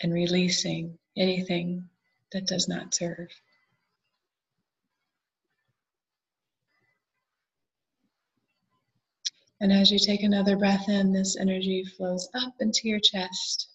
And 0.00 0.14
releasing 0.14 0.98
anything 1.18 1.86
that 2.32 2.46
does 2.46 2.66
not 2.66 2.94
serve. 2.94 3.28
And 9.62 9.72
as 9.72 9.92
you 9.92 9.98
take 10.00 10.24
another 10.24 10.56
breath 10.56 10.88
in, 10.88 11.12
this 11.12 11.36
energy 11.36 11.84
flows 11.84 12.28
up 12.34 12.52
into 12.58 12.88
your 12.88 12.98
chest, 12.98 13.68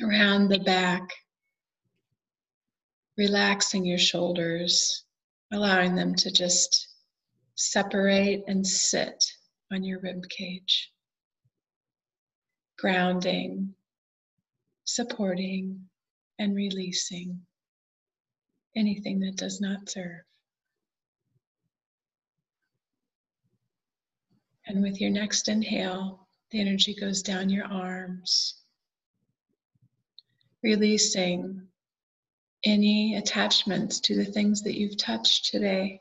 around 0.00 0.48
the 0.48 0.60
back, 0.60 1.02
relaxing 3.18 3.84
your 3.84 3.98
shoulders, 3.98 5.02
allowing 5.52 5.96
them 5.96 6.14
to 6.14 6.30
just 6.30 6.86
separate 7.56 8.44
and 8.46 8.64
sit 8.64 9.24
on 9.72 9.82
your 9.82 9.98
rib 9.98 10.28
cage. 10.28 10.92
Grounding, 12.78 13.74
supporting, 14.84 15.80
and 16.38 16.54
releasing 16.54 17.40
anything 18.76 19.18
that 19.18 19.34
does 19.34 19.60
not 19.60 19.88
serve. 19.90 20.22
And 24.66 24.82
with 24.82 25.00
your 25.00 25.10
next 25.10 25.48
inhale, 25.48 26.26
the 26.50 26.60
energy 26.60 26.94
goes 26.94 27.22
down 27.22 27.50
your 27.50 27.66
arms, 27.66 28.54
releasing 30.62 31.68
any 32.64 33.14
attachments 33.16 34.00
to 34.00 34.16
the 34.16 34.24
things 34.24 34.62
that 34.62 34.78
you've 34.78 34.96
touched 34.96 35.46
today 35.46 36.00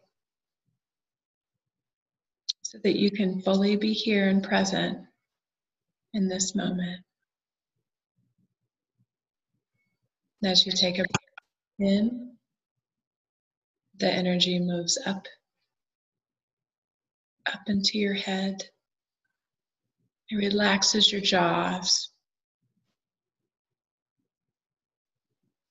so 2.63 2.79
that 2.83 2.97
you 2.97 3.11
can 3.11 3.41
fully 3.41 3.75
be 3.75 3.93
here 3.93 4.27
and 4.27 4.43
present 4.43 4.97
in 6.13 6.27
this 6.27 6.55
moment. 6.55 7.01
As 10.43 10.65
you 10.65 10.71
take 10.71 10.95
a 10.97 11.03
breath 11.03 11.89
in, 11.91 12.35
the 13.97 14.11
energy 14.11 14.59
moves 14.59 14.97
up, 15.05 15.27
up 17.51 17.61
into 17.67 17.97
your 17.97 18.13
head. 18.13 18.63
It 20.29 20.35
relaxes 20.37 21.11
your 21.11 21.21
jaws. 21.21 22.09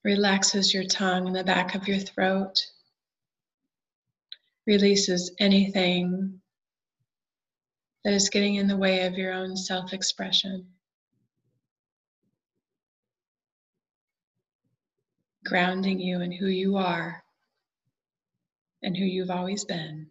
relaxes 0.05 0.75
your 0.75 0.85
tongue 0.85 1.27
in 1.27 1.33
the 1.33 1.43
back 1.43 1.75
of 1.75 1.89
your 1.89 1.99
throat, 1.99 2.67
releases 4.67 5.33
anything 5.41 6.41
that 8.05 8.13
is 8.13 8.29
getting 8.29 8.57
in 8.57 8.69
the 8.69 8.77
way 8.77 9.07
of 9.07 9.15
your 9.15 9.33
own 9.33 9.57
self 9.57 9.95
expression. 9.95 10.67
Grounding 15.45 16.01
you 16.01 16.21
in 16.21 16.33
who 16.33 16.47
you 16.47 16.77
are 16.77 17.23
and 18.83 18.97
who 18.97 19.05
you've 19.05 19.31
always 19.31 19.65
been. 19.65 20.07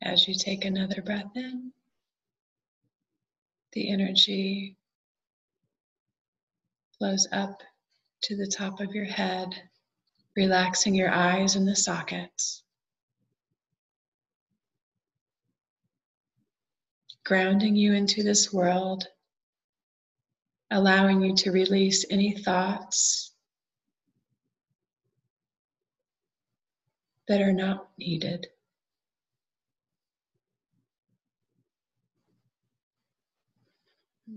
As 0.00 0.28
you 0.28 0.34
take 0.34 0.64
another 0.64 1.02
breath 1.02 1.30
in, 1.34 1.72
the 3.72 3.90
energy 3.90 4.76
flows 6.96 7.26
up 7.32 7.62
to 8.22 8.36
the 8.36 8.46
top 8.46 8.80
of 8.80 8.94
your 8.94 9.04
head, 9.04 9.48
relaxing 10.36 10.94
your 10.94 11.10
eyes 11.10 11.56
in 11.56 11.64
the 11.64 11.76
sockets. 11.76 12.62
Grounding 17.24 17.76
you 17.76 17.92
into 17.92 18.22
this 18.22 18.52
world, 18.52 19.06
allowing 20.70 21.22
you 21.22 21.34
to 21.36 21.50
release 21.50 22.04
any 22.08 22.32
thoughts 22.32 23.32
that 27.26 27.42
are 27.42 27.52
not 27.52 27.88
needed. 27.98 28.46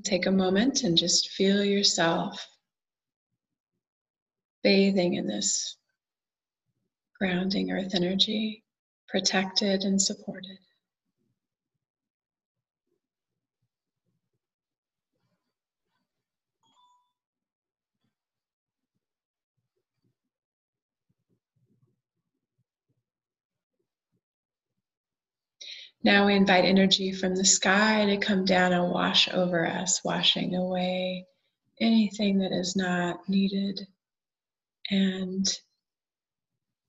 Take 0.03 0.25
a 0.25 0.31
moment 0.31 0.83
and 0.83 0.97
just 0.97 1.29
feel 1.29 1.63
yourself 1.63 2.47
bathing 4.63 5.15
in 5.15 5.27
this 5.27 5.77
grounding 7.19 7.71
earth 7.71 7.93
energy, 7.93 8.63
protected 9.07 9.83
and 9.83 10.01
supported. 10.01 10.57
Now 26.03 26.25
we 26.25 26.35
invite 26.35 26.65
energy 26.65 27.11
from 27.11 27.35
the 27.35 27.45
sky 27.45 28.05
to 28.05 28.17
come 28.17 28.43
down 28.43 28.73
and 28.73 28.89
wash 28.89 29.29
over 29.31 29.67
us, 29.67 30.03
washing 30.03 30.55
away 30.55 31.27
anything 31.79 32.39
that 32.39 32.51
is 32.51 32.75
not 32.75 33.29
needed 33.29 33.87
and 34.89 35.47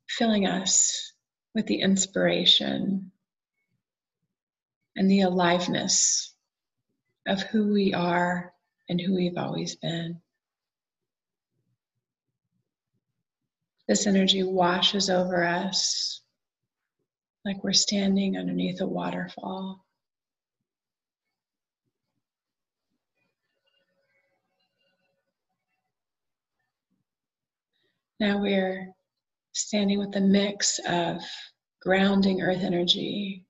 filling 0.08 0.46
us 0.46 1.12
with 1.54 1.66
the 1.66 1.82
inspiration 1.82 3.12
and 4.96 5.10
the 5.10 5.20
aliveness 5.22 6.34
of 7.26 7.42
who 7.42 7.70
we 7.72 7.92
are 7.92 8.54
and 8.88 8.98
who 8.98 9.14
we've 9.14 9.36
always 9.36 9.76
been. 9.76 10.22
This 13.88 14.06
energy 14.06 14.42
washes 14.42 15.10
over 15.10 15.44
us 15.44 16.21
like 17.44 17.64
we're 17.64 17.72
standing 17.72 18.36
underneath 18.36 18.80
a 18.80 18.86
waterfall. 18.86 19.84
Now 28.20 28.40
we're 28.40 28.92
standing 29.52 29.98
with 29.98 30.14
a 30.14 30.20
mix 30.20 30.78
of 30.88 31.20
grounding 31.80 32.40
earth 32.40 32.62
energy 32.62 33.44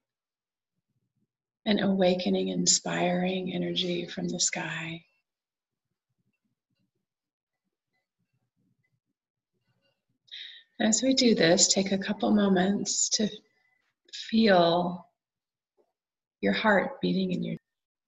and 1.67 1.81
awakening, 1.81 2.49
inspiring 2.49 3.53
energy 3.53 4.07
from 4.07 4.29
the 4.29 4.41
sky. 4.41 5.05
As 10.81 11.03
we 11.03 11.13
do 11.15 11.35
this, 11.35 11.69
take 11.69 11.93
a 11.93 11.99
couple 11.99 12.33
moments 12.33 13.09
to 13.11 13.29
feel 14.13 15.07
your 16.41 16.53
heart 16.53 17.01
beating 17.01 17.33
in 17.33 17.43
your 17.43 17.57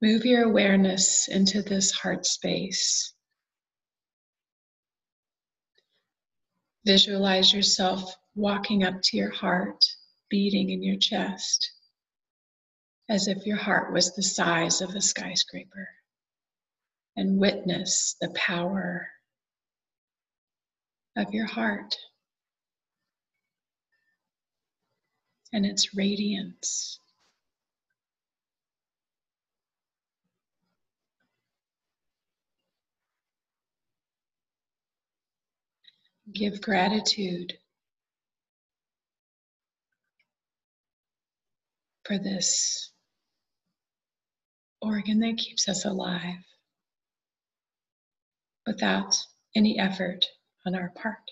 move 0.02 0.26
your 0.26 0.44
awareness 0.44 1.28
into 1.28 1.62
this 1.62 1.90
heart 1.90 2.26
space. 2.26 3.14
Visualize 6.84 7.54
yourself 7.54 8.14
walking 8.34 8.84
up 8.84 9.00
to 9.02 9.16
your 9.16 9.30
heart 9.30 9.82
beating 10.28 10.68
in 10.70 10.82
your 10.82 10.98
chest 10.98 11.70
as 13.08 13.28
if 13.28 13.46
your 13.46 13.56
heart 13.56 13.92
was 13.92 14.14
the 14.14 14.22
size 14.22 14.82
of 14.82 14.90
a 14.94 15.00
skyscraper 15.00 15.88
and 17.16 17.38
witness 17.38 18.16
the 18.20 18.30
power 18.34 19.08
of 21.16 21.32
your 21.32 21.46
heart 21.46 21.96
and 25.54 25.64
its 25.64 25.94
radiance. 25.94 26.98
Give 36.32 36.60
gratitude 36.60 37.52
for 42.04 42.18
this 42.18 42.90
organ 44.82 45.20
that 45.20 45.38
keeps 45.38 45.68
us 45.68 45.84
alive 45.84 46.44
without 48.66 49.16
any 49.54 49.78
effort 49.78 50.24
on 50.66 50.74
our 50.74 50.90
part. 50.96 51.30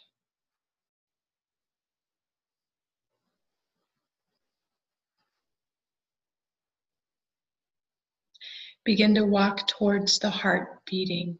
Begin 8.84 9.14
to 9.14 9.24
walk 9.24 9.68
towards 9.68 10.18
the 10.18 10.30
heart 10.30 10.84
beating. 10.84 11.38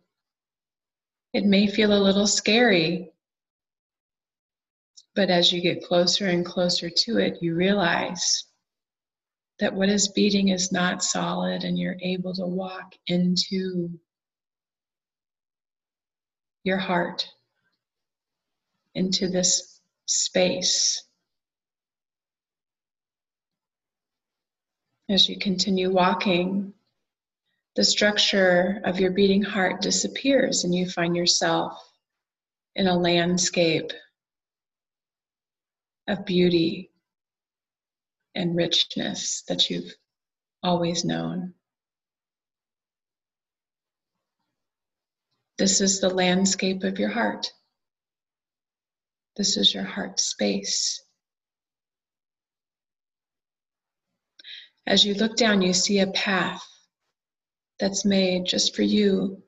It 1.32 1.44
may 1.44 1.66
feel 1.66 1.92
a 1.92 1.98
little 1.98 2.26
scary, 2.26 3.10
but 5.14 5.28
as 5.28 5.52
you 5.52 5.60
get 5.60 5.82
closer 5.82 6.28
and 6.28 6.46
closer 6.46 6.88
to 6.88 7.18
it, 7.18 7.38
you 7.40 7.54
realize 7.54 8.44
that 9.58 9.74
what 9.74 9.88
is 9.88 10.08
beating 10.08 10.48
is 10.48 10.72
not 10.72 11.02
solid, 11.02 11.64
and 11.64 11.78
you're 11.78 11.98
able 12.00 12.34
to 12.34 12.46
walk 12.46 12.94
into 13.06 13.98
your 16.64 16.78
heart, 16.78 17.28
into 18.94 19.28
this 19.28 19.80
space. 20.06 21.02
As 25.08 25.28
you 25.28 25.38
continue 25.38 25.90
walking, 25.90 26.72
the 27.74 27.84
structure 27.84 28.80
of 28.84 29.00
your 29.00 29.10
beating 29.10 29.42
heart 29.42 29.80
disappears 29.80 30.64
and 30.64 30.74
you 30.74 30.88
find 30.88 31.16
yourself 31.16 31.72
in 32.74 32.86
a 32.86 32.98
landscape 32.98 33.92
of 36.06 36.26
beauty 36.26 36.90
and 38.34 38.56
richness 38.56 39.42
that 39.48 39.70
you've 39.70 39.94
always 40.62 41.04
known. 41.04 41.54
This 45.56 45.80
is 45.80 46.00
the 46.00 46.10
landscape 46.10 46.82
of 46.82 46.98
your 46.98 47.10
heart. 47.10 47.52
This 49.36 49.56
is 49.56 49.72
your 49.72 49.84
heart 49.84 50.20
space. 50.20 51.02
As 54.86 55.04
you 55.04 55.14
look 55.14 55.36
down, 55.36 55.62
you 55.62 55.72
see 55.72 56.00
a 56.00 56.08
path 56.08 56.66
that's 57.78 58.04
made 58.04 58.46
just 58.46 58.74
for 58.76 58.82
you. 58.82 59.42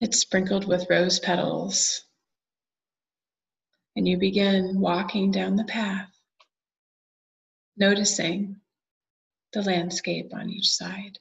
It's 0.00 0.18
sprinkled 0.18 0.66
with 0.66 0.86
rose 0.90 1.18
petals. 1.18 2.04
And 3.94 4.08
you 4.08 4.18
begin 4.18 4.80
walking 4.80 5.30
down 5.30 5.56
the 5.56 5.64
path, 5.64 6.10
noticing 7.76 8.56
the 9.52 9.62
landscape 9.62 10.32
on 10.34 10.50
each 10.50 10.70
side. 10.70 11.18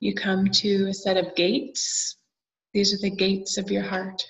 You 0.00 0.14
come 0.14 0.50
to 0.50 0.88
a 0.88 0.94
set 0.94 1.18
of 1.18 1.34
gates 1.34 2.16
these 2.72 2.94
are 2.94 2.98
the 2.98 3.10
gates 3.10 3.58
of 3.58 3.70
your 3.70 3.82
heart. 3.82 4.22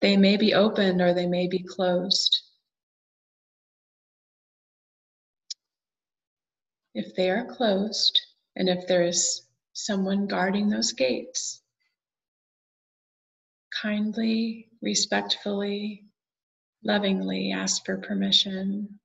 They 0.00 0.16
may 0.16 0.36
be 0.36 0.54
opened 0.54 1.00
or 1.00 1.14
they 1.14 1.26
may 1.26 1.46
be 1.46 1.62
closed. 1.62 2.40
if 6.94 7.14
they 7.16 7.28
are 7.28 7.44
closed 7.44 8.20
and 8.56 8.68
if 8.68 8.86
there 8.86 9.02
is 9.02 9.42
someone 9.72 10.26
guarding 10.26 10.68
those 10.68 10.92
gates, 10.92 11.60
kindly, 13.82 14.68
respectfully, 14.80 16.04
lovingly 16.84 17.52
ask 17.52 17.84
for 17.84 17.96
permission 17.96 19.00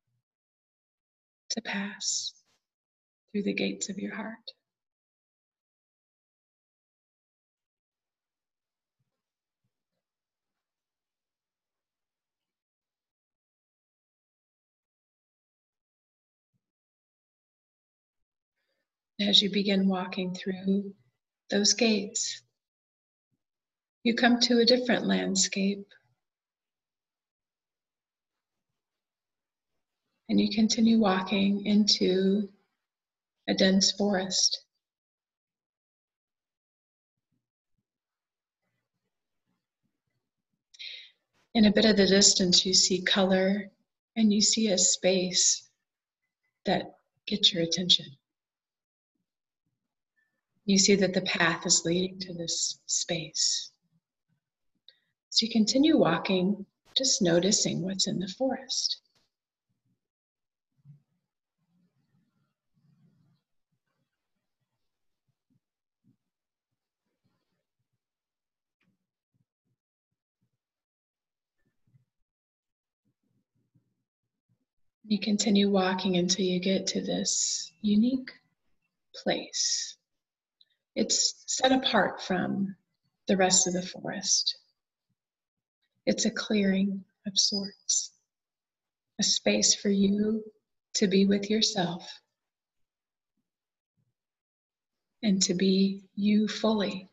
to 1.50 1.62
pass 1.62 2.34
through 3.32 3.44
the 3.44 3.54
gates 3.54 3.90
of 3.90 3.98
your 3.98 4.14
heart. 4.14 4.52
As 19.22 19.42
you 19.42 19.50
begin 19.52 19.90
walking 19.90 20.34
through 20.34 20.94
those 21.50 21.74
gates, 21.74 22.42
you 24.04 24.16
come 24.16 24.40
to 24.40 24.60
a 24.60 24.66
different 24.66 25.08
landscape. 25.08 25.86
And 30.30 30.40
you 30.40 30.50
continue 30.56 31.00
walking 31.00 31.66
into 31.66 32.48
a 33.50 33.54
dense 33.54 33.92
forest. 33.92 34.64
In 41.56 41.66
a 41.66 41.74
bit 41.74 41.84
of 41.84 41.98
the 41.98 42.08
distance, 42.08 42.66
you 42.66 42.74
see 42.74 43.02
color 43.02 43.70
and 44.16 44.32
you 44.32 44.40
see 44.40 44.68
a 44.68 44.78
space 44.78 45.68
that 46.66 46.96
gets 47.26 47.52
your 47.52 47.64
attention. 47.64 48.06
You 50.70 50.78
see 50.78 50.94
that 50.98 51.16
the 51.16 51.22
path 51.22 51.66
is 51.66 51.82
leading 51.84 52.20
to 52.20 52.34
this 52.36 52.80
space. 52.86 53.72
So 55.32 55.48
you 55.48 55.52
continue 55.52 55.98
walking, 55.98 56.64
just 56.96 57.24
noticing 57.24 57.82
what's 57.82 58.06
in 58.06 58.20
the 58.20 58.28
forest. 58.28 59.02
You 75.08 75.20
continue 75.20 75.72
walking 75.72 76.18
until 76.18 76.46
you 76.46 76.60
get 76.60 76.86
to 76.86 77.02
this 77.02 77.74
unique 77.82 78.30
place. 79.16 79.99
It's 81.00 81.46
set 81.46 81.72
apart 81.72 82.22
from 82.22 82.76
the 83.30 83.38
rest 83.38 83.68
of 83.68 83.74
the 83.74 83.82
forest. 83.82 84.58
It's 86.06 86.26
a 86.26 86.30
clearing 86.30 87.06
of 87.26 87.40
sorts, 87.40 88.12
a 89.18 89.24
space 89.24 89.74
for 89.74 89.88
you 89.88 90.44
to 90.96 91.08
be 91.08 91.26
with 91.26 91.50
yourself 91.50 92.06
and 95.24 95.42
to 95.44 95.54
be 95.54 96.04
you 96.16 96.50
fully. 96.50 97.08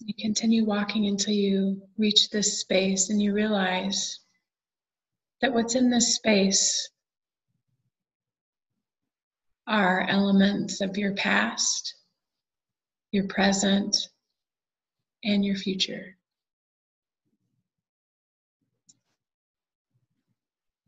You 0.00 0.14
continue 0.18 0.64
walking 0.64 1.08
until 1.08 1.34
you 1.34 1.82
reach 1.98 2.30
this 2.30 2.58
space 2.58 3.10
and 3.10 3.20
you 3.20 3.34
realize 3.34 4.20
that 5.42 5.52
what's 5.52 5.74
in 5.74 5.90
this 5.90 6.16
space 6.16 6.90
are 9.66 10.06
elements 10.08 10.80
of 10.80 10.96
your 10.96 11.14
past, 11.14 11.94
your 13.10 13.26
present, 13.26 13.96
and 15.24 15.44
your 15.44 15.56
future. 15.56 16.16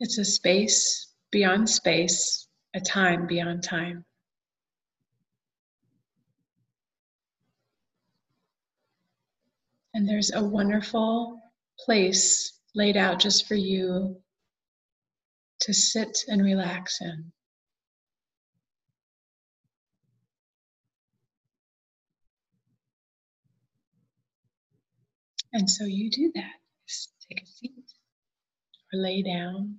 It's 0.01 0.19
a 0.19 0.25
space 0.25 1.13
beyond 1.33 1.69
space, 1.69 2.47
a 2.75 2.81
time 2.81 3.27
beyond 3.27 3.65
time. 3.65 4.05
And 9.93 10.09
there's 10.09 10.33
a 10.33 10.45
wonderful 10.45 11.41
place 11.81 12.61
laid 12.77 12.97
out 12.97 13.19
just 13.19 13.49
for 13.49 13.57
you 13.57 14.17
to 15.68 15.74
sit 15.74 16.24
and 16.28 16.42
relax 16.42 17.02
in. 17.02 17.31
And 25.52 25.68
so 25.68 25.85
you 25.85 26.11
do 26.11 26.33
that. 26.37 26.52
Just 26.88 27.12
take 27.28 27.42
a 27.42 27.46
seat 27.46 27.85
or 28.94 29.00
lay 29.00 29.22
down. 29.22 29.76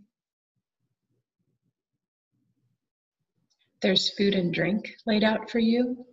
There's 3.82 4.14
food 4.16 4.36
and 4.36 4.54
drink 4.54 4.94
laid 5.08 5.24
out 5.24 5.50
for 5.50 5.58
you. 5.58 6.06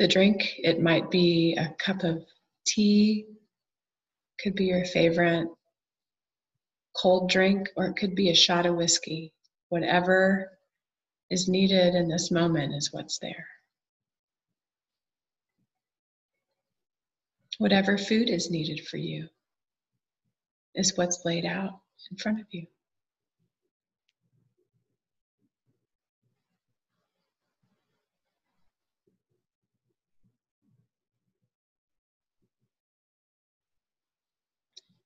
The 0.00 0.08
drink, 0.08 0.54
it 0.58 0.82
might 0.82 1.12
be 1.12 1.56
a 1.56 1.72
cup 1.78 2.02
of 2.02 2.24
tea, 2.66 3.26
could 4.40 4.56
be 4.56 4.64
your 4.64 4.84
favorite 4.84 5.46
cold 6.96 7.30
drink, 7.30 7.68
or 7.76 7.86
it 7.86 7.96
could 7.96 8.14
be 8.14 8.30
a 8.30 8.34
shot 8.34 8.66
of 8.66 8.76
whiskey. 8.76 9.32
Whatever 9.68 10.58
is 11.30 11.48
needed 11.48 11.94
in 11.94 12.08
this 12.08 12.30
moment 12.30 12.74
is 12.74 12.92
what's 12.92 13.18
there. 13.18 13.46
Whatever 17.58 17.96
food 17.96 18.28
is 18.28 18.50
needed 18.50 18.86
for 18.86 18.96
you 18.96 19.28
is 20.74 20.96
what's 20.96 21.24
laid 21.24 21.46
out 21.46 21.80
in 22.10 22.16
front 22.16 22.40
of 22.40 22.46
you. 22.50 22.66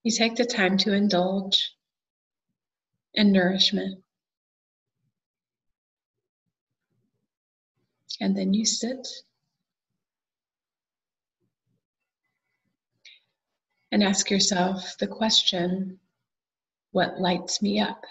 You 0.03 0.13
take 0.13 0.37
the 0.37 0.45
time 0.45 0.77
to 0.79 0.93
indulge 0.93 1.76
in 3.17 3.33
nourishment. 3.33 4.03
And 8.21 8.37
then 8.37 8.55
you 8.55 8.65
sit 8.65 9.07
and 13.93 14.03
ask 14.03 14.31
yourself 14.31 14.97
the 14.99 15.07
question 15.07 15.99
what 16.93 17.21
lights 17.21 17.61
me 17.61 17.79
up? 17.81 18.03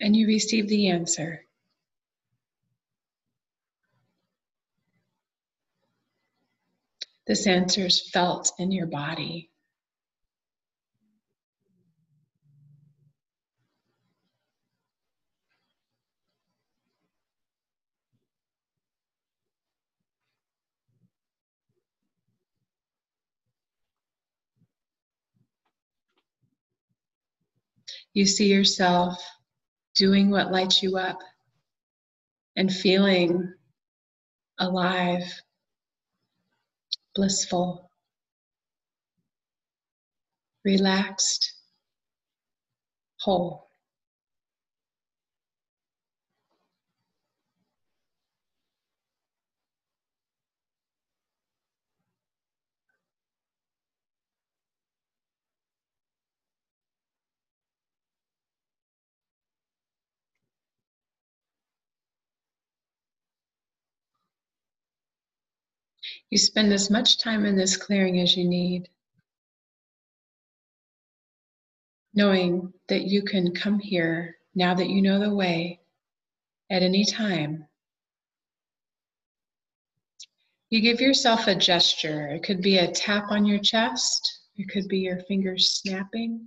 And 0.00 0.16
you 0.16 0.26
receive 0.26 0.68
the 0.68 0.88
answer. 0.88 1.44
This 7.26 7.46
answer 7.46 7.86
is 7.86 8.10
felt 8.10 8.50
in 8.58 8.72
your 8.72 8.86
body. 8.86 9.50
You 28.12 28.26
see 28.26 28.48
yourself 28.48 29.22
doing 30.00 30.30
what 30.30 30.50
lights 30.50 30.82
you 30.82 30.96
up 30.96 31.18
and 32.56 32.72
feeling 32.72 33.52
alive, 34.58 35.22
blissful, 37.14 37.90
relaxed, 40.64 41.52
whole. 43.20 43.69
You 66.30 66.38
spend 66.38 66.72
as 66.72 66.90
much 66.90 67.18
time 67.18 67.44
in 67.44 67.56
this 67.56 67.76
clearing 67.76 68.20
as 68.20 68.36
you 68.36 68.48
need, 68.48 68.88
knowing 72.14 72.72
that 72.86 73.02
you 73.02 73.22
can 73.22 73.52
come 73.52 73.80
here 73.80 74.36
now 74.54 74.74
that 74.74 74.88
you 74.88 75.02
know 75.02 75.18
the 75.18 75.34
way 75.34 75.80
at 76.70 76.84
any 76.84 77.04
time. 77.04 77.66
You 80.68 80.80
give 80.80 81.00
yourself 81.00 81.48
a 81.48 81.54
gesture. 81.56 82.28
It 82.28 82.44
could 82.44 82.62
be 82.62 82.78
a 82.78 82.92
tap 82.92 83.32
on 83.32 83.44
your 83.44 83.58
chest, 83.58 84.42
it 84.56 84.68
could 84.68 84.86
be 84.86 84.98
your 84.98 85.18
fingers 85.18 85.72
snapping. 85.72 86.46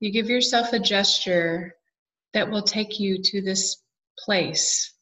You 0.00 0.10
give 0.10 0.28
yourself 0.28 0.72
a 0.72 0.80
gesture 0.80 1.76
that 2.32 2.50
will 2.50 2.62
take 2.62 2.98
you 2.98 3.22
to 3.22 3.40
this 3.40 3.76
place 4.18 4.92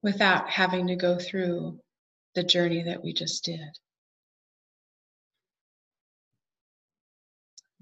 without 0.00 0.48
having 0.48 0.86
to 0.86 0.94
go 0.94 1.18
through 1.18 1.80
the 2.38 2.44
journey 2.44 2.84
that 2.84 3.02
we 3.02 3.12
just 3.12 3.44
did. 3.44 3.58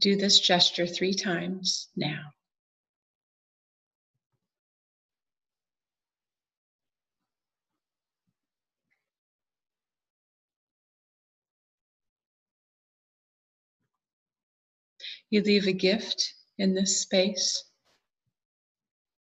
Do 0.00 0.16
this 0.16 0.40
gesture 0.40 0.86
three 0.86 1.12
times 1.12 1.90
now. 1.94 2.30
You 15.28 15.42
leave 15.42 15.66
a 15.66 15.72
gift 15.72 16.32
in 16.56 16.74
this 16.74 17.02
space 17.02 17.62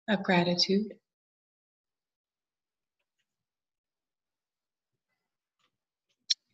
of 0.08 0.24
gratitude. 0.24 0.99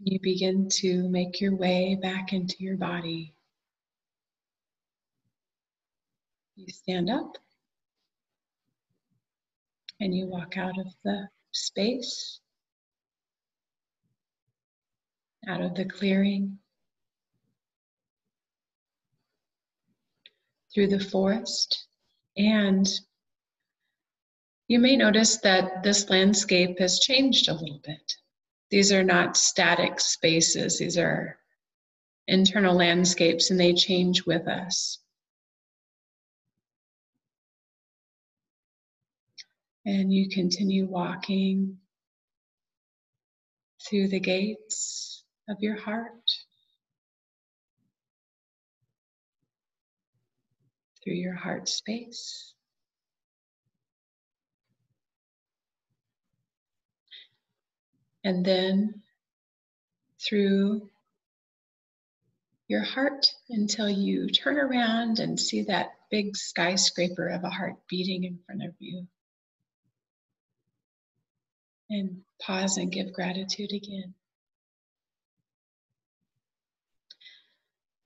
You 0.08 0.20
begin 0.20 0.70
to 0.70 1.10
make 1.10 1.42
your 1.42 1.56
way 1.56 1.98
back 2.00 2.32
into 2.32 2.58
your 2.60 2.78
body. 2.78 3.34
You 6.56 6.68
stand 6.72 7.10
up 7.10 7.40
and 10.00 10.16
you 10.16 10.28
walk 10.28 10.58
out 10.58 10.78
of 10.78 10.94
the 11.04 11.28
space, 11.54 12.40
out 15.48 15.62
of 15.62 15.74
the 15.74 15.86
clearing, 15.86 16.60
through 20.72 20.90
the 20.90 21.00
forest, 21.00 21.88
and 22.38 22.88
you 24.68 24.78
may 24.78 24.96
notice 24.96 25.38
that 25.38 25.82
this 25.82 26.12
landscape 26.12 26.78
has 26.78 27.00
changed 27.00 27.50
a 27.50 27.54
little 27.56 27.82
bit. 27.84 28.18
These 28.76 28.92
are 28.92 29.06
not 29.06 29.38
static 29.38 30.02
spaces, 30.02 30.80
these 30.80 30.98
are 30.98 31.40
internal 32.28 32.76
landscapes, 32.76 33.50
and 33.50 33.58
they 33.58 33.74
change 33.74 34.26
with 34.26 34.50
us. 34.50 35.00
And 39.86 40.12
you 40.12 40.28
continue 40.28 40.88
walking 40.88 41.78
through 43.88 44.10
the 44.10 44.20
gates 44.20 45.24
of 45.48 45.62
your 45.62 45.78
heart, 45.78 46.30
through 51.02 51.14
your 51.14 51.36
heart 51.36 51.70
space. 51.70 52.55
And 58.26 58.44
then 58.44 59.04
through 60.20 60.90
your 62.68 62.82
heart 62.82 63.28
until 63.50 63.88
you 63.88 64.28
turn 64.30 64.58
around 64.58 65.20
and 65.20 65.40
see 65.40 65.62
that 65.62 65.92
big 66.10 66.36
skyscraper 66.36 67.28
of 67.28 67.44
a 67.44 67.50
heart 67.50 67.76
beating 67.88 68.24
in 68.24 68.40
front 68.44 68.64
of 68.64 68.74
you. 68.80 69.06
And 71.92 72.22
pause 72.42 72.78
and 72.78 72.92
give 72.92 73.14
gratitude 73.14 73.72
again. 73.72 74.16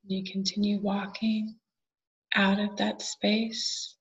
You 0.06 0.30
continue 0.30 0.80
walking 0.82 1.56
out 2.36 2.60
of 2.60 2.76
that 2.78 3.02
space 3.02 3.96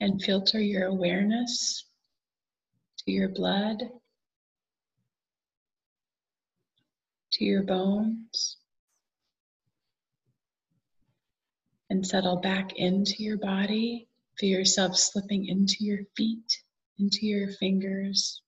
and 0.00 0.22
filter 0.22 0.60
your 0.60 0.86
awareness 0.86 1.84
to 2.98 3.10
your 3.10 3.30
blood 3.30 3.82
to 7.40 7.46
your 7.46 7.62
bones 7.62 8.58
and 11.88 12.06
settle 12.06 12.36
back 12.36 12.74
into 12.76 13.14
your 13.22 13.38
body. 13.38 14.06
Feel 14.38 14.58
yourself 14.58 14.94
slipping 14.94 15.46
into 15.46 15.76
your 15.80 16.00
feet, 16.18 16.62
into 16.98 17.26
your 17.26 17.48
fingers, 17.52 18.42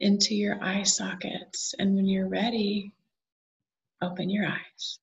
into 0.00 0.34
your 0.34 0.64
eye 0.64 0.82
sockets. 0.82 1.74
And 1.78 1.94
when 1.94 2.06
you're 2.06 2.28
ready, 2.28 2.94
open 4.00 4.30
your 4.30 4.46
eyes. 4.46 4.98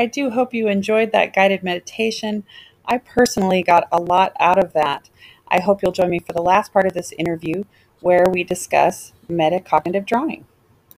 I 0.00 0.06
do 0.06 0.30
hope 0.30 0.54
you 0.54 0.66
enjoyed 0.66 1.12
that 1.12 1.34
guided 1.34 1.62
meditation. 1.62 2.44
I 2.86 2.96
personally 2.96 3.62
got 3.62 3.86
a 3.92 4.00
lot 4.00 4.32
out 4.40 4.58
of 4.58 4.72
that. 4.72 5.10
I 5.48 5.60
hope 5.60 5.82
you'll 5.82 5.92
join 5.92 6.08
me 6.08 6.20
for 6.20 6.32
the 6.32 6.40
last 6.40 6.72
part 6.72 6.86
of 6.86 6.94
this 6.94 7.12
interview 7.18 7.64
where 8.00 8.24
we 8.32 8.42
discuss 8.42 9.12
metacognitive 9.28 10.06
drawing. 10.06 10.46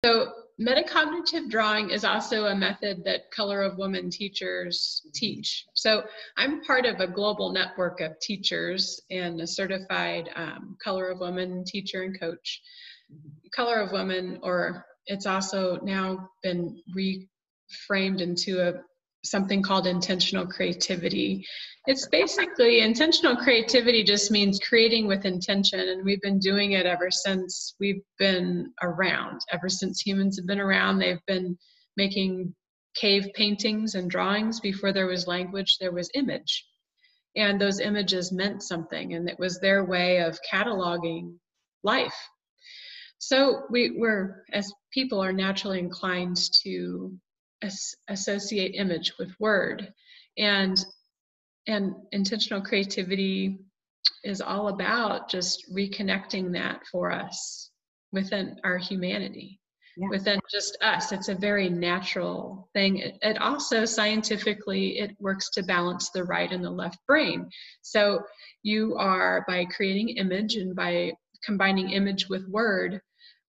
So, 0.05 0.35
metacognitive 0.61 1.51
drawing 1.51 1.91
is 1.91 2.05
also 2.05 2.45
a 2.45 2.55
method 2.55 3.03
that 3.05 3.29
Color 3.33 3.63
of 3.63 3.77
Woman 3.77 4.09
teachers 4.09 5.03
teach. 5.13 5.67
So, 5.75 6.05
I'm 6.37 6.63
part 6.63 6.87
of 6.87 7.01
a 7.01 7.09
global 7.09 7.51
network 7.51 8.01
of 8.01 8.21
teachers 8.21 9.01
and 9.11 9.41
a 9.41 9.49
certified 9.49 10.31
um, 10.37 10.77
Color 10.81 11.11
of 11.11 11.19
Woman 11.19 11.65
teacher 11.67 12.05
and 12.05 12.21
coach. 12.21 12.63
Color 13.53 13.81
of 13.81 13.91
Woman, 13.91 14.39
or 14.45 14.87
it's 15.07 15.27
also 15.27 15.81
now 15.83 16.31
been 16.45 16.81
reframed 16.97 18.21
into 18.21 18.61
a 18.61 18.75
something 19.25 19.63
called 19.63 19.87
intentional 19.87 20.47
creativity. 20.47 21.47
It's 21.87 22.07
basically 22.09 22.81
intentional 22.81 23.37
creativity 23.37 24.05
just 24.05 24.31
means 24.31 24.61
creating 24.61 25.07
with 25.07 25.25
intention, 25.25 25.81
and 25.81 26.05
we've 26.05 26.21
been 26.21 26.39
doing 26.39 26.73
it 26.73 26.87
ever 26.87 27.11
since 27.11 27.75
we've 27.81 28.03
been 28.19 28.73
around. 28.83 29.41
Ever 29.53 29.69
since 29.69 30.01
humans 30.01 30.39
have 30.39 30.47
been 30.47 30.61
around, 30.61 30.99
they've 30.99 31.27
been 31.27 31.59
making 31.97 32.55
cave 32.95 33.29
paintings 33.35 33.95
and 33.95 34.11
drawings. 34.11 34.61
Before 34.61 34.93
there 34.93 35.07
was 35.07 35.27
language, 35.27 35.79
there 35.81 35.93
was 35.93 36.11
image. 36.15 36.65
And 37.35 37.61
those 37.61 37.81
images 37.81 38.31
meant 38.31 38.63
something, 38.63 39.15
and 39.15 39.29
it 39.29 39.39
was 39.39 39.59
their 39.59 39.85
way 39.85 40.19
of 40.19 40.39
cataloging 40.53 41.35
life. 41.83 42.15
So 43.19 43.63
we, 43.71 43.95
we're, 43.97 44.45
as 44.53 44.73
people, 44.93 45.23
are 45.23 45.33
naturally 45.33 45.79
inclined 45.79 46.37
to 46.63 47.17
as, 47.63 47.95
associate 48.09 48.75
image 48.75 49.13
with 49.19 49.35
word. 49.39 49.93
And 50.39 50.77
and 51.69 51.95
intentional 52.11 52.61
creativity 52.61 53.59
is 54.25 54.41
all 54.41 54.69
about 54.69 55.31
just 55.31 55.73
reconnecting 55.73 56.53
that 56.53 56.81
for 56.91 57.13
us 57.13 57.71
within 58.11 58.57
our 58.65 58.79
humanity 58.79 59.61
yeah. 59.97 60.09
within 60.09 60.41
just 60.51 60.77
us. 60.83 61.13
It's 61.13 61.29
a 61.29 61.35
very 61.35 61.69
natural 61.69 62.69
thing. 62.73 62.99
It, 62.99 63.19
it, 63.23 63.39
also 63.39 63.85
scientifically 63.85 64.99
it 64.99 65.17
works 65.21 65.51
to 65.51 65.63
balance 65.63 66.11
the 66.11 66.25
right 66.25 66.51
and 66.51 66.65
the 66.65 66.71
left 66.71 66.99
brain. 67.07 67.49
So 67.83 68.21
you 68.63 68.97
are 68.97 69.45
by 69.47 69.67
creating 69.67 70.11
image 70.11 70.57
and 70.57 70.75
by 70.75 71.13
combining 71.45 71.91
image 71.91 72.29
with 72.29 72.47
word 72.49 73.01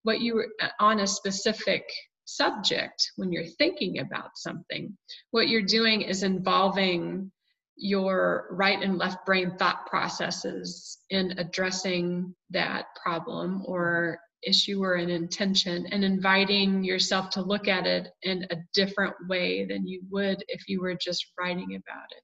what 0.02 0.20
you 0.20 0.44
uh, 0.60 0.68
on 0.80 1.00
a 1.00 1.06
specific 1.06 1.84
subject 2.24 3.12
when 3.16 3.32
you're 3.32 3.46
thinking 3.46 3.98
about 3.98 4.36
something. 4.36 4.96
What 5.30 5.48
you're 5.48 5.62
doing 5.62 6.02
is 6.02 6.22
involving 6.22 7.30
your 7.76 8.48
right 8.50 8.80
and 8.82 8.98
left 8.98 9.26
brain 9.26 9.56
thought 9.58 9.86
processes 9.86 10.98
in 11.10 11.34
addressing 11.38 12.34
that 12.50 12.86
problem 13.02 13.62
or 13.66 14.18
issue 14.46 14.82
or 14.82 14.94
an 14.94 15.10
intention 15.10 15.86
and 15.90 16.04
inviting 16.04 16.84
yourself 16.84 17.30
to 17.30 17.42
look 17.42 17.66
at 17.66 17.86
it 17.86 18.08
in 18.22 18.46
a 18.50 18.56
different 18.74 19.14
way 19.28 19.64
than 19.64 19.86
you 19.86 20.02
would 20.10 20.44
if 20.48 20.68
you 20.68 20.80
were 20.80 20.94
just 20.94 21.26
writing 21.38 21.74
about 21.74 22.06
it. 22.10 22.22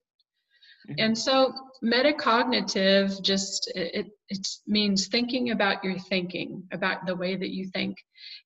Mm-hmm. 0.90 1.04
And 1.04 1.18
so 1.18 1.54
metacognitive 1.84 3.22
just 3.22 3.70
it, 3.74 4.10
it 4.28 4.46
means 4.66 5.06
thinking 5.06 5.50
about 5.50 5.84
your 5.84 5.98
thinking, 5.98 6.64
about 6.72 7.06
the 7.06 7.16
way 7.16 7.36
that 7.36 7.50
you 7.50 7.66
think. 7.68 7.96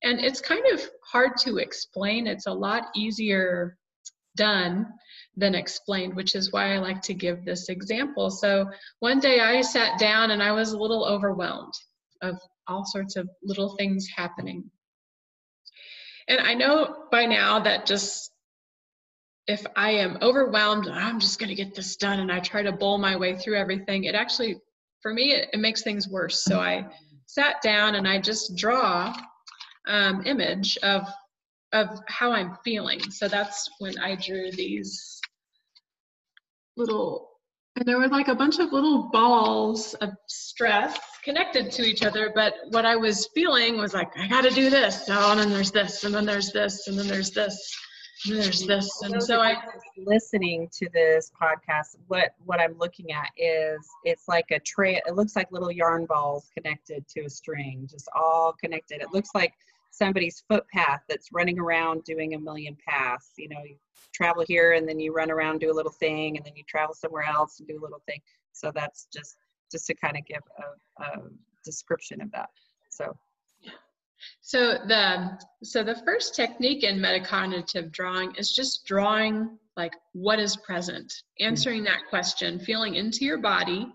And 0.03 0.21
it's 0.21 0.41
kind 0.41 0.65
of 0.73 0.81
hard 1.05 1.37
to 1.41 1.59
explain. 1.59 2.27
It's 2.27 2.47
a 2.47 2.53
lot 2.53 2.89
easier 2.95 3.77
done 4.37 4.87
than 5.37 5.55
explained, 5.55 6.15
which 6.15 6.35
is 6.35 6.53
why 6.53 6.75
I 6.75 6.79
like 6.79 7.03
to 7.03 7.15
give 7.15 7.45
this 7.45 7.69
example. 7.69 8.31
So 8.31 8.71
one 9.01 9.21
day 9.21 9.41
I 9.41 9.63
sat 9.63 9.99
down 9.99 10.31
and 10.31 10.43
I 10.43 10.53
was 10.53 10.73
a 10.73 10.79
little 10.79 11.05
overwhelmed 11.05 11.75
of 12.23 12.39
all 12.67 12.85
sorts 12.85 13.17
of 13.17 13.29
little 13.43 13.77
things 13.77 14.07
happening. 14.15 14.71
And 16.29 16.41
I 16.41 16.55
know 16.55 17.07
by 17.11 17.27
now 17.27 17.61
that 17.61 17.87
just 17.87 18.31
if 19.47 19.65
I 19.77 19.93
am 19.93 20.19
overwhelmed, 20.23 20.89
I'm 20.89 21.21
just 21.21 21.39
going 21.39 21.51
to 21.51 21.55
get 21.55 21.75
this 21.75 21.97
done, 21.97 22.21
and 22.21 22.33
I 22.33 22.41
try 22.41 22.63
to 22.63 22.73
bowl 22.73 22.99
my 22.99 23.17
way 23.17 23.37
through 23.37 23.59
everything, 23.59 24.05
it 24.05 24.15
actually, 24.15 24.61
for 25.03 25.13
me, 25.13 25.33
it, 25.33 25.51
it 25.53 25.61
makes 25.61 25.83
things 25.83 26.09
worse. 26.09 26.43
So 26.45 26.61
I 26.61 26.87
sat 27.27 27.61
down 27.63 27.95
and 27.95 28.09
I 28.09 28.21
just 28.21 28.57
draw 28.57 29.15
um, 29.87 30.23
image 30.27 30.79
of 30.79 31.07
of 31.73 31.89
how 32.07 32.31
I'm 32.31 32.57
feeling. 32.65 33.01
So 33.11 33.27
that's 33.27 33.69
when 33.81 33.99
I 33.99 34.15
drew 34.15 34.53
these 34.53 35.21
little, 36.77 37.31
and 37.75 37.85
there 37.85 37.99
were 37.99 38.07
like 38.07 38.29
a 38.29 38.35
bunch 38.35 38.61
of 38.61 38.73
little 38.73 39.11
balls 39.11 39.95
of 39.95 40.11
stress 40.29 40.97
connected 41.25 41.73
to 41.73 41.83
each 41.83 42.05
other. 42.05 42.31
But 42.33 42.55
what 42.71 42.87
I 42.87 42.95
was 42.95 43.29
feeling 43.35 43.77
was 43.77 43.93
like, 43.93 44.17
I 44.17 44.29
got 44.29 44.45
to 44.45 44.51
do 44.51 44.71
this. 44.71 45.09
Oh, 45.09 45.33
and 45.33 45.41
then 45.41 45.51
there's 45.51 45.73
this, 45.73 46.05
and 46.05 46.15
then 46.15 46.25
there's 46.25 46.53
this, 46.53 46.87
and 46.87 46.97
then 46.97 47.09
there's 47.09 47.33
this 47.33 47.77
there's 48.27 48.67
this 48.67 49.03
and 49.03 49.23
so 49.23 49.41
i 49.41 49.57
listening 49.99 50.69
to 50.73 50.89
this 50.93 51.31
podcast 51.41 51.97
what 52.09 52.35
what 52.45 52.61
i'm 52.61 52.77
looking 52.79 53.13
at 53.13 53.29
is 53.37 53.87
it's 54.05 54.29
like 54.29 54.47
a 54.51 54.59
tray 54.61 55.01
it 55.07 55.15
looks 55.15 55.37
like 55.37 55.51
little 55.53 55.71
yarn 55.71 56.07
balls 56.07 56.49
connected 56.57 57.07
to 57.09 57.23
a 57.23 57.31
string 57.31 57.87
just 57.91 58.09
all 58.15 58.55
connected. 58.63 59.01
It 59.01 59.13
looks 59.13 59.31
like 59.35 59.53
somebody's 59.91 60.43
footpath 60.49 61.03
that's 61.09 61.29
running 61.33 61.59
around 61.59 62.05
doing 62.05 62.35
a 62.35 62.39
million 62.39 62.77
paths 62.89 63.33
you 63.37 63.49
know 63.49 63.61
you 63.65 63.77
travel 64.15 64.45
here 64.47 64.73
and 64.73 64.89
then 64.89 64.99
you 64.99 65.13
run 65.13 65.31
around 65.31 65.59
do 65.59 65.71
a 65.71 65.75
little 65.75 65.93
thing 65.93 66.37
and 66.37 66.47
then 66.47 66.55
you 66.57 66.63
travel 66.67 66.95
somewhere 66.95 67.25
else 67.25 67.59
and 67.59 67.69
do 67.69 67.79
a 67.79 67.83
little 67.83 68.03
thing. 68.07 68.21
So 68.53 68.71
that's 68.75 69.09
just 69.13 69.37
just 69.71 69.87
to 69.87 69.95
kind 69.95 70.17
of 70.17 70.25
give 70.25 70.43
a, 70.59 71.03
a 71.03 71.23
description 71.65 72.21
of 72.21 72.31
that. 72.33 72.49
So 72.91 73.17
so 74.41 74.79
the 74.87 75.39
so 75.63 75.83
the 75.83 76.01
first 76.05 76.35
technique 76.35 76.85
in 76.85 76.99
metacognitive 76.99 77.93
drawing 77.93 78.35
is 78.37 78.53
just 78.53 78.85
drawing 78.87 79.59
like 79.77 79.95
what 80.13 80.39
is 80.39 80.57
present, 80.57 81.13
answering 81.41 81.83
that 81.85 82.07
question, 82.09 82.61
feeling 82.61 82.95
into 82.95 83.25
your 83.25 83.39
body, 83.39 83.87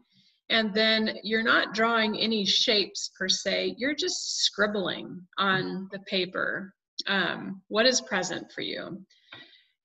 and 0.49 0.73
then 0.73 1.17
you're 1.23 1.43
not 1.43 1.73
drawing 1.73 2.17
any 2.17 2.45
shapes 2.45 3.11
per 3.17 3.29
se. 3.29 3.75
You're 3.77 3.95
just 3.95 4.41
scribbling 4.41 5.21
on 5.37 5.87
the 5.91 5.99
paper 5.99 6.73
um, 7.07 7.61
what 7.69 7.85
is 7.85 8.01
present 8.01 8.51
for 8.51 8.61
you, 8.61 9.01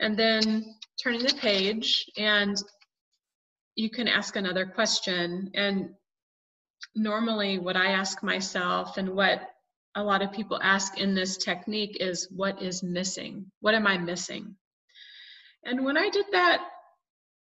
and 0.01 0.18
then 0.18 0.64
turning 1.03 1.22
the 1.22 1.34
page 1.34 2.07
and 2.16 2.57
you 3.76 3.90
can 3.90 4.07
ask 4.07 4.36
another 4.36 4.66
question 4.66 5.51
and 5.55 5.90
normally 6.95 7.59
what 7.59 7.76
i 7.76 7.88
ask 7.88 8.22
myself 8.22 8.97
and 8.99 9.09
what 9.09 9.40
a 9.95 10.03
lot 10.03 10.22
of 10.22 10.32
people 10.32 10.59
ask 10.62 10.99
in 10.99 11.14
this 11.14 11.36
technique 11.36 11.99
is 12.01 12.28
what 12.30 12.62
is 12.62 12.82
missing? 12.82 13.51
What 13.61 13.74
am 13.74 13.86
I 13.86 13.99
missing? 13.99 14.57
And 15.64 15.84
when 15.84 15.97
I 15.97 16.09
did 16.11 16.26
that, 16.32 16.66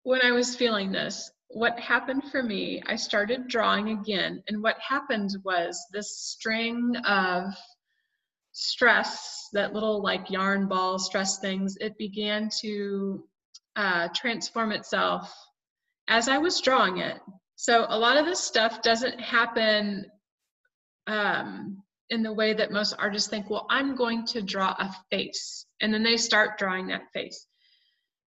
when 0.05 0.23
I 0.23 0.33
was 0.33 0.57
feeling 0.57 0.93
this, 0.93 1.31
what 1.49 1.79
happened 1.79 2.25
for 2.31 2.43
me, 2.43 2.83
I 2.87 2.97
started 2.97 3.49
drawing 3.49 3.91
again. 3.91 4.43
And 4.49 4.63
what 4.63 4.77
happened 4.81 5.31
was 5.45 5.85
this 5.93 6.19
string 6.19 6.97
of 7.05 7.55
stress, 8.53 9.49
that 9.53 9.75
little 9.75 10.03
like 10.03 10.31
yarn 10.31 10.69
ball 10.69 10.99
stress 10.99 11.39
things, 11.39 11.77
it 11.81 11.99
began 11.99 12.49
to 12.61 13.25
uh, 13.77 14.09
transform 14.15 14.73
itself 14.73 15.33
as 16.09 16.29
I 16.29 16.39
was 16.39 16.61
drawing 16.61 16.99
it. 16.99 17.21
So 17.57 17.87
a 17.89 17.99
lot 17.99 18.17
of 18.17 18.27
this 18.27 18.41
stuff 18.41 18.83
doesn't 18.83 19.21
happen 19.21 20.07
um, 21.07 21.83
in 22.11 22.23
the 22.23 22.33
way 22.33 22.53
that 22.55 22.71
most 22.71 22.95
artists 22.99 23.29
think, 23.29 23.51
well, 23.51 23.67
I'm 23.69 23.97
going 23.97 24.27
to 24.27 24.43
draw 24.43 24.75
a 24.79 24.95
face. 25.11 25.67
And 25.81 25.93
then 25.93 26.03
they 26.03 26.17
start 26.17 26.59
drawing 26.59 26.89
that 26.89 27.13
face. 27.13 27.47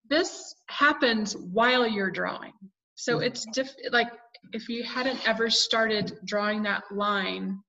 This 0.10 0.56
happens 0.68 1.36
while 1.36 1.86
you're 1.88 2.12
drawing. 2.12 2.54
So 2.96 3.16
mm-hmm. 3.16 3.26
it's 3.26 3.46
diff- 3.54 3.76
like 3.92 4.12
if 4.54 4.70
you 4.70 4.84
hadn't 4.84 5.28
ever 5.28 5.50
started 5.50 6.18
drawing 6.26 6.64
that 6.64 6.84
line, 6.92 7.60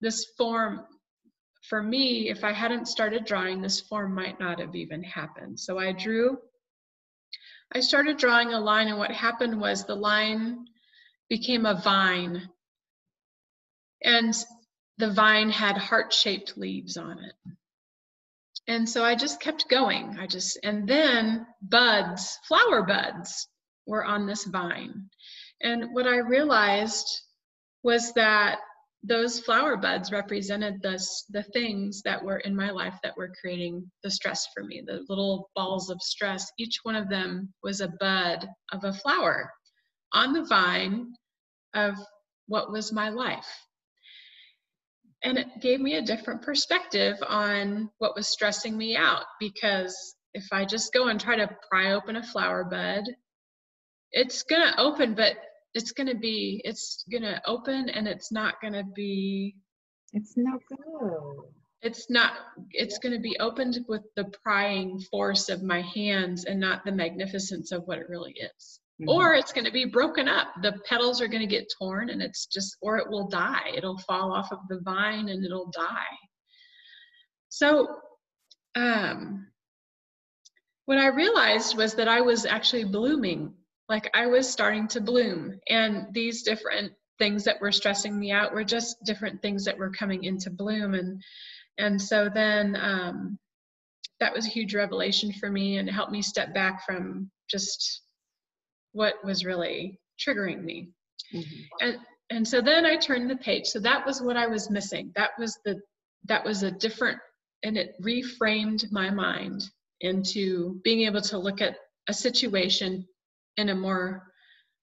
this 0.00 0.26
form, 0.36 0.80
for 1.68 1.82
me, 1.82 2.28
if 2.28 2.44
I 2.44 2.52
hadn't 2.52 2.88
started 2.88 3.24
drawing, 3.24 3.60
this 3.60 3.80
form 3.80 4.14
might 4.14 4.38
not 4.38 4.60
have 4.60 4.74
even 4.74 5.02
happened. 5.02 5.58
So 5.58 5.78
I 5.78 5.92
drew, 5.92 6.38
I 7.74 7.80
started 7.80 8.16
drawing 8.16 8.52
a 8.52 8.60
line, 8.60 8.88
and 8.88 8.98
what 8.98 9.10
happened 9.10 9.60
was 9.60 9.84
the 9.84 9.94
line 9.94 10.66
became 11.28 11.66
a 11.66 11.80
vine. 11.80 12.48
And 14.02 14.34
the 14.98 15.10
vine 15.10 15.48
had 15.48 15.78
heart 15.78 16.12
shaped 16.12 16.58
leaves 16.58 16.96
on 16.96 17.18
it. 17.18 17.34
And 18.66 18.86
so 18.88 19.04
I 19.04 19.14
just 19.14 19.40
kept 19.40 19.70
going. 19.70 20.18
I 20.20 20.26
just, 20.26 20.58
and 20.62 20.86
then 20.86 21.46
buds, 21.62 22.38
flower 22.46 22.82
buds, 22.82 23.48
were 23.86 24.04
on 24.04 24.26
this 24.26 24.44
vine. 24.44 25.08
And 25.62 25.94
what 25.94 26.06
I 26.06 26.18
realized 26.18 27.06
was 27.82 28.12
that 28.14 28.58
those 29.04 29.40
flower 29.40 29.76
buds 29.76 30.10
represented 30.10 30.82
the, 30.82 31.02
the 31.30 31.44
things 31.44 32.02
that 32.02 32.22
were 32.22 32.38
in 32.38 32.54
my 32.54 32.70
life 32.70 32.98
that 33.02 33.16
were 33.16 33.32
creating 33.40 33.90
the 34.02 34.10
stress 34.10 34.48
for 34.52 34.64
me, 34.64 34.82
the 34.84 35.04
little 35.08 35.48
balls 35.54 35.88
of 35.88 36.02
stress. 36.02 36.50
Each 36.58 36.80
one 36.82 36.96
of 36.96 37.08
them 37.08 37.54
was 37.62 37.80
a 37.80 37.92
bud 38.00 38.46
of 38.72 38.84
a 38.84 38.92
flower 38.92 39.50
on 40.12 40.32
the 40.32 40.44
vine 40.44 41.14
of 41.74 41.94
what 42.48 42.72
was 42.72 42.92
my 42.92 43.08
life 43.08 43.67
and 45.22 45.38
it 45.38 45.48
gave 45.60 45.80
me 45.80 45.96
a 45.96 46.02
different 46.02 46.42
perspective 46.42 47.16
on 47.26 47.90
what 47.98 48.14
was 48.14 48.28
stressing 48.28 48.76
me 48.76 48.96
out 48.96 49.24
because 49.40 50.14
if 50.34 50.46
I 50.52 50.64
just 50.64 50.92
go 50.92 51.08
and 51.08 51.20
try 51.20 51.36
to 51.36 51.50
pry 51.68 51.92
open 51.92 52.16
a 52.16 52.22
flower 52.22 52.64
bud, 52.64 53.04
it's 54.12 54.42
going 54.42 54.62
to 54.62 54.80
open, 54.80 55.14
but 55.14 55.34
it's 55.74 55.92
going 55.92 56.06
to 56.06 56.16
be, 56.16 56.60
it's 56.64 57.04
going 57.10 57.22
to 57.22 57.40
open 57.46 57.88
and 57.88 58.06
it's 58.06 58.30
not 58.30 58.60
going 58.60 58.74
to 58.74 58.84
be. 58.94 59.56
It's 60.12 60.34
not 60.36 60.60
good. 60.68 61.44
It's 61.82 62.10
not, 62.10 62.32
it's 62.70 62.98
going 62.98 63.12
to 63.12 63.20
be 63.20 63.36
opened 63.38 63.78
with 63.88 64.02
the 64.16 64.32
prying 64.42 65.00
force 65.10 65.48
of 65.48 65.62
my 65.62 65.82
hands 65.82 66.44
and 66.44 66.58
not 66.58 66.84
the 66.84 66.92
magnificence 66.92 67.72
of 67.72 67.82
what 67.84 67.98
it 67.98 68.08
really 68.08 68.32
is. 68.32 68.80
Mm-hmm. 69.00 69.10
Or 69.10 69.34
it's 69.34 69.52
going 69.52 69.64
to 69.64 69.72
be 69.72 69.84
broken 69.84 70.26
up. 70.26 70.48
The 70.62 70.72
petals 70.84 71.20
are 71.20 71.28
going 71.28 71.46
to 71.46 71.54
get 71.54 71.72
torn 71.78 72.10
and 72.10 72.20
it's 72.20 72.46
just, 72.46 72.76
or 72.82 72.98
it 72.98 73.08
will 73.08 73.28
die. 73.28 73.70
It'll 73.76 73.98
fall 73.98 74.32
off 74.32 74.50
of 74.50 74.58
the 74.68 74.80
vine 74.80 75.28
and 75.28 75.44
it'll 75.44 75.70
die. 75.70 76.16
So, 77.48 77.86
um, 78.74 79.46
what 80.86 80.98
I 80.98 81.08
realized 81.08 81.76
was 81.76 81.94
that 81.94 82.08
I 82.08 82.22
was 82.22 82.44
actually 82.44 82.84
blooming. 82.84 83.54
Like 83.88 84.10
I 84.14 84.26
was 84.26 84.50
starting 84.50 84.88
to 84.88 85.00
bloom. 85.00 85.60
And 85.68 86.06
these 86.12 86.42
different 86.42 86.92
things 87.18 87.44
that 87.44 87.60
were 87.60 87.72
stressing 87.72 88.18
me 88.18 88.32
out 88.32 88.52
were 88.52 88.64
just 88.64 88.96
different 89.04 89.42
things 89.42 89.64
that 89.64 89.78
were 89.78 89.90
coming 89.90 90.24
into 90.24 90.50
bloom. 90.50 90.94
And, 90.94 91.22
and 91.78 92.00
so 92.00 92.28
then, 92.32 92.76
um, 92.76 93.38
that 94.20 94.34
was 94.34 94.46
a 94.46 94.50
huge 94.50 94.74
revelation 94.74 95.32
for 95.32 95.50
me 95.50 95.78
and 95.78 95.88
helped 95.88 96.10
me 96.10 96.22
step 96.22 96.52
back 96.52 96.84
from 96.84 97.30
just 97.48 98.02
what 98.98 99.24
was 99.24 99.44
really 99.44 100.00
triggering 100.18 100.64
me. 100.64 100.88
Mm-hmm. 101.32 101.86
And 101.86 101.96
and 102.30 102.46
so 102.46 102.60
then 102.60 102.84
I 102.84 102.96
turned 102.96 103.30
the 103.30 103.36
page. 103.36 103.66
So 103.66 103.78
that 103.80 104.04
was 104.04 104.20
what 104.20 104.36
I 104.36 104.46
was 104.48 104.70
missing. 104.70 105.12
That 105.14 105.30
was 105.38 105.56
the 105.64 105.80
that 106.24 106.44
was 106.44 106.64
a 106.64 106.70
different 106.70 107.18
and 107.62 107.76
it 107.76 107.94
reframed 108.02 108.90
my 108.90 109.08
mind 109.10 109.62
into 110.00 110.80
being 110.84 111.02
able 111.06 111.22
to 111.22 111.38
look 111.38 111.60
at 111.60 111.76
a 112.08 112.12
situation 112.12 113.06
in 113.56 113.68
a 113.68 113.74
more 113.74 114.32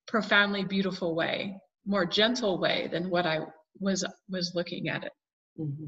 profoundly 0.08 0.64
beautiful 0.64 1.14
way, 1.14 1.58
more 1.86 2.06
gentle 2.06 2.60
way 2.60 2.88
than 2.92 3.10
what 3.10 3.26
I 3.26 3.40
was 3.80 4.06
was 4.30 4.54
looking 4.56 4.88
at 4.88 5.04
it 5.04 5.12
mm-hmm. 5.60 5.86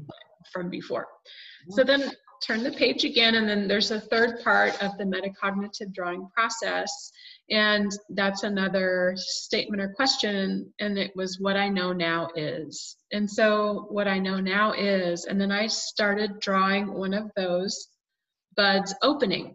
from 0.52 0.68
before. 0.68 1.06
So 1.70 1.82
then 1.82 2.12
turn 2.46 2.62
the 2.62 2.72
page 2.72 3.04
again, 3.04 3.34
and 3.34 3.48
then 3.48 3.68
there's 3.68 3.90
a 3.90 4.00
third 4.00 4.42
part 4.42 4.80
of 4.82 4.96
the 4.98 5.04
metacognitive 5.04 5.92
drawing 5.92 6.28
process, 6.34 6.90
and 7.50 7.90
that's 8.10 8.42
another 8.42 9.14
statement 9.16 9.80
or 9.80 9.88
question, 9.94 10.72
and 10.80 10.98
it 10.98 11.12
was 11.16 11.38
what 11.40 11.56
I 11.56 11.68
know 11.68 11.92
now 11.92 12.28
is. 12.36 12.96
And 13.12 13.30
so, 13.30 13.86
what 13.88 14.06
I 14.06 14.18
know 14.18 14.38
now 14.38 14.72
is, 14.72 15.24
and 15.24 15.40
then 15.40 15.50
I 15.50 15.66
started 15.66 16.40
drawing 16.40 16.92
one 16.92 17.14
of 17.14 17.30
those 17.36 17.88
buds 18.54 18.94
opening. 19.02 19.54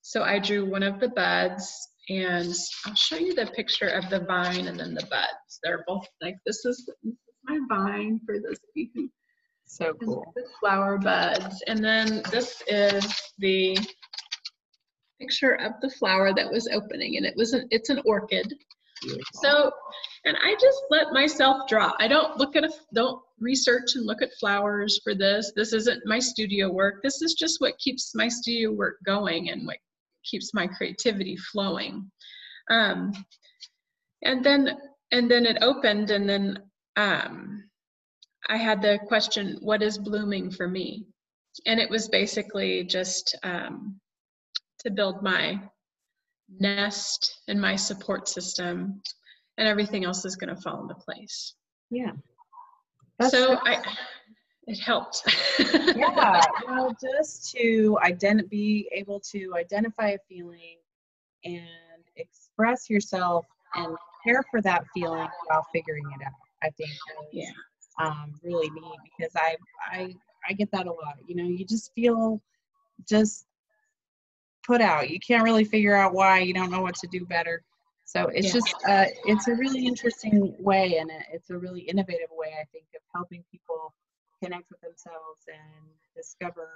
So, 0.00 0.22
I 0.22 0.38
drew 0.38 0.64
one 0.64 0.82
of 0.82 0.98
the 0.98 1.08
buds, 1.10 1.70
And 2.08 2.54
I'll 2.86 2.94
show 2.94 3.16
you 3.16 3.34
the 3.34 3.46
picture 3.46 3.88
of 3.88 4.08
the 4.08 4.20
vine 4.20 4.68
and 4.68 4.80
then 4.80 4.94
the 4.94 5.06
buds. 5.10 5.60
They're 5.62 5.84
both 5.86 6.06
like, 6.22 6.36
this 6.46 6.64
is, 6.64 6.86
this 6.86 6.96
is 7.04 7.18
my 7.44 7.58
vine 7.68 8.20
for 8.24 8.36
this 8.38 8.58
So 9.66 9.92
cool. 10.02 10.32
The 10.34 10.44
flower 10.60 10.96
buds. 10.96 11.62
And 11.66 11.84
then 11.84 12.22
this 12.30 12.62
is 12.68 13.04
the 13.38 13.76
picture 15.20 15.54
of 15.54 15.72
the 15.80 15.90
flower 15.90 16.34
that 16.34 16.50
was 16.50 16.68
opening 16.72 17.16
and 17.16 17.26
it 17.26 17.34
was 17.36 17.52
an, 17.52 17.66
it's 17.70 17.90
an 17.90 18.00
orchid. 18.04 18.52
Beautiful. 19.02 19.24
So, 19.42 19.72
and 20.24 20.36
I 20.42 20.54
just 20.54 20.78
let 20.90 21.12
myself 21.12 21.68
draw. 21.68 21.92
I 21.98 22.08
don't 22.08 22.38
look 22.38 22.56
at 22.56 22.64
a, 22.64 22.70
don't 22.94 23.22
research 23.38 23.94
and 23.94 24.06
look 24.06 24.22
at 24.22 24.32
flowers 24.40 25.00
for 25.04 25.14
this. 25.14 25.52
This 25.54 25.72
isn't 25.72 26.06
my 26.06 26.18
studio 26.18 26.70
work. 26.70 27.02
This 27.02 27.20
is 27.20 27.34
just 27.34 27.60
what 27.60 27.78
keeps 27.78 28.14
my 28.14 28.28
studio 28.28 28.72
work 28.72 28.96
going 29.04 29.50
and 29.50 29.66
what 29.66 29.76
keeps 30.24 30.54
my 30.54 30.66
creativity 30.66 31.36
flowing. 31.36 32.10
Um, 32.70 33.12
and 34.22 34.42
then, 34.42 34.76
and 35.12 35.30
then 35.30 35.46
it 35.46 35.58
opened 35.60 36.10
and 36.10 36.28
then 36.28 36.58
um, 36.96 37.62
I 38.48 38.56
had 38.56 38.80
the 38.80 38.98
question, 39.06 39.58
what 39.60 39.82
is 39.82 39.98
blooming 39.98 40.50
for 40.50 40.68
me? 40.68 41.04
And 41.66 41.80
it 41.80 41.90
was 41.90 42.08
basically 42.08 42.84
just 42.84 43.36
um, 43.42 44.00
to 44.80 44.90
build 44.90 45.22
my 45.22 45.60
nest 46.60 47.40
and 47.48 47.60
my 47.60 47.76
support 47.76 48.28
system 48.28 49.02
and 49.58 49.68
everything 49.68 50.04
else 50.04 50.24
is 50.24 50.36
going 50.36 50.54
to 50.54 50.60
fall 50.60 50.82
into 50.82 50.94
place. 50.94 51.54
Yeah. 51.90 52.12
That's 53.18 53.32
so 53.32 53.56
I, 53.64 53.82
it 54.66 54.78
helped. 54.78 55.22
yeah. 55.58 56.42
Well, 56.68 56.96
just 57.00 57.52
to 57.52 57.98
ident- 58.04 58.50
be 58.50 58.88
able 58.92 59.20
to 59.32 59.52
identify 59.56 60.10
a 60.10 60.18
feeling 60.28 60.76
and 61.44 61.64
express 62.16 62.90
yourself 62.90 63.46
and 63.74 63.96
care 64.24 64.42
for 64.50 64.60
that 64.62 64.84
feeling 64.92 65.28
while 65.46 65.66
figuring 65.72 66.04
it 66.18 66.26
out. 66.26 66.32
I 66.62 66.70
think 66.70 66.90
yeah. 67.32 67.44
um, 68.02 68.32
really 68.42 68.68
neat 68.70 68.98
because 69.04 69.32
I 69.36 69.56
I 69.90 70.14
I 70.48 70.52
get 70.52 70.70
that 70.72 70.86
a 70.86 70.92
lot. 70.92 71.16
You 71.26 71.36
know, 71.36 71.44
you 71.44 71.64
just 71.64 71.92
feel 71.94 72.40
just 73.08 73.45
put 74.66 74.80
out. 74.80 75.10
You 75.10 75.20
can't 75.20 75.44
really 75.44 75.64
figure 75.64 75.94
out 75.94 76.12
why. 76.12 76.40
You 76.40 76.54
don't 76.54 76.70
know 76.70 76.80
what 76.80 76.96
to 76.96 77.06
do 77.06 77.24
better. 77.24 77.62
So 78.04 78.28
it's 78.32 78.48
yeah. 78.48 78.52
just 78.52 78.74
uh, 78.88 79.04
it's 79.24 79.48
a 79.48 79.54
really 79.54 79.84
interesting 79.84 80.54
way, 80.58 80.98
and 80.98 81.10
it's 81.32 81.50
a 81.50 81.58
really 81.58 81.80
innovative 81.82 82.28
way, 82.30 82.54
I 82.60 82.64
think, 82.72 82.84
of 82.94 83.02
helping 83.14 83.44
people 83.50 83.94
connect 84.42 84.70
with 84.70 84.80
themselves 84.80 85.40
and 85.48 85.88
discover 86.14 86.68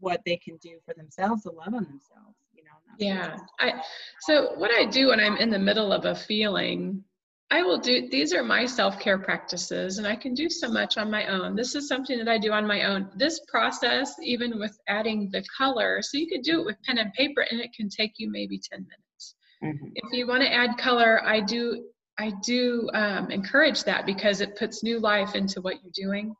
what 0.00 0.20
they 0.24 0.36
can 0.36 0.56
do 0.58 0.78
for 0.84 0.94
themselves 0.94 1.42
to 1.42 1.50
love 1.50 1.74
on 1.74 1.84
themselves. 1.84 2.36
You 2.54 2.62
know. 2.64 2.70
Yeah. 2.98 3.38
I 3.58 3.82
so 4.20 4.52
what 4.56 4.70
I 4.70 4.84
do 4.84 5.08
when 5.08 5.20
I'm 5.20 5.36
in 5.36 5.50
the 5.50 5.58
middle 5.58 5.92
of 5.92 6.04
a 6.04 6.14
feeling 6.14 7.02
I 7.50 7.62
will 7.62 7.78
do, 7.78 8.08
these 8.10 8.34
are 8.34 8.42
my 8.42 8.66
self 8.66 9.00
care 9.00 9.18
practices, 9.18 9.98
and 9.98 10.06
I 10.06 10.16
can 10.16 10.34
do 10.34 10.50
so 10.50 10.70
much 10.70 10.98
on 10.98 11.10
my 11.10 11.26
own. 11.26 11.56
This 11.56 11.74
is 11.74 11.88
something 11.88 12.18
that 12.18 12.28
I 12.28 12.36
do 12.36 12.52
on 12.52 12.66
my 12.66 12.82
own. 12.84 13.08
This 13.16 13.40
process, 13.48 14.14
even 14.22 14.58
with 14.58 14.78
adding 14.86 15.30
the 15.30 15.42
color, 15.56 16.02
so 16.02 16.18
you 16.18 16.26
could 16.26 16.42
do 16.42 16.60
it 16.60 16.66
with 16.66 16.82
pen 16.82 16.98
and 16.98 17.12
paper, 17.14 17.46
and 17.50 17.60
it 17.60 17.70
can 17.74 17.88
take 17.88 18.12
you 18.18 18.30
maybe 18.30 18.60
10 18.70 18.80
minutes. 18.80 19.34
Mm-hmm. 19.64 19.92
If 19.94 20.12
you 20.12 20.26
want 20.26 20.42
to 20.42 20.52
add 20.52 20.76
color, 20.76 21.22
I 21.24 21.40
do. 21.40 21.84
I 22.20 22.32
do 22.44 22.90
um, 22.94 23.30
encourage 23.30 23.84
that 23.84 24.04
because 24.04 24.40
it 24.40 24.56
puts 24.56 24.82
new 24.82 24.98
life 24.98 25.36
into 25.36 25.60
what 25.60 25.76
you're 25.82 26.08
doing. 26.10 26.34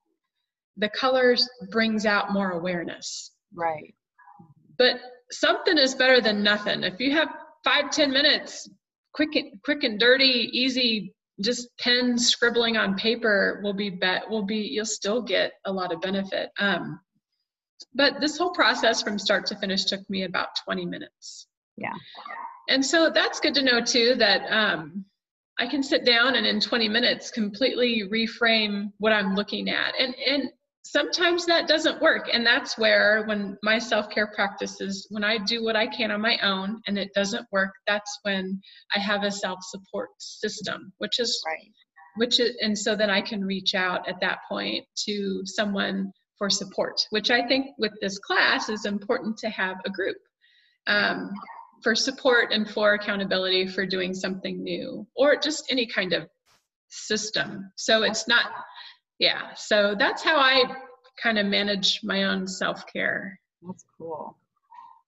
The 0.77 0.89
colors 0.89 1.49
brings 1.71 2.05
out 2.05 2.33
more 2.33 2.51
awareness. 2.51 3.31
Right. 3.55 3.95
But 4.77 4.97
something 5.31 5.79
is 5.79 5.95
better 5.95 6.21
than 6.21 6.43
nothing. 6.43 6.83
If 6.83 6.99
you 6.99 7.13
have 7.13 7.29
five, 7.65 7.91
ten 7.91 8.11
minutes, 8.11 8.69
quick 9.19 9.35
and 9.35 9.61
quick 9.65 9.83
and 9.83 9.99
dirty, 9.99 10.49
easy, 10.53 11.13
just 11.41 11.77
pen 11.79 12.17
scribbling 12.17 12.77
on 12.77 12.95
paper 12.95 13.61
will 13.65 13.73
be 13.73 13.91
bet 13.91 14.31
will 14.31 14.45
be 14.45 14.59
you'll 14.59 14.85
still 14.85 15.21
get 15.21 15.55
a 15.65 15.73
lot 15.73 15.93
of 15.93 16.01
benefit. 16.01 16.51
Um, 16.61 17.01
but 17.95 18.21
this 18.21 18.39
whole 18.39 18.53
process 18.53 19.03
from 19.03 19.19
start 19.19 19.45
to 19.47 19.57
finish 19.57 19.87
took 19.87 20.09
me 20.09 20.23
about 20.23 20.51
20 20.65 20.87
minutes. 20.87 21.49
Yeah. 21.77 21.95
And 22.69 22.85
so 22.85 23.11
that's 23.11 23.41
good 23.41 23.55
to 23.55 23.63
know 23.63 23.81
too 23.81 24.15
that 24.19 24.43
um, 24.53 25.05
I 25.59 25.67
can 25.67 25.83
sit 25.83 26.05
down 26.05 26.37
and 26.37 26.47
in 26.47 26.61
20 26.61 26.89
minutes 26.89 27.33
completely 27.33 28.05
reframe 28.09 28.93
what 28.99 29.13
I'm 29.13 29.35
looking 29.35 29.69
at. 29.69 29.95
And 29.99 30.15
and 30.15 30.53
sometimes 30.91 31.45
that 31.47 31.69
doesn't 31.69 32.01
work. 32.01 32.31
And 32.33 32.47
that's 32.47 32.79
where 32.79 33.25
when 33.27 33.59
my 33.63 33.79
self-care 33.79 34.33
practices 34.35 35.07
when 35.11 35.25
i 35.25 35.39
do 35.39 35.63
what 35.63 35.77
i 35.77 35.87
can 35.87 36.11
on 36.11 36.21
my 36.21 36.39
own 36.43 36.81
and 36.87 36.99
it 36.99 37.11
doesn't 37.15 37.47
work 37.53 37.73
that's 37.87 38.19
when 38.23 38.61
i 38.95 38.99
have 38.99 39.23
a 39.23 39.31
self-support 39.31 40.11
system 40.19 40.93
which 40.99 41.19
is 41.19 41.43
right. 41.47 41.73
which 42.17 42.41
is 42.41 42.57
and 42.61 42.77
so 42.79 42.97
then 42.97 43.11
i 43.11 43.21
can 43.21 43.45
reach 43.45 43.75
out 43.75 44.09
at 44.09 44.21
that 44.21 44.39
point 44.49 44.85
to 44.97 45.43
someone 45.45 46.11
for 46.39 46.49
support 46.49 47.07
which 47.11 47.31
i 47.31 47.47
think 47.47 47.67
with 47.79 47.93
this 48.01 48.19
class 48.19 48.69
is 48.69 48.85
important 48.85 49.37
to 49.37 49.49
have 49.51 49.77
a 49.85 49.91
group 49.91 50.17
um, 50.87 51.31
for 51.83 51.95
support 51.95 52.53
and 52.53 52.69
for 52.69 52.95
accountability 52.95 53.67
for 53.67 53.85
doing 53.87 54.15
something 54.15 54.63
new 54.63 55.07
or 55.17 55.37
just 55.37 55.65
any 55.71 55.87
kind 55.87 56.13
of 56.13 56.27
system. 56.91 57.71
So 57.77 58.03
it's 58.03 58.27
not 58.29 58.47
yeah 59.19 59.55
so 59.55 59.95
that's 59.99 60.23
how 60.23 60.37
i 60.37 60.65
kind 61.23 61.39
of 61.39 61.47
manage 61.47 62.01
my 62.03 62.25
own 62.25 62.47
self-care. 62.47 63.39
That's 63.67 63.85
cool. 63.97 64.37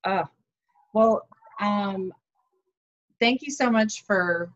Uh 0.05 0.25
well 0.93 1.23
um 1.61 2.13
thank 3.21 3.43
you 3.43 3.51
so 3.51 3.71
much 3.71 4.05
for 4.05 4.51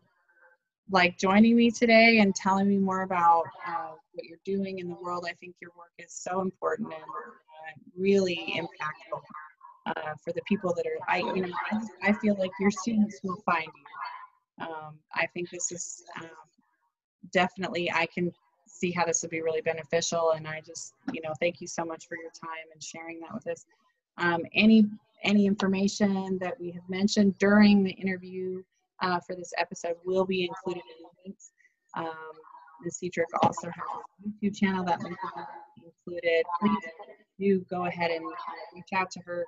like 0.91 1.17
joining 1.17 1.55
me 1.55 1.71
today 1.71 2.19
and 2.19 2.35
telling 2.35 2.67
me 2.67 2.77
more 2.77 3.01
about 3.01 3.45
uh, 3.67 3.91
what 4.13 4.25
you're 4.25 4.37
doing 4.45 4.79
in 4.79 4.89
the 4.89 4.95
world. 4.95 5.25
I 5.27 5.33
think 5.33 5.55
your 5.59 5.71
work 5.77 5.91
is 5.97 6.13
so 6.13 6.41
important 6.41 6.93
and 6.93 7.01
uh, 7.01 7.81
really 7.97 8.53
impactful 8.55 9.21
uh, 9.87 10.13
for 10.23 10.33
the 10.33 10.41
people 10.47 10.73
that 10.75 10.85
are 10.85 10.99
i 11.07 11.17
you 11.17 11.41
know 11.41 11.53
I, 12.03 12.13
feel 12.13 12.35
like 12.39 12.51
your 12.59 12.71
students 12.71 13.19
will 13.23 13.41
find 13.45 13.67
you. 13.67 14.65
Um, 14.65 14.97
i 15.13 15.27
think 15.27 15.49
this 15.51 15.71
is 15.71 16.03
um, 16.19 16.29
definitely 17.31 17.91
i 17.91 18.07
can 18.07 18.31
see 18.67 18.91
how 18.91 19.05
this 19.05 19.21
would 19.21 19.31
be 19.31 19.41
really 19.41 19.61
beneficial. 19.61 20.31
And 20.31 20.47
I 20.47 20.61
just, 20.65 20.93
you 21.13 21.21
know, 21.21 21.33
thank 21.39 21.61
you 21.61 21.67
so 21.67 21.85
much 21.85 22.07
for 22.07 22.17
your 22.17 22.31
time 22.31 22.71
and 22.73 22.83
sharing 22.83 23.19
that 23.21 23.33
with 23.33 23.47
us. 23.47 23.65
Um, 24.17 24.41
any 24.53 24.85
any 25.23 25.45
information 25.45 26.37
that 26.39 26.59
we 26.59 26.71
have 26.71 26.87
mentioned 26.87 27.37
during 27.39 27.83
the 27.83 27.91
interview 27.91 28.61
uh, 29.01 29.19
for 29.19 29.35
this 29.35 29.51
episode 29.57 29.95
will 30.05 30.25
be 30.25 30.43
included 30.45 30.83
in 30.97 31.03
the 31.03 31.09
links. 31.25 31.51
Um, 31.95 32.33
Ms. 32.83 32.97
Dietrich 32.99 33.27
also 33.41 33.67
has 33.67 33.75
a 34.23 34.45
YouTube 34.45 34.55
channel 34.55 34.85
that 34.85 35.01
link 35.01 35.17
will 35.23 35.45
be 35.77 35.85
included. 35.87 36.45
Please 36.59 36.91
do 37.39 37.65
go 37.69 37.85
ahead 37.85 38.11
and 38.11 38.23
reach 38.73 38.93
out 38.93 39.09
to 39.11 39.19
her 39.21 39.45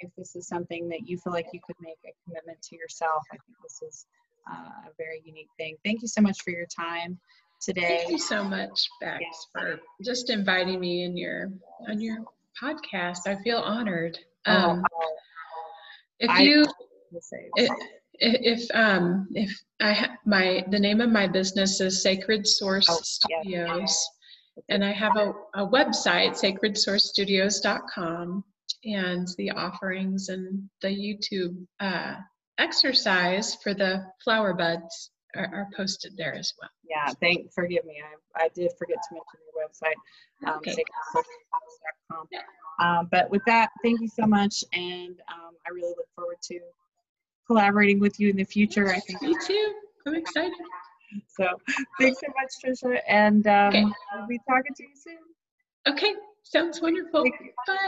if 0.00 0.10
this 0.16 0.36
is 0.36 0.46
something 0.46 0.88
that 0.88 1.08
you 1.08 1.16
feel 1.16 1.32
like 1.32 1.46
you 1.52 1.60
could 1.66 1.76
make 1.80 1.96
a 2.04 2.12
commitment 2.24 2.60
to 2.62 2.76
yourself. 2.76 3.22
I 3.32 3.36
think 3.36 3.56
this 3.62 3.80
is 3.82 4.06
uh, 4.50 4.88
a 4.88 4.90
very 4.98 5.22
unique 5.24 5.48
thing. 5.56 5.76
Thank 5.84 6.02
you 6.02 6.08
so 6.08 6.20
much 6.20 6.42
for 6.42 6.50
your 6.50 6.66
time 6.66 7.18
today. 7.64 7.98
Thank 7.98 8.10
you 8.10 8.18
so 8.18 8.44
much, 8.44 8.88
Bex, 9.00 9.24
for 9.52 9.80
just 10.02 10.30
inviting 10.30 10.80
me 10.80 11.04
in 11.04 11.16
your 11.16 11.52
on 11.88 12.00
your 12.00 12.24
podcast. 12.62 13.26
I 13.26 13.36
feel 13.42 13.58
honored. 13.58 14.18
Oh, 14.46 14.52
um, 14.52 14.84
oh, 14.92 15.16
if 16.18 16.38
you, 16.40 16.66
if, 17.56 17.70
if 18.18 18.68
um 18.74 19.28
if 19.34 19.50
I 19.80 19.92
ha- 19.92 20.16
my 20.24 20.64
the 20.70 20.78
name 20.78 21.00
of 21.00 21.10
my 21.10 21.26
business 21.26 21.80
is 21.80 22.00
Sacred 22.02 22.46
Source 22.46 22.86
oh, 22.88 23.00
Studios, 23.02 24.08
and 24.68 24.84
I 24.84 24.92
have 24.92 25.16
a, 25.16 25.32
a 25.54 25.66
website 25.66 26.38
sacredsourcestudios.com, 26.40 28.44
and 28.84 29.26
the 29.38 29.50
offerings 29.52 30.28
and 30.28 30.68
the 30.82 30.88
YouTube 30.88 31.66
uh, 31.80 32.16
exercise 32.58 33.54
for 33.56 33.74
the 33.74 34.04
flower 34.22 34.54
buds 34.54 35.10
are, 35.36 35.50
are 35.52 35.68
posted 35.76 36.16
there 36.16 36.34
as 36.34 36.52
well. 36.60 36.70
Yeah, 36.88 37.12
thank 37.20 37.52
forgive 37.52 37.84
me. 37.84 38.02
I, 38.36 38.44
I 38.44 38.48
did 38.54 38.72
forget 38.78 38.98
to 39.08 39.14
mention 39.14 39.40
your 39.52 39.66
website, 39.66 40.48
um, 40.48 40.58
okay. 40.58 40.74
Um, 42.80 43.08
but 43.10 43.30
with 43.30 43.42
that, 43.46 43.70
thank 43.82 44.00
you 44.00 44.08
so 44.08 44.26
much, 44.26 44.64
and 44.72 45.20
um, 45.32 45.52
I 45.66 45.70
really 45.70 45.94
look 45.96 46.08
forward 46.16 46.36
to 46.44 46.60
collaborating 47.46 48.00
with 48.00 48.18
you 48.18 48.30
in 48.30 48.36
the 48.36 48.44
future. 48.44 48.88
I 48.88 49.00
think 49.00 49.22
me 49.22 49.36
too. 49.46 49.74
I'm 50.06 50.14
excited. 50.14 50.52
So 51.28 51.46
thanks 52.00 52.20
so 52.20 52.26
much, 52.34 52.52
Trisha, 52.82 52.98
and 53.08 53.46
um, 53.46 53.68
okay. 53.68 53.84
I'll 54.12 54.26
be 54.26 54.40
talking 54.48 54.74
to 54.74 54.82
you 54.82 54.94
soon. 54.94 55.94
Okay, 55.94 56.14
sounds 56.42 56.80
wonderful. 56.80 57.24
Bye. 57.66 57.76